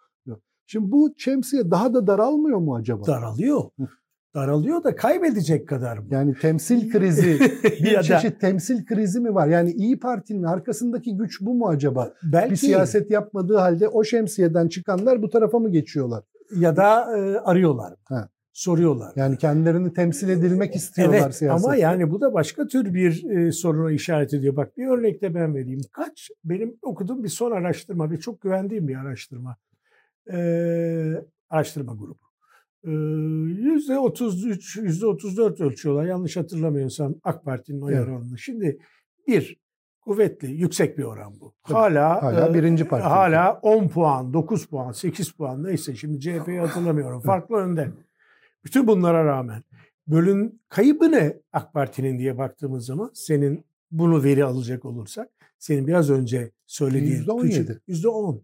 Şimdi 0.67 0.93
bu 0.93 1.15
şemsiye 1.17 1.71
daha 1.71 1.95
da 1.95 2.07
daralmıyor 2.07 2.59
mu 2.59 2.77
acaba? 2.77 3.07
Daralıyor. 3.07 3.65
Daralıyor 4.35 4.85
da 4.85 4.97
kaybedecek 4.97 5.69
kadar 5.69 5.99
mı? 5.99 6.07
Yani 6.11 6.35
temsil 6.35 6.91
krizi, 6.91 7.39
bir 7.63 8.03
çeşit 8.03 8.41
temsil 8.41 8.87
krizi 8.87 9.21
mi 9.21 9.35
var? 9.35 9.47
Yani 9.47 9.73
İyi 9.73 9.99
Parti'nin 9.99 10.43
arkasındaki 10.43 11.17
güç 11.17 11.41
bu 11.41 11.55
mu 11.55 11.69
acaba? 11.69 12.13
Belki, 12.33 12.51
bir 12.51 12.57
siyaset 12.57 13.11
yapmadığı 13.11 13.57
halde 13.57 13.89
o 13.89 14.05
şemsiyeden 14.05 14.69
çıkanlar 14.69 15.23
bu 15.23 15.31
tarafa 15.31 15.59
mı 15.59 15.71
geçiyorlar? 15.71 16.25
Ya 16.57 16.77
da 16.77 17.19
e, 17.19 17.39
arıyorlar. 17.39 17.95
Ha 18.05 18.29
soruyorlar. 18.57 19.13
Yani 19.17 19.39
kendilerini 19.39 19.93
temsil 19.93 20.29
edilmek 20.29 20.75
istiyorlar 20.75 21.21
evet, 21.23 21.35
siyasette. 21.35 21.69
Ama 21.69 21.77
yani 21.77 22.11
bu 22.11 22.21
da 22.21 22.35
başka 22.35 22.67
tür 22.67 22.95
bir 22.95 23.31
e, 23.31 23.53
soruna 23.53 23.93
işaret 23.93 24.35
ediyor. 24.35 24.57
Bak 24.57 24.77
bir 24.77 24.87
örnek 24.87 25.23
de 25.23 25.35
ben 25.35 25.55
vereyim. 25.55 25.81
Kaç 25.93 26.31
benim 26.45 26.77
okuduğum 26.83 27.25
bir 27.25 27.29
son 27.29 27.51
araştırma 27.51 28.11
ve 28.11 28.17
çok 28.17 28.41
güvendiğim 28.41 28.89
bir 28.89 28.97
araştırma. 28.97 29.57
Ee, 30.33 31.13
araştırma 31.51 31.95
grubu. 31.95 32.19
Yüzde 33.63 33.99
33, 33.99 34.77
yüzde 34.77 35.07
34 35.07 35.61
ölçüyorlar. 35.61 36.05
Yanlış 36.05 36.37
hatırlamıyorsam 36.37 37.15
AK 37.25 37.45
Parti'nin 37.45 37.81
oy 37.81 37.95
evet. 37.95 38.09
oranını. 38.09 38.39
Şimdi 38.39 38.79
bir, 39.29 39.57
kuvvetli, 40.01 40.53
yüksek 40.53 40.99
bir 40.99 41.05
oran 41.05 41.41
bu. 41.41 41.55
Hala 41.63 42.23
hala 42.23 42.55
birinci 42.55 42.89
parti. 42.89 43.07
Hala 43.07 43.61
10 43.63 43.89
puan, 43.89 44.33
9 44.33 44.67
puan, 44.67 44.93
8 44.93 45.31
puan 45.31 45.65
neyse 45.65 45.95
şimdi 45.95 46.21
CHP'yi 46.21 46.61
hatırlamıyorum. 46.61 47.21
Farklı 47.21 47.57
önde. 47.57 47.91
Bütün 48.67 48.87
bunlara 48.87 49.25
rağmen 49.25 49.63
bölün 50.07 50.63
kaybı 50.69 51.13
ne 51.13 51.37
AK 51.53 51.73
Parti'nin 51.73 52.19
diye 52.19 52.39
baktığımız 52.39 52.87
zaman 52.87 53.11
senin 53.15 53.65
bunu 53.91 54.25
veri 54.25 54.45
alacak 54.45 54.85
olursak 54.85 55.29
senin 55.59 55.87
biraz 55.87 56.11
önce 56.11 56.51
söylediğin 56.67 57.13
yüzde 57.13 57.33
on 57.33 57.47
yedi. 57.47 57.81
Yüzde 57.87 58.09
on. 58.09 58.43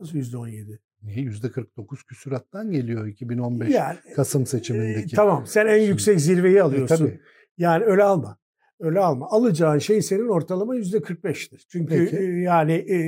Nasıl 0.00 0.16
yüzde 0.16 0.36
on 0.36 0.48
yedi? 0.48 0.80
Niye? 1.02 1.20
Yüzde 1.20 1.50
49 1.50 2.02
küsurattan 2.02 2.70
geliyor 2.70 3.06
2015 3.06 3.74
yani, 3.74 3.98
Kasım 4.16 4.46
seçimindeki. 4.46 5.14
E, 5.14 5.16
tamam 5.16 5.46
sen 5.46 5.66
en 5.66 5.82
yüksek 5.82 6.20
zirveyi 6.20 6.62
alıyorsun. 6.62 6.94
E, 6.94 6.98
tabii. 6.98 7.20
Yani 7.58 7.84
öyle 7.84 8.02
alma. 8.02 8.38
Öyle 8.80 9.00
alma. 9.00 9.26
Alacağın 9.30 9.78
şey 9.78 10.02
senin 10.02 10.28
ortalama 10.28 10.74
yüzde 10.74 10.96
45'tir. 10.96 11.64
Çünkü 11.68 12.10
Peki. 12.10 12.16
E, 12.16 12.22
yani 12.24 12.72
e, 12.72 12.98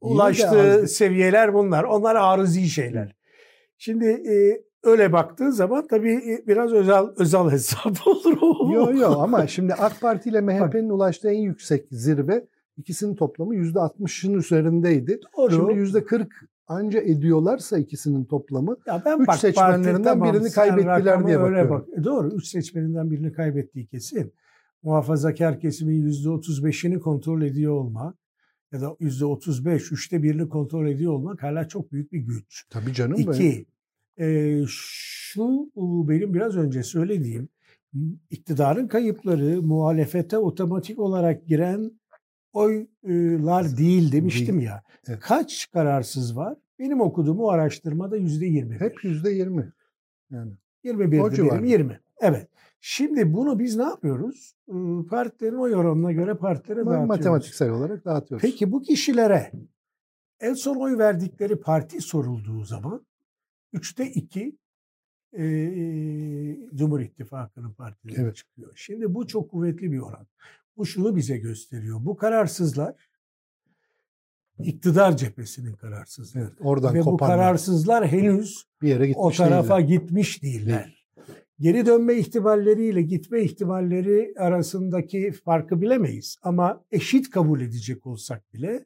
ulaştığı 0.00 0.88
seviyeler 0.88 1.54
bunlar. 1.54 1.84
Onlar 1.84 2.16
arızi 2.16 2.68
şeyler. 2.68 3.16
Şimdi 3.78 4.06
e, 4.06 4.62
öyle 4.82 5.12
baktığın 5.12 5.50
zaman 5.50 5.86
tabii 5.86 6.12
e, 6.12 6.46
biraz 6.46 6.72
özel 6.72 7.04
özel 7.16 7.50
hesap 7.50 8.06
olur. 8.06 8.74
Yok 8.74 9.00
yok 9.00 9.16
ama 9.18 9.46
şimdi 9.46 9.74
AK 9.74 10.00
Parti 10.00 10.28
ile 10.28 10.40
MHP'nin 10.40 10.90
ulaştığı 10.90 11.30
en 11.30 11.40
yüksek 11.40 11.86
zirve 11.90 12.46
ikisinin 12.76 13.14
toplamı 13.14 13.54
%60'ın 13.54 14.34
üzerindeydi. 14.34 15.20
Doğru. 15.36 15.52
Şimdi 15.52 15.72
%40 15.72 16.26
anca 16.66 17.00
ediyorlarsa 17.00 17.78
ikisinin 17.78 18.24
toplamı. 18.24 18.76
Ya 18.86 19.02
ben 19.04 19.18
üç 19.18 19.28
bak, 19.28 19.36
seçmenlerinden 19.36 20.02
parti, 20.02 20.04
tamam, 20.04 20.34
birini 20.34 20.50
kaybettiler 20.50 21.26
diye 21.26 21.40
bakıyorum. 21.40 21.70
Bak. 21.70 21.86
E, 21.98 22.04
doğru. 22.04 22.28
Üç 22.28 22.46
seçmeninden 22.46 23.10
birini 23.10 23.32
kaybettiği 23.32 23.86
kesin. 23.86 24.32
Muhafazakar 24.82 25.60
kesimin 25.60 26.10
%35'ini 26.12 26.98
kontrol 26.98 27.42
ediyor 27.42 27.72
olmak 27.72 28.16
ya 28.72 28.80
da 28.80 28.96
yüzde 29.00 29.24
35, 29.24 29.92
üçte 29.92 30.22
birini 30.22 30.48
kontrol 30.48 30.86
ediyor 30.86 31.12
olmak 31.12 31.42
hala 31.42 31.68
çok 31.68 31.92
büyük 31.92 32.12
bir 32.12 32.18
güç. 32.18 32.64
Tabii 32.70 32.92
canım. 32.92 33.20
İki, 33.20 33.66
e, 34.18 34.58
şu 34.66 35.70
benim 36.08 36.34
biraz 36.34 36.56
önce 36.56 36.82
söylediğim 36.82 37.48
iktidarın 38.30 38.88
kayıpları 38.88 39.62
muhalefete 39.62 40.38
otomatik 40.38 40.98
olarak 40.98 41.46
giren 41.46 41.90
oylar 42.52 43.76
değil 43.76 44.12
demiştim 44.12 44.56
değil. 44.56 44.66
ya. 44.66 44.82
Evet. 45.08 45.20
Kaç 45.20 45.70
kararsız 45.72 46.36
var? 46.36 46.58
Benim 46.78 47.00
okuduğum 47.00 47.40
o 47.40 47.48
araştırmada 47.48 48.16
yüzde 48.16 48.46
yirmi. 48.46 48.80
Hep 48.80 49.04
yüzde 49.04 49.30
yirmi. 49.30 49.72
Yani. 50.30 50.52
21 50.84 51.20
benim 51.50 51.64
20. 51.64 52.00
Evet. 52.20 52.48
Şimdi 52.80 53.34
bunu 53.34 53.58
biz 53.58 53.76
ne 53.76 53.82
yapıyoruz? 53.82 54.54
Partilerin 55.10 55.56
oy 55.56 55.74
oranına 55.74 56.12
göre 56.12 56.34
partilere 56.34 56.76
dağıtıyoruz. 56.76 57.08
Matematiksel 57.08 57.70
olarak 57.70 58.04
dağıtıyoruz. 58.04 58.42
Peki 58.42 58.72
bu 58.72 58.82
kişilere 58.82 59.52
en 60.40 60.54
son 60.54 60.76
oy 60.76 60.98
verdikleri 60.98 61.60
parti 61.60 62.00
sorulduğu 62.00 62.64
zaman 62.64 63.06
üçte 63.72 64.10
iki 64.10 64.58
e, 65.38 65.42
Cumhur 66.74 67.00
İttifakı'nın 67.00 67.72
partileri 67.72 68.20
evet. 68.20 68.36
çıkıyor. 68.36 68.72
Şimdi 68.74 69.14
bu 69.14 69.26
çok 69.26 69.50
kuvvetli 69.50 69.92
bir 69.92 69.98
oran. 69.98 70.26
Bu 70.76 70.86
şunu 70.86 71.16
bize 71.16 71.38
gösteriyor. 71.38 71.98
Bu 72.04 72.16
kararsızlar 72.16 72.94
iktidar 74.58 75.16
cephesinin 75.16 75.72
kararsızları. 75.72 76.44
Evet, 76.44 76.52
oradan 76.60 76.94
Ve 76.94 77.00
kopanlar. 77.00 77.20
bu 77.20 77.40
kararsızlar 77.40 78.06
henüz 78.06 78.66
bir 78.82 78.88
yere 78.88 79.06
gitmiş 79.06 79.24
o 79.24 79.30
tarafa 79.44 79.78
değiller. 79.78 79.88
gitmiş 79.88 80.42
değiller. 80.42 80.84
Değil. 80.84 80.96
Geri 81.60 81.86
dönme 81.86 82.14
ihtimalleriyle 82.14 83.02
gitme 83.02 83.42
ihtimalleri 83.42 84.34
arasındaki 84.38 85.32
farkı 85.32 85.80
bilemeyiz. 85.80 86.36
Ama 86.42 86.84
eşit 86.90 87.30
kabul 87.30 87.60
edecek 87.60 88.06
olsak 88.06 88.54
bile 88.54 88.84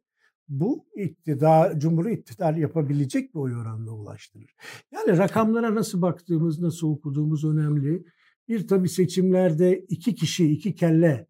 bu 0.48 0.86
iktidar, 0.96 1.80
Cumhur 1.80 2.06
iktidar 2.06 2.54
yapabilecek 2.54 3.34
bir 3.34 3.40
oy 3.40 3.56
oranına 3.56 3.90
ulaştırır. 3.90 4.54
Yani 4.92 5.18
rakamlara 5.18 5.74
nasıl 5.74 6.02
baktığımız, 6.02 6.60
nasıl 6.60 6.88
okuduğumuz 6.88 7.44
önemli. 7.44 8.04
Bir 8.48 8.68
tabii 8.68 8.88
seçimlerde 8.88 9.78
iki 9.88 10.14
kişi, 10.14 10.52
iki 10.52 10.74
kelle 10.74 11.26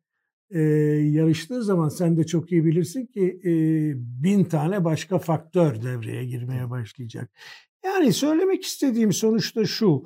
e, 0.51 0.61
yarıştığı 0.61 1.65
zaman 1.65 1.89
sen 1.89 2.17
de 2.17 2.27
çok 2.27 2.53
iyi 2.53 2.65
bilirsin 2.65 3.07
ki 3.07 3.41
e, 3.45 3.51
bin 4.23 4.45
tane 4.45 4.85
başka 4.85 5.19
faktör 5.19 5.83
devreye 5.83 6.25
girmeye 6.25 6.71
başlayacak. 6.71 7.31
Yani 7.85 8.13
söylemek 8.13 8.65
istediğim 8.65 9.13
sonuçta 9.13 9.65
şu, 9.65 10.05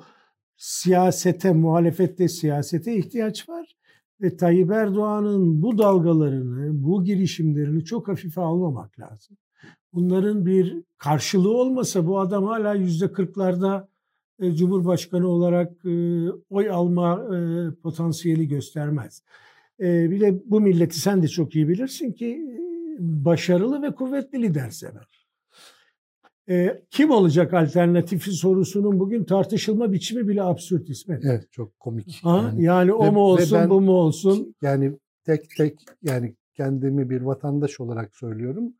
siyasete, 0.57 1.53
muhalefette 1.53 2.27
siyasete 2.27 2.95
ihtiyaç 2.95 3.49
var 3.49 3.80
ve 4.21 4.37
Tayyip 4.37 4.71
Erdoğan'ın 4.71 5.61
bu 5.61 5.77
dalgalarını, 5.77 6.83
bu 6.83 7.03
girişimlerini 7.03 7.85
çok 7.85 8.07
hafife 8.07 8.41
almamak 8.41 8.99
lazım. 8.99 9.37
Bunların 9.93 10.45
bir 10.45 10.83
karşılığı 10.97 11.57
olmasa 11.57 12.07
bu 12.07 12.19
adam 12.19 12.45
hala 12.45 12.73
yüzde 12.73 13.11
kırklarda 13.11 13.89
e, 14.39 14.55
Cumhurbaşkanı 14.55 15.27
olarak 15.27 15.85
e, 15.85 16.25
oy 16.49 16.69
alma 16.69 17.35
e, 17.35 17.37
potansiyeli 17.75 18.47
göstermez. 18.47 19.23
bir 19.79 20.19
de 20.19 20.41
bu 20.45 20.61
milleti 20.61 20.99
sen 20.99 21.23
de 21.23 21.27
çok 21.27 21.55
iyi 21.55 21.67
bilirsin 21.67 22.11
ki 22.11 22.59
başarılı 22.99 23.81
ve 23.81 23.95
kuvvetli 23.95 24.41
lider 24.41 24.69
sever 24.69 25.20
e, 26.51 26.83
kim 26.89 27.11
olacak 27.11 27.53
alternatifi 27.53 28.31
sorusunun 28.31 28.99
bugün 28.99 29.23
tartışılma 29.23 29.91
biçimi 29.91 30.27
bile 30.27 30.43
absürt 30.43 30.89
İsmet. 30.89 31.25
Evet 31.25 31.51
çok 31.51 31.79
komik. 31.79 32.19
Ha? 32.23 32.37
Yani, 32.37 32.63
yani 32.63 32.93
o 32.93 33.05
ve, 33.05 33.09
mu 33.09 33.19
olsun 33.19 33.59
ben, 33.59 33.69
bu 33.69 33.81
mu 33.81 33.91
olsun? 33.91 34.55
Yani 34.61 34.99
tek 35.23 35.49
tek 35.57 35.85
yani 36.03 36.35
kendimi 36.53 37.09
bir 37.09 37.21
vatandaş 37.21 37.79
olarak 37.79 38.15
söylüyorum. 38.15 38.73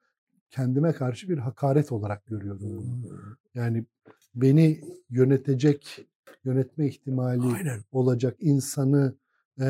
Kendime 0.50 0.94
karşı 0.94 1.30
bir 1.30 1.38
hakaret 1.38 1.92
olarak 1.92 2.26
görüyorum 2.26 2.62
bunu. 2.64 2.82
Hmm. 2.82 3.20
Yani 3.56 3.86
beni 4.36 4.82
yönetecek, 5.10 6.06
yönetme 6.44 6.88
ihtimali 6.88 7.56
Aynen. 7.56 7.80
olacak 7.92 8.36
insanı 8.40 9.16
e, 9.62 9.68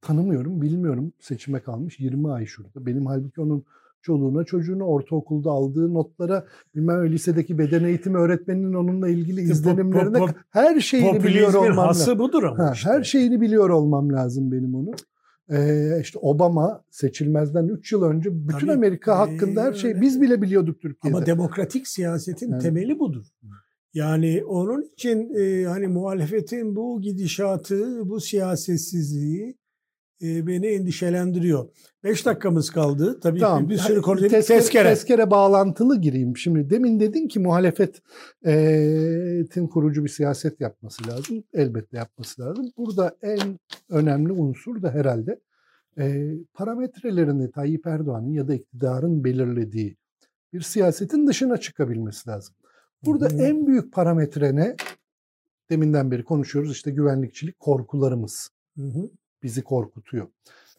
tanımıyorum, 0.00 0.62
bilmiyorum. 0.62 1.12
Seçime 1.20 1.60
kalmış 1.60 2.00
20 2.00 2.32
ay 2.32 2.46
şurada. 2.46 2.86
Benim 2.86 3.06
halbuki 3.06 3.40
onun 3.40 3.64
çoluğuna 4.02 4.44
çocuğuna 4.44 4.84
ortaokulda 4.84 5.50
aldığı 5.50 5.94
notlara 5.94 6.44
bilmem 6.74 7.12
lisedeki 7.12 7.58
beden 7.58 7.84
eğitimi 7.84 8.18
öğretmeninin 8.18 8.74
onunla 8.74 9.08
ilgili 9.08 9.40
izlenimlerine 9.40 10.18
pop, 10.18 10.28
pop, 10.28 10.36
her 10.50 10.80
şeyini 10.80 11.24
biliyor 11.24 11.54
olmam 11.54 11.88
lazım. 11.88 12.18
budur 12.18 12.42
ama 12.42 12.58
ha, 12.58 12.72
işte. 12.74 12.90
Her 12.90 13.02
şeyini 13.02 13.40
biliyor 13.40 13.70
olmam 13.70 14.12
lazım 14.12 14.52
benim 14.52 14.74
onu. 14.74 14.90
Ee, 15.50 16.00
işte 16.00 16.18
Obama 16.18 16.84
seçilmezden 16.90 17.68
3 17.68 17.92
yıl 17.92 18.02
önce 18.02 18.30
bütün 18.48 18.58
Tabii, 18.58 18.72
Amerika 18.72 19.18
hakkında 19.18 19.62
her 19.62 19.72
şeyi 19.72 20.00
biz 20.00 20.20
bile 20.20 20.42
biliyorduk 20.42 20.80
Türkiye'de. 20.80 21.16
Ama 21.16 21.26
demokratik 21.26 21.88
siyasetin 21.88 22.50
yani. 22.50 22.62
temeli 22.62 22.98
budur. 22.98 23.26
Yani 23.94 24.44
onun 24.44 24.82
için 24.82 25.34
e, 25.34 25.64
hani 25.64 25.86
muhalefetin 25.86 26.76
bu 26.76 27.00
gidişatı, 27.00 28.08
bu 28.08 28.20
siyasetsizliği 28.20 29.56
e, 30.22 30.46
beni 30.46 30.66
endişelendiriyor. 30.66 31.68
Beş 32.04 32.26
dakikamız 32.26 32.70
kaldı. 32.70 33.20
Tabii 33.20 33.40
tamam. 33.40 33.68
bir 33.68 33.76
sürü 33.76 34.02
konu 34.02 34.20
tezkere, 34.20 34.42
tezkere. 34.42 34.88
Tezkere 34.88 35.30
bağlantılı 35.30 36.00
gireyim. 36.00 36.36
Şimdi 36.36 36.70
demin 36.70 37.00
dedin 37.00 37.28
ki 37.28 37.40
muhalefetin 37.40 38.02
kurucu 39.66 40.04
bir 40.04 40.08
siyaset 40.08 40.60
yapması 40.60 41.08
lazım. 41.08 41.44
Elbette 41.52 41.96
yapması 41.96 42.42
lazım. 42.42 42.66
Burada 42.76 43.16
en 43.22 43.58
önemli 43.90 44.32
unsur 44.32 44.82
da 44.82 44.90
herhalde 44.90 45.40
e, 45.98 46.34
parametrelerini 46.54 47.50
Tayyip 47.50 47.86
Erdoğan'ın 47.86 48.32
ya 48.32 48.48
da 48.48 48.54
iktidarın 48.54 49.24
belirlediği 49.24 49.96
bir 50.52 50.60
siyasetin 50.60 51.26
dışına 51.26 51.56
çıkabilmesi 51.56 52.28
lazım. 52.28 52.54
Burada 53.04 53.28
hmm. 53.28 53.40
en 53.40 53.66
büyük 53.66 53.92
parametre 53.92 54.56
ne? 54.56 54.76
Deminden 55.70 56.10
beri 56.10 56.24
konuşuyoruz 56.24 56.72
işte 56.72 56.90
güvenlikçilik 56.90 57.58
korkularımız. 57.58 58.50
Hı 58.76 58.82
hı 58.82 59.10
bizi 59.42 59.62
korkutuyor. 59.62 60.26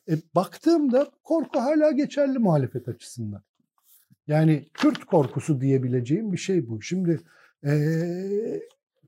E, 0.09 0.13
baktığımda 0.35 1.11
korku 1.23 1.59
hala 1.59 1.91
geçerli 1.91 2.39
muhalefet 2.39 2.87
açısından. 2.87 3.43
Yani 4.27 4.69
Kürt 4.73 5.05
korkusu 5.05 5.61
diyebileceğim 5.61 6.31
bir 6.31 6.37
şey 6.37 6.69
bu. 6.69 6.81
Şimdi 6.81 7.19
e, 7.65 7.73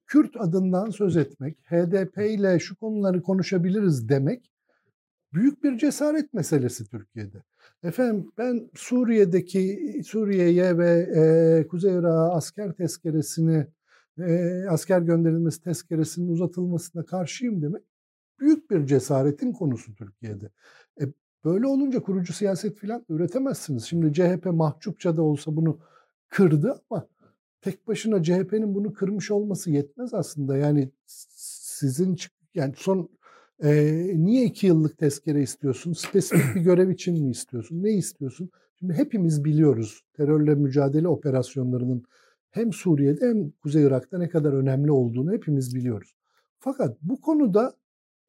Kürt 0.08 0.36
adından 0.38 0.89
söz 0.89 1.18
etmek, 1.18 1.58
HDP 1.72 2.18
ile 2.18 2.60
şu 2.60 2.76
konuları 2.76 3.22
konuşabiliriz 3.22 4.10
demek 4.10 4.51
büyük 5.34 5.64
bir 5.64 5.78
cesaret 5.78 6.34
meselesi 6.34 6.86
Türkiye'de. 6.89 7.43
Efendim 7.84 8.32
ben 8.38 8.70
Suriye'deki 8.76 9.80
Suriye'ye 10.06 10.78
ve 10.78 10.91
e, 10.91 11.68
Kuzey 11.68 11.93
Irak'a 11.93 12.34
asker 12.34 12.72
tezkeresini 12.74 13.68
e, 14.20 14.64
asker 14.70 15.01
gönderilmesi 15.01 15.62
tezkeresinin 15.62 16.28
uzatılmasına 16.28 17.06
karşıyım 17.06 17.62
demek 17.62 17.84
büyük 18.40 18.72
bir 18.72 18.86
cesaretin 18.86 19.52
konusu 19.52 19.96
Türkiye'de. 19.96 20.50
E, 21.02 21.04
böyle 21.46 21.68
olunca 21.68 22.00
kurucu 22.00 22.34
siyaset 22.34 22.80
falan 22.80 23.06
üretemezsiniz. 23.10 23.84
Şimdi 23.84 24.14
CHP 24.14 24.46
mahcupça 24.46 25.18
da 25.18 25.22
olsa 25.22 25.56
bunu 25.56 25.80
kırdı 26.28 26.82
ama 26.90 27.08
tek 27.62 27.88
başına 27.88 28.24
CHP'nin 28.24 28.76
bunu 28.76 28.94
kırmış 28.94 29.32
olması 29.32 29.72
yetmez 29.72 30.14
aslında. 30.14 30.58
Yani 30.58 30.92
sizin 31.06 32.18
yani 32.56 32.74
son 32.78 33.10
e, 33.64 33.94
niye 34.16 34.46
iki 34.46 34.68
yıllık 34.68 34.98
tezkere 34.98 35.42
istiyorsun? 35.42 35.94
Spesifik 35.94 36.56
bir 36.56 36.62
görev 36.62 36.90
için 36.90 37.26
mi 37.26 37.32
istiyorsun? 37.32 37.84
Ne 37.84 37.92
istiyorsun? 37.92 38.50
Şimdi 38.80 38.94
hepimiz 38.94 39.44
biliyoruz 39.46 40.04
terörle 40.14 40.56
mücadele 40.56 41.08
operasyonlarının 41.08 42.04
hem 42.52 42.74
Suriye'de 42.74 43.28
hem 43.28 43.52
Kuzey 43.52 43.84
Irak'ta 43.84 44.18
ne 44.18 44.30
kadar 44.30 44.54
önemli 44.54 44.92
olduğunu 44.92 45.34
hepimiz 45.34 45.76
biliyoruz. 45.76 46.16
Fakat 46.60 46.98
bu 47.02 47.22
konuda 47.22 47.74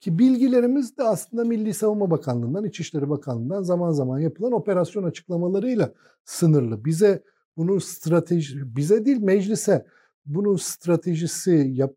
ki 0.01 0.19
bilgilerimiz 0.19 0.99
de 0.99 1.03
aslında 1.03 1.45
Milli 1.45 1.75
Savunma 1.75 2.11
Bakanlığı'ndan, 2.11 2.65
İçişleri 2.65 3.11
Bakanlığı'ndan 3.11 3.63
zaman 3.63 3.91
zaman 3.91 4.19
yapılan 4.19 4.53
operasyon 4.53 5.05
açıklamalarıyla 5.05 5.93
sınırlı. 6.25 6.85
Bize 6.85 7.23
bunun 7.57 7.79
strateji, 7.79 8.77
bize 8.77 9.05
değil 9.05 9.21
meclise 9.21 9.87
bunun 10.27 10.57
stratejisi, 10.57 11.71
yap, 11.73 11.95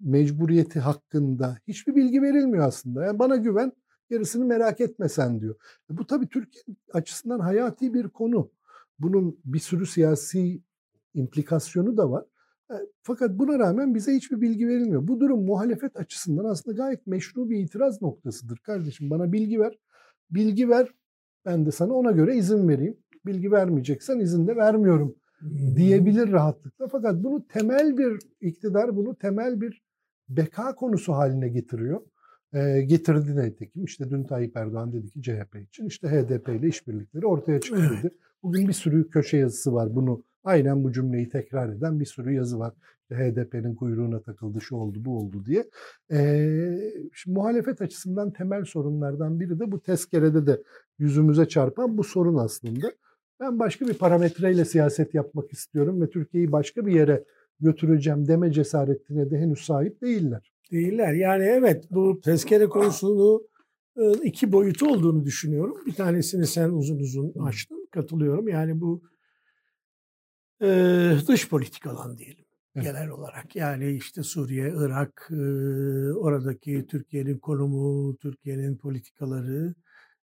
mecburiyeti 0.00 0.80
hakkında 0.80 1.58
hiçbir 1.68 1.94
bilgi 1.94 2.22
verilmiyor 2.22 2.66
aslında. 2.66 3.04
Yani 3.04 3.18
bana 3.18 3.36
güven, 3.36 3.72
gerisini 4.10 4.44
merak 4.44 4.80
etme 4.80 5.08
sen 5.08 5.40
diyor. 5.40 5.54
E 5.90 5.96
bu 5.96 6.06
tabii 6.06 6.28
Türkiye 6.28 6.76
açısından 6.92 7.40
hayati 7.40 7.94
bir 7.94 8.08
konu. 8.08 8.50
Bunun 8.98 9.38
bir 9.44 9.58
sürü 9.58 9.86
siyasi 9.86 10.62
implikasyonu 11.14 11.96
da 11.96 12.10
var. 12.10 12.24
E, 12.70 12.74
fakat 13.02 13.30
buna 13.38 13.58
rağmen 13.58 13.94
bize 13.94 14.12
hiçbir 14.14 14.40
bilgi 14.40 14.68
verilmiyor. 14.68 15.08
Bu 15.08 15.20
durum 15.20 15.44
muhalefet 15.44 15.96
açısından 15.96 16.44
aslında 16.44 16.76
gayet 16.76 17.06
meşru 17.06 17.50
bir 17.50 17.58
itiraz 17.58 18.02
noktasıdır. 18.02 18.58
Kardeşim 18.58 19.10
bana 19.10 19.32
bilgi 19.32 19.60
ver, 19.60 19.78
bilgi 20.30 20.68
ver, 20.68 20.88
ben 21.44 21.66
de 21.66 21.70
sana 21.70 21.92
ona 21.92 22.10
göre 22.10 22.36
izin 22.36 22.68
vereyim. 22.68 22.96
Bilgi 23.26 23.52
vermeyeceksen 23.52 24.18
izin 24.18 24.46
de 24.46 24.56
vermiyorum 24.56 25.16
diyebilir 25.76 26.32
rahatlıkla. 26.32 26.88
Fakat 26.88 27.24
bunu 27.24 27.46
temel 27.46 27.98
bir 27.98 28.18
iktidar, 28.40 28.96
bunu 28.96 29.16
temel 29.16 29.60
bir 29.60 29.82
beka 30.28 30.74
konusu 30.74 31.12
haline 31.12 31.48
getiriyor. 31.48 32.00
e, 32.52 32.82
getirdi 32.82 33.36
nitekim. 33.36 33.84
İşte 33.84 34.10
dün 34.10 34.24
Tayyip 34.24 34.56
Erdoğan 34.56 34.92
dedi 34.92 35.10
ki 35.10 35.22
CHP 35.22 35.56
için 35.68 35.86
işte 35.86 36.08
HDP 36.08 36.48
ile 36.48 36.68
işbirlikleri 36.68 37.26
ortaya 37.26 37.60
çıktı 37.60 37.82
dedi. 37.98 38.14
Bugün 38.42 38.68
bir 38.68 38.72
sürü 38.72 39.10
köşe 39.10 39.36
yazısı 39.36 39.72
var 39.74 39.94
bunu 39.94 40.24
aynen 40.44 40.84
bu 40.84 40.92
cümleyi 40.92 41.28
tekrar 41.28 41.68
eden 41.68 42.00
bir 42.00 42.04
sürü 42.04 42.32
yazı 42.32 42.58
var. 42.58 42.74
HDP'nin 43.10 43.74
kuyruğuna 43.74 44.20
takıldı 44.20 44.60
şu 44.60 44.76
oldu 44.76 44.98
bu 45.04 45.18
oldu 45.18 45.44
diye. 45.46 45.64
Ee, 46.12 46.92
şimdi 47.14 47.38
muhalefet 47.38 47.82
açısından 47.82 48.32
temel 48.32 48.64
sorunlardan 48.64 49.40
biri 49.40 49.60
de 49.60 49.72
bu 49.72 49.82
tezkerede 49.82 50.46
de 50.46 50.62
yüzümüze 50.98 51.48
çarpan 51.48 51.98
bu 51.98 52.04
sorun 52.04 52.36
aslında. 52.36 52.92
Ben 53.40 53.58
başka 53.58 53.86
bir 53.86 53.94
parametreyle 53.94 54.64
siyaset 54.64 55.14
yapmak 55.14 55.52
istiyorum 55.52 56.02
ve 56.02 56.10
Türkiye'yi 56.10 56.52
başka 56.52 56.86
bir 56.86 56.92
yere 56.92 57.24
götüreceğim 57.60 58.28
deme 58.28 58.52
cesaretine 58.52 59.30
de 59.30 59.38
henüz 59.38 59.60
sahip 59.60 60.02
değiller. 60.02 60.52
Değiller. 60.72 61.12
Yani 61.12 61.44
evet 61.44 61.84
bu 61.90 62.20
tezkere 62.20 62.66
konusunu 62.66 63.42
iki 64.24 64.52
boyutu 64.52 64.88
olduğunu 64.88 65.24
düşünüyorum. 65.24 65.76
Bir 65.86 65.92
tanesini 65.92 66.46
sen 66.46 66.70
uzun 66.70 66.98
uzun 66.98 67.34
açtın. 67.46 67.88
Katılıyorum. 67.90 68.48
Yani 68.48 68.80
bu 68.80 69.02
e, 70.62 71.26
dış 71.28 71.48
politik 71.48 71.86
alan 71.86 72.18
diyelim. 72.18 72.44
Evet. 72.76 72.86
Genel 72.86 73.08
olarak 73.08 73.56
yani 73.56 73.90
işte 73.92 74.22
Suriye, 74.22 74.72
Irak, 74.76 75.28
e, 75.30 75.34
oradaki 76.12 76.86
Türkiye'nin 76.86 77.38
konumu, 77.38 78.16
Türkiye'nin 78.16 78.76
politikaları, 78.76 79.74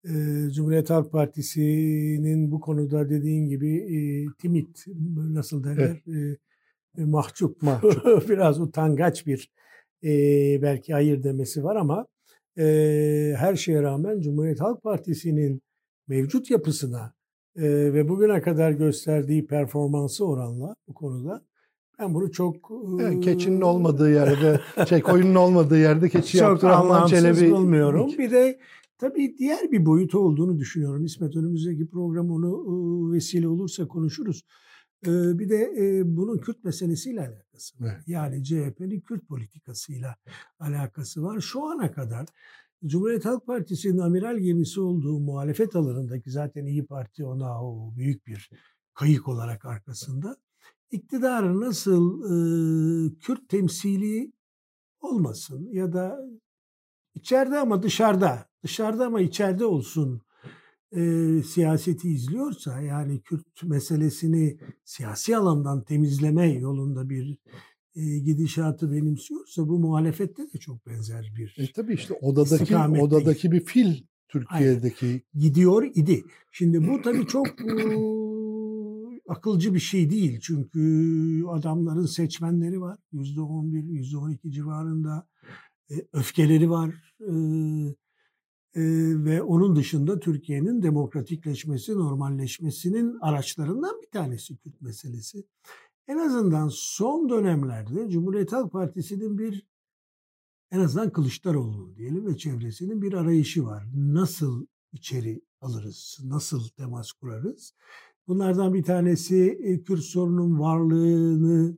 e, 0.06 0.12
Cumhuriyet 0.52 0.90
Halk 0.90 1.12
Partisi'nin 1.12 2.52
bu 2.52 2.60
konuda 2.60 3.10
dediğin 3.10 3.46
gibi 3.48 3.78
e, 3.78 3.98
timit, 4.42 4.86
nasıl 5.16 5.64
derler, 5.64 6.02
e, 6.98 7.06
mahcup, 7.06 7.62
Mahcup. 7.62 8.30
biraz 8.30 8.62
utangaç 8.62 9.28
bir 9.28 9.52
e, 10.04 10.10
belki 10.62 10.94
hayır 10.94 11.24
demesi 11.24 11.64
var 11.64 11.76
ama 11.76 12.08
e, 12.58 12.64
her 13.38 13.56
şeye 13.56 13.82
rağmen 13.82 14.22
Cumhuriyet 14.22 14.62
Halk 14.62 14.84
Partisi'nin 14.84 15.62
mevcut 16.08 16.52
yapısına 16.52 17.14
e, 17.56 17.94
ve 17.94 18.10
bugüne 18.10 18.42
kadar 18.42 18.72
gösterdiği 18.72 19.46
performansı 19.46 20.26
oranla 20.26 20.76
bu 20.88 20.94
konuda 20.94 21.46
ben 22.00 22.14
bunu 22.14 22.32
çok 22.32 22.56
e, 23.02 23.20
keçinin 23.20 23.62
olmadığı 23.62 24.12
yerde, 24.12 24.60
şey 24.90 25.02
koyunun 25.02 25.36
olmadığı 25.36 25.80
yerde 25.80 26.10
keçi 26.10 26.46
Abdurrahman 26.46 26.96
anlamsız 26.96 27.20
Çelebi. 27.20 27.52
bulmuyorum. 27.52 28.12
Bir 28.18 28.32
de 28.32 28.60
tabii 28.98 29.38
diğer 29.38 29.72
bir 29.72 29.86
boyutu 29.86 30.20
olduğunu 30.20 30.58
düşünüyorum. 30.58 31.06
İsmet 31.06 31.36
önümüzdeki 31.36 31.90
program 31.90 32.32
onu 32.32 33.14
vesile 33.14 33.48
olursa 33.48 33.88
konuşuruz. 33.88 34.44
Bir 35.06 35.50
de 35.50 35.72
bunun 36.06 36.38
Kürt 36.38 36.64
meselesiyle 36.64 37.20
alakası 37.20 37.84
var. 37.84 37.94
Evet. 37.96 38.08
Yani 38.08 38.44
CHP'nin 38.44 39.00
Kürt 39.00 39.28
politikasıyla 39.28 40.16
alakası 40.60 41.24
var. 41.24 41.40
Şu 41.40 41.64
ana 41.64 41.92
kadar 41.92 42.26
Cumhuriyet 42.86 43.26
Halk 43.26 43.46
Partisi'nin 43.46 43.98
amiral 43.98 44.38
gemisi 44.38 44.82
olduğu 44.82 45.20
muhalefet 45.20 45.76
alanındaki 45.76 46.32
zaten 46.32 46.66
İyi 46.66 46.86
Parti 46.86 47.26
ona 47.26 47.64
o 47.64 47.96
büyük 47.96 48.28
bir 48.28 48.50
kayık 48.94 49.28
olarak 49.28 49.66
arkasında. 49.66 50.38
İktidarı 50.92 51.60
nasıl 51.60 52.22
e, 52.24 53.20
Kürt 53.20 53.50
temsili 53.50 54.32
olmasın 55.02 55.70
ya 55.72 55.94
da 55.94 56.20
içeride 57.16 57.58
ama 57.60 57.84
dışarıda, 57.84 58.48
dışarıda 58.64 59.06
ama 59.06 59.22
içeride 59.22 59.66
olsun 59.66 60.22
e, 60.92 61.02
siyaseti 61.44 62.10
izliyorsa 62.10 62.82
yani 62.82 63.22
Kürt 63.22 63.64
meselesini 63.64 64.60
siyasi 64.84 65.38
alandan 65.38 65.84
temizleme 65.84 66.52
yolunda 66.54 67.10
bir 67.10 67.38
gidişatı 67.96 68.92
benimsiyorsa 68.92 69.70
bu 69.70 69.80
muhalefette 69.80 70.44
de 70.54 70.58
çok 70.60 70.88
benzer 70.88 71.34
bir 71.38 71.56
E 71.60 71.72
tabii 71.72 71.94
işte 71.94 72.14
odadaki 72.14 72.78
odadaki 72.78 73.52
bir 73.52 73.66
fil 73.66 74.04
Türkiye'deki. 74.28 75.22
gidiyor 75.34 75.92
idi. 75.96 76.24
Şimdi 76.52 76.88
bu 76.88 77.02
tabii 77.02 77.28
çok 77.28 77.48
e, 77.48 77.74
akılcı 79.28 79.74
bir 79.74 79.80
şey 79.80 80.10
değil. 80.10 80.40
Çünkü 80.42 80.80
adamların 81.48 82.06
seçmenleri 82.06 82.82
var. 82.82 83.00
Yüzde 83.12 83.42
on 83.42 83.74
bir, 83.74 83.84
yüzde 83.84 84.18
on 84.18 84.32
iki 84.32 84.52
civarında 84.52 85.28
e, 85.92 85.96
öfkeleri 86.14 86.70
var. 86.70 87.16
E, 87.20 87.32
e, 88.76 88.84
ve 89.26 89.42
onun 89.42 89.76
dışında 89.76 90.20
Türkiye'nin 90.20 90.82
demokratikleşmesi, 90.82 91.94
normalleşmesinin 91.94 93.18
araçlarından 93.22 94.02
bir 94.02 94.10
tanesi 94.10 94.58
Kürt 94.58 94.82
meselesi. 94.82 95.44
En 96.12 96.18
azından 96.18 96.70
son 96.74 97.30
dönemlerde 97.30 98.10
Cumhuriyet 98.10 98.52
Halk 98.52 98.72
Partisi'nin 98.72 99.38
bir 99.38 99.68
en 100.72 100.80
azından 100.80 101.12
Kılıçdaroğlu 101.12 101.96
diyelim 101.96 102.28
ve 102.28 102.38
çevresinin 102.38 103.02
bir 103.02 103.14
arayışı 103.14 103.66
var. 103.66 103.84
Nasıl 103.96 104.66
içeri 104.94 105.42
alırız, 105.62 106.20
nasıl 106.24 106.70
temas 106.70 107.12
kurarız? 107.12 107.74
Bunlardan 108.28 108.74
bir 108.74 108.84
tanesi 108.84 109.60
e, 109.64 109.84
Kürt 109.84 110.04
sorunun 110.04 110.60
varlığını 110.60 111.78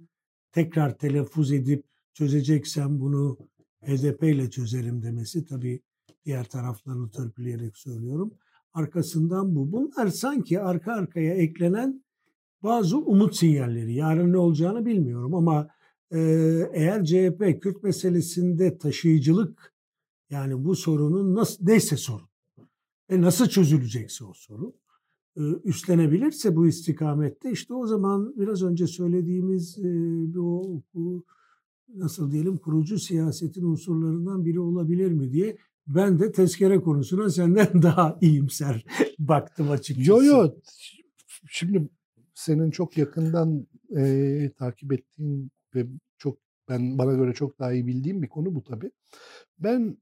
tekrar 0.52 0.98
telaffuz 0.98 1.52
edip 1.52 1.86
çözeceksem 2.14 3.00
bunu 3.00 3.38
HDP 3.82 4.24
ile 4.24 4.50
çözerim 4.50 5.02
demesi 5.04 5.46
tabii 5.46 5.82
diğer 6.26 6.46
taraflarını 6.46 7.12
törpüleyerek 7.12 7.78
söylüyorum. 7.78 8.34
Arkasından 8.74 9.56
bu. 9.56 9.72
Bunlar 9.72 10.08
sanki 10.08 10.62
arka 10.62 10.94
arkaya 10.94 11.34
eklenen 11.34 12.04
bazı 12.64 12.98
umut 12.98 13.36
sinyalleri. 13.36 13.94
Yarın 13.94 14.34
ne 14.34 14.38
olacağını 14.38 14.86
bilmiyorum 14.86 15.36
ama 15.36 15.68
e, 16.12 16.20
eğer 16.74 17.06
CHP 17.06 17.62
Kürt 17.62 17.84
meselesinde 17.84 18.78
taşıyıcılık 18.78 19.74
yani 20.30 20.66
bu 20.66 20.76
sorunun 20.76 21.36
nasıl 21.36 21.66
neyse 21.66 21.98
sorun 21.98 22.28
ve 23.12 23.22
nasıl 23.22 23.48
çözülecekse 23.48 24.26
o 24.26 24.34
sorun 24.34 24.74
e, 25.38 25.42
üstlenebilirse 25.64 26.56
bu 26.56 26.68
istikamette 26.68 27.52
işte 27.52 27.74
o 27.74 27.88
zaman 27.88 28.34
biraz 28.38 28.64
önce 28.64 28.88
söylediğimiz 28.88 29.78
e, 29.80 29.84
bu 30.34 31.24
nasıl 31.96 32.32
diyelim 32.32 32.58
kurucu 32.58 33.00
siyasetin 33.00 33.64
unsurlarından 33.64 34.46
biri 34.46 34.60
olabilir 34.60 35.12
mi 35.12 35.32
diye 35.32 35.58
ben 35.88 36.20
de 36.20 36.32
tezkere 36.32 36.82
konusuna 36.82 37.30
senden 37.30 37.68
daha 37.82 38.18
iyimser 38.22 38.86
baktım 39.20 39.72
açıkçası. 39.72 40.10
Yo 40.10 40.24
yo 40.24 40.54
şimdi 41.50 41.90
senin 42.34 42.72
çok 42.72 42.98
yakından 42.98 43.68
e, 43.98 44.52
takip 44.58 44.94
ettiğin 44.94 45.52
ve 45.76 45.86
çok 46.18 46.38
ben 46.70 46.98
bana 46.98 47.14
göre 47.14 47.34
çok 47.34 47.60
daha 47.60 47.74
iyi 47.74 47.88
bildiğim 47.88 48.22
bir 48.22 48.30
konu 48.30 48.56
bu 48.56 48.64
tabii. 48.64 48.92
Ben 49.60 49.98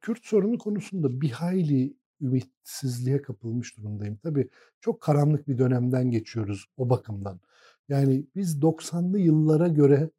Kürt 0.00 0.24
sorunu 0.24 0.58
konusunda 0.58 1.20
bir 1.20 1.30
hayli 1.30 1.96
ümitsizliğe 2.20 3.22
kapılmış 3.22 3.76
durumdayım. 3.76 4.16
Tabii 4.22 4.48
çok 4.80 5.00
karanlık 5.00 5.48
bir 5.48 5.58
dönemden 5.58 6.10
geçiyoruz 6.10 6.66
o 6.76 6.90
bakımdan. 6.90 7.40
Yani 7.88 8.26
biz 8.36 8.58
90'lı 8.58 9.18
yıllara 9.18 9.68
göre 9.68 10.10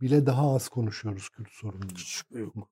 bile 0.00 0.26
daha 0.26 0.54
az 0.54 0.68
konuşuyoruz 0.68 1.28
Kürt 1.28 1.50
sorununu. 1.50 1.90
Yok. 2.30 2.70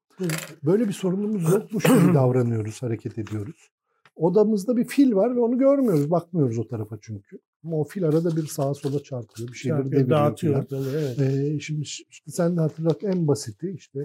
Böyle 0.63 0.89
bir 0.89 0.93
sorunumuz 0.93 1.53
yokmuş 1.53 1.85
gibi 1.85 1.95
davranıyoruz, 2.15 2.83
hareket 2.83 3.19
ediyoruz. 3.19 3.71
Odamızda 4.17 4.77
bir 4.77 4.85
fil 4.85 5.15
var 5.15 5.37
ve 5.37 5.41
onu 5.41 5.59
görmüyoruz, 5.59 6.11
bakmıyoruz 6.11 6.59
o 6.59 6.69
tarafa 6.69 6.99
çünkü. 7.01 7.39
Ama 7.65 7.77
o 7.77 7.85
fil 7.85 8.05
arada 8.05 8.37
bir 8.37 8.47
sağa 8.47 8.75
sola 8.75 9.03
çarpıyor, 9.03 9.49
bir 9.49 9.55
şeyleri 9.55 9.79
Çarpıyor, 9.79 10.01
deviriyor. 10.03 10.19
dağıtıyor 10.19 10.63
ortalığı, 10.63 11.01
evet. 11.01 11.21
Ee, 11.21 11.61
şimdi 11.61 11.83
işte 11.83 12.31
sen 12.31 12.57
de 12.57 12.61
hatırlat 12.61 13.05
en 13.05 13.29
basiti 13.29 13.71
işte 13.71 14.01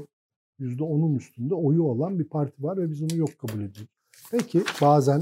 %10'un 0.59 1.15
üstünde 1.15 1.55
oyu 1.55 1.83
olan 1.83 2.19
bir 2.19 2.23
parti 2.23 2.63
var 2.63 2.77
ve 2.77 2.89
biz 2.89 3.01
onu 3.01 3.15
yok 3.15 3.29
kabul 3.39 3.53
ediyoruz. 3.61 3.91
Peki 4.31 4.63
bazen 4.81 5.21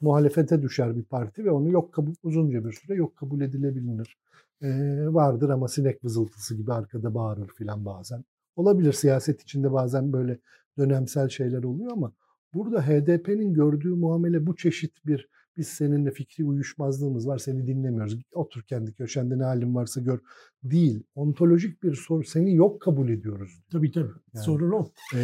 muhalefete 0.00 0.62
düşer 0.62 0.96
bir 0.96 1.02
parti 1.04 1.44
ve 1.44 1.50
onu 1.50 1.70
yok 1.70 1.92
kabul 1.92 2.14
uzunca 2.22 2.64
bir 2.64 2.72
süre 2.72 2.94
yok 2.94 3.16
kabul 3.16 3.40
edilebilir. 3.40 4.16
Ee, 4.62 4.68
vardır 5.06 5.48
ama 5.48 5.68
sinek 5.68 6.04
vızıltısı 6.04 6.56
gibi 6.56 6.72
arkada 6.72 7.14
bağırır 7.14 7.48
filan 7.48 7.84
bazen. 7.84 8.24
Olabilir 8.56 8.92
siyaset 8.92 9.42
içinde 9.42 9.72
bazen 9.72 10.12
böyle 10.12 10.38
dönemsel 10.78 11.28
şeyler 11.28 11.62
oluyor 11.62 11.92
ama 11.92 12.12
burada 12.54 12.86
HDP'nin 12.86 13.54
gördüğü 13.54 13.94
muamele 13.94 14.46
bu 14.46 14.56
çeşit 14.56 15.06
bir 15.06 15.28
biz 15.56 15.68
seninle 15.68 16.10
fikri 16.10 16.44
uyuşmazlığımız 16.44 17.28
var 17.28 17.38
seni 17.38 17.66
dinlemiyoruz. 17.66 18.22
Otur 18.32 18.62
kendi 18.62 18.92
köşende 18.92 19.38
ne 19.38 19.44
halin 19.44 19.74
varsa 19.74 20.00
gör. 20.00 20.18
Değil. 20.62 21.02
Ontolojik 21.14 21.82
bir 21.82 21.94
soru. 21.94 22.24
Seni 22.24 22.54
yok 22.54 22.82
kabul 22.82 23.08
ediyoruz. 23.08 23.62
Tabii 23.72 23.92
tabii. 23.92 24.12
Yani. 24.34 24.44
Sorun 24.44 24.70
o. 24.72 24.88
Ee, 25.14 25.18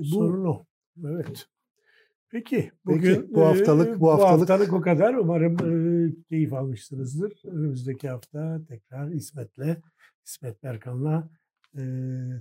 bu 0.00 0.04
Sorun 0.04 0.44
o. 0.44 0.64
Evet. 1.06 1.46
Peki. 2.30 2.56
Peki, 2.56 2.72
Bugün 2.86 3.34
bu 3.34 3.40
haftalık- 3.40 3.96
e, 3.96 4.00
bu 4.00 4.10
haftalık- 4.10 4.72
o 4.72 4.80
kadar. 4.80 5.14
Umarım 5.14 5.54
e, 5.54 6.24
keyif 6.28 6.52
almışsınızdır. 6.52 7.42
Önümüzdeki 7.44 8.08
hafta 8.08 8.60
tekrar 8.68 9.10
İsmet'le, 9.10 9.76
İsmet 10.24 10.62
Berkan'la 10.62 11.30
e, 11.78 11.82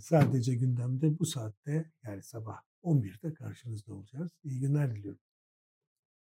sadece 0.02 0.56
gündemde 0.56 1.20
bu 1.20 1.26
saatte 1.26 1.92
yani 2.06 2.24
sabah 2.24 2.69
11'de 2.84 3.34
karşınızda 3.34 3.94
olacağız. 3.94 4.32
İyi 4.44 4.60
günler 4.60 4.96
diliyorum. 4.96 5.20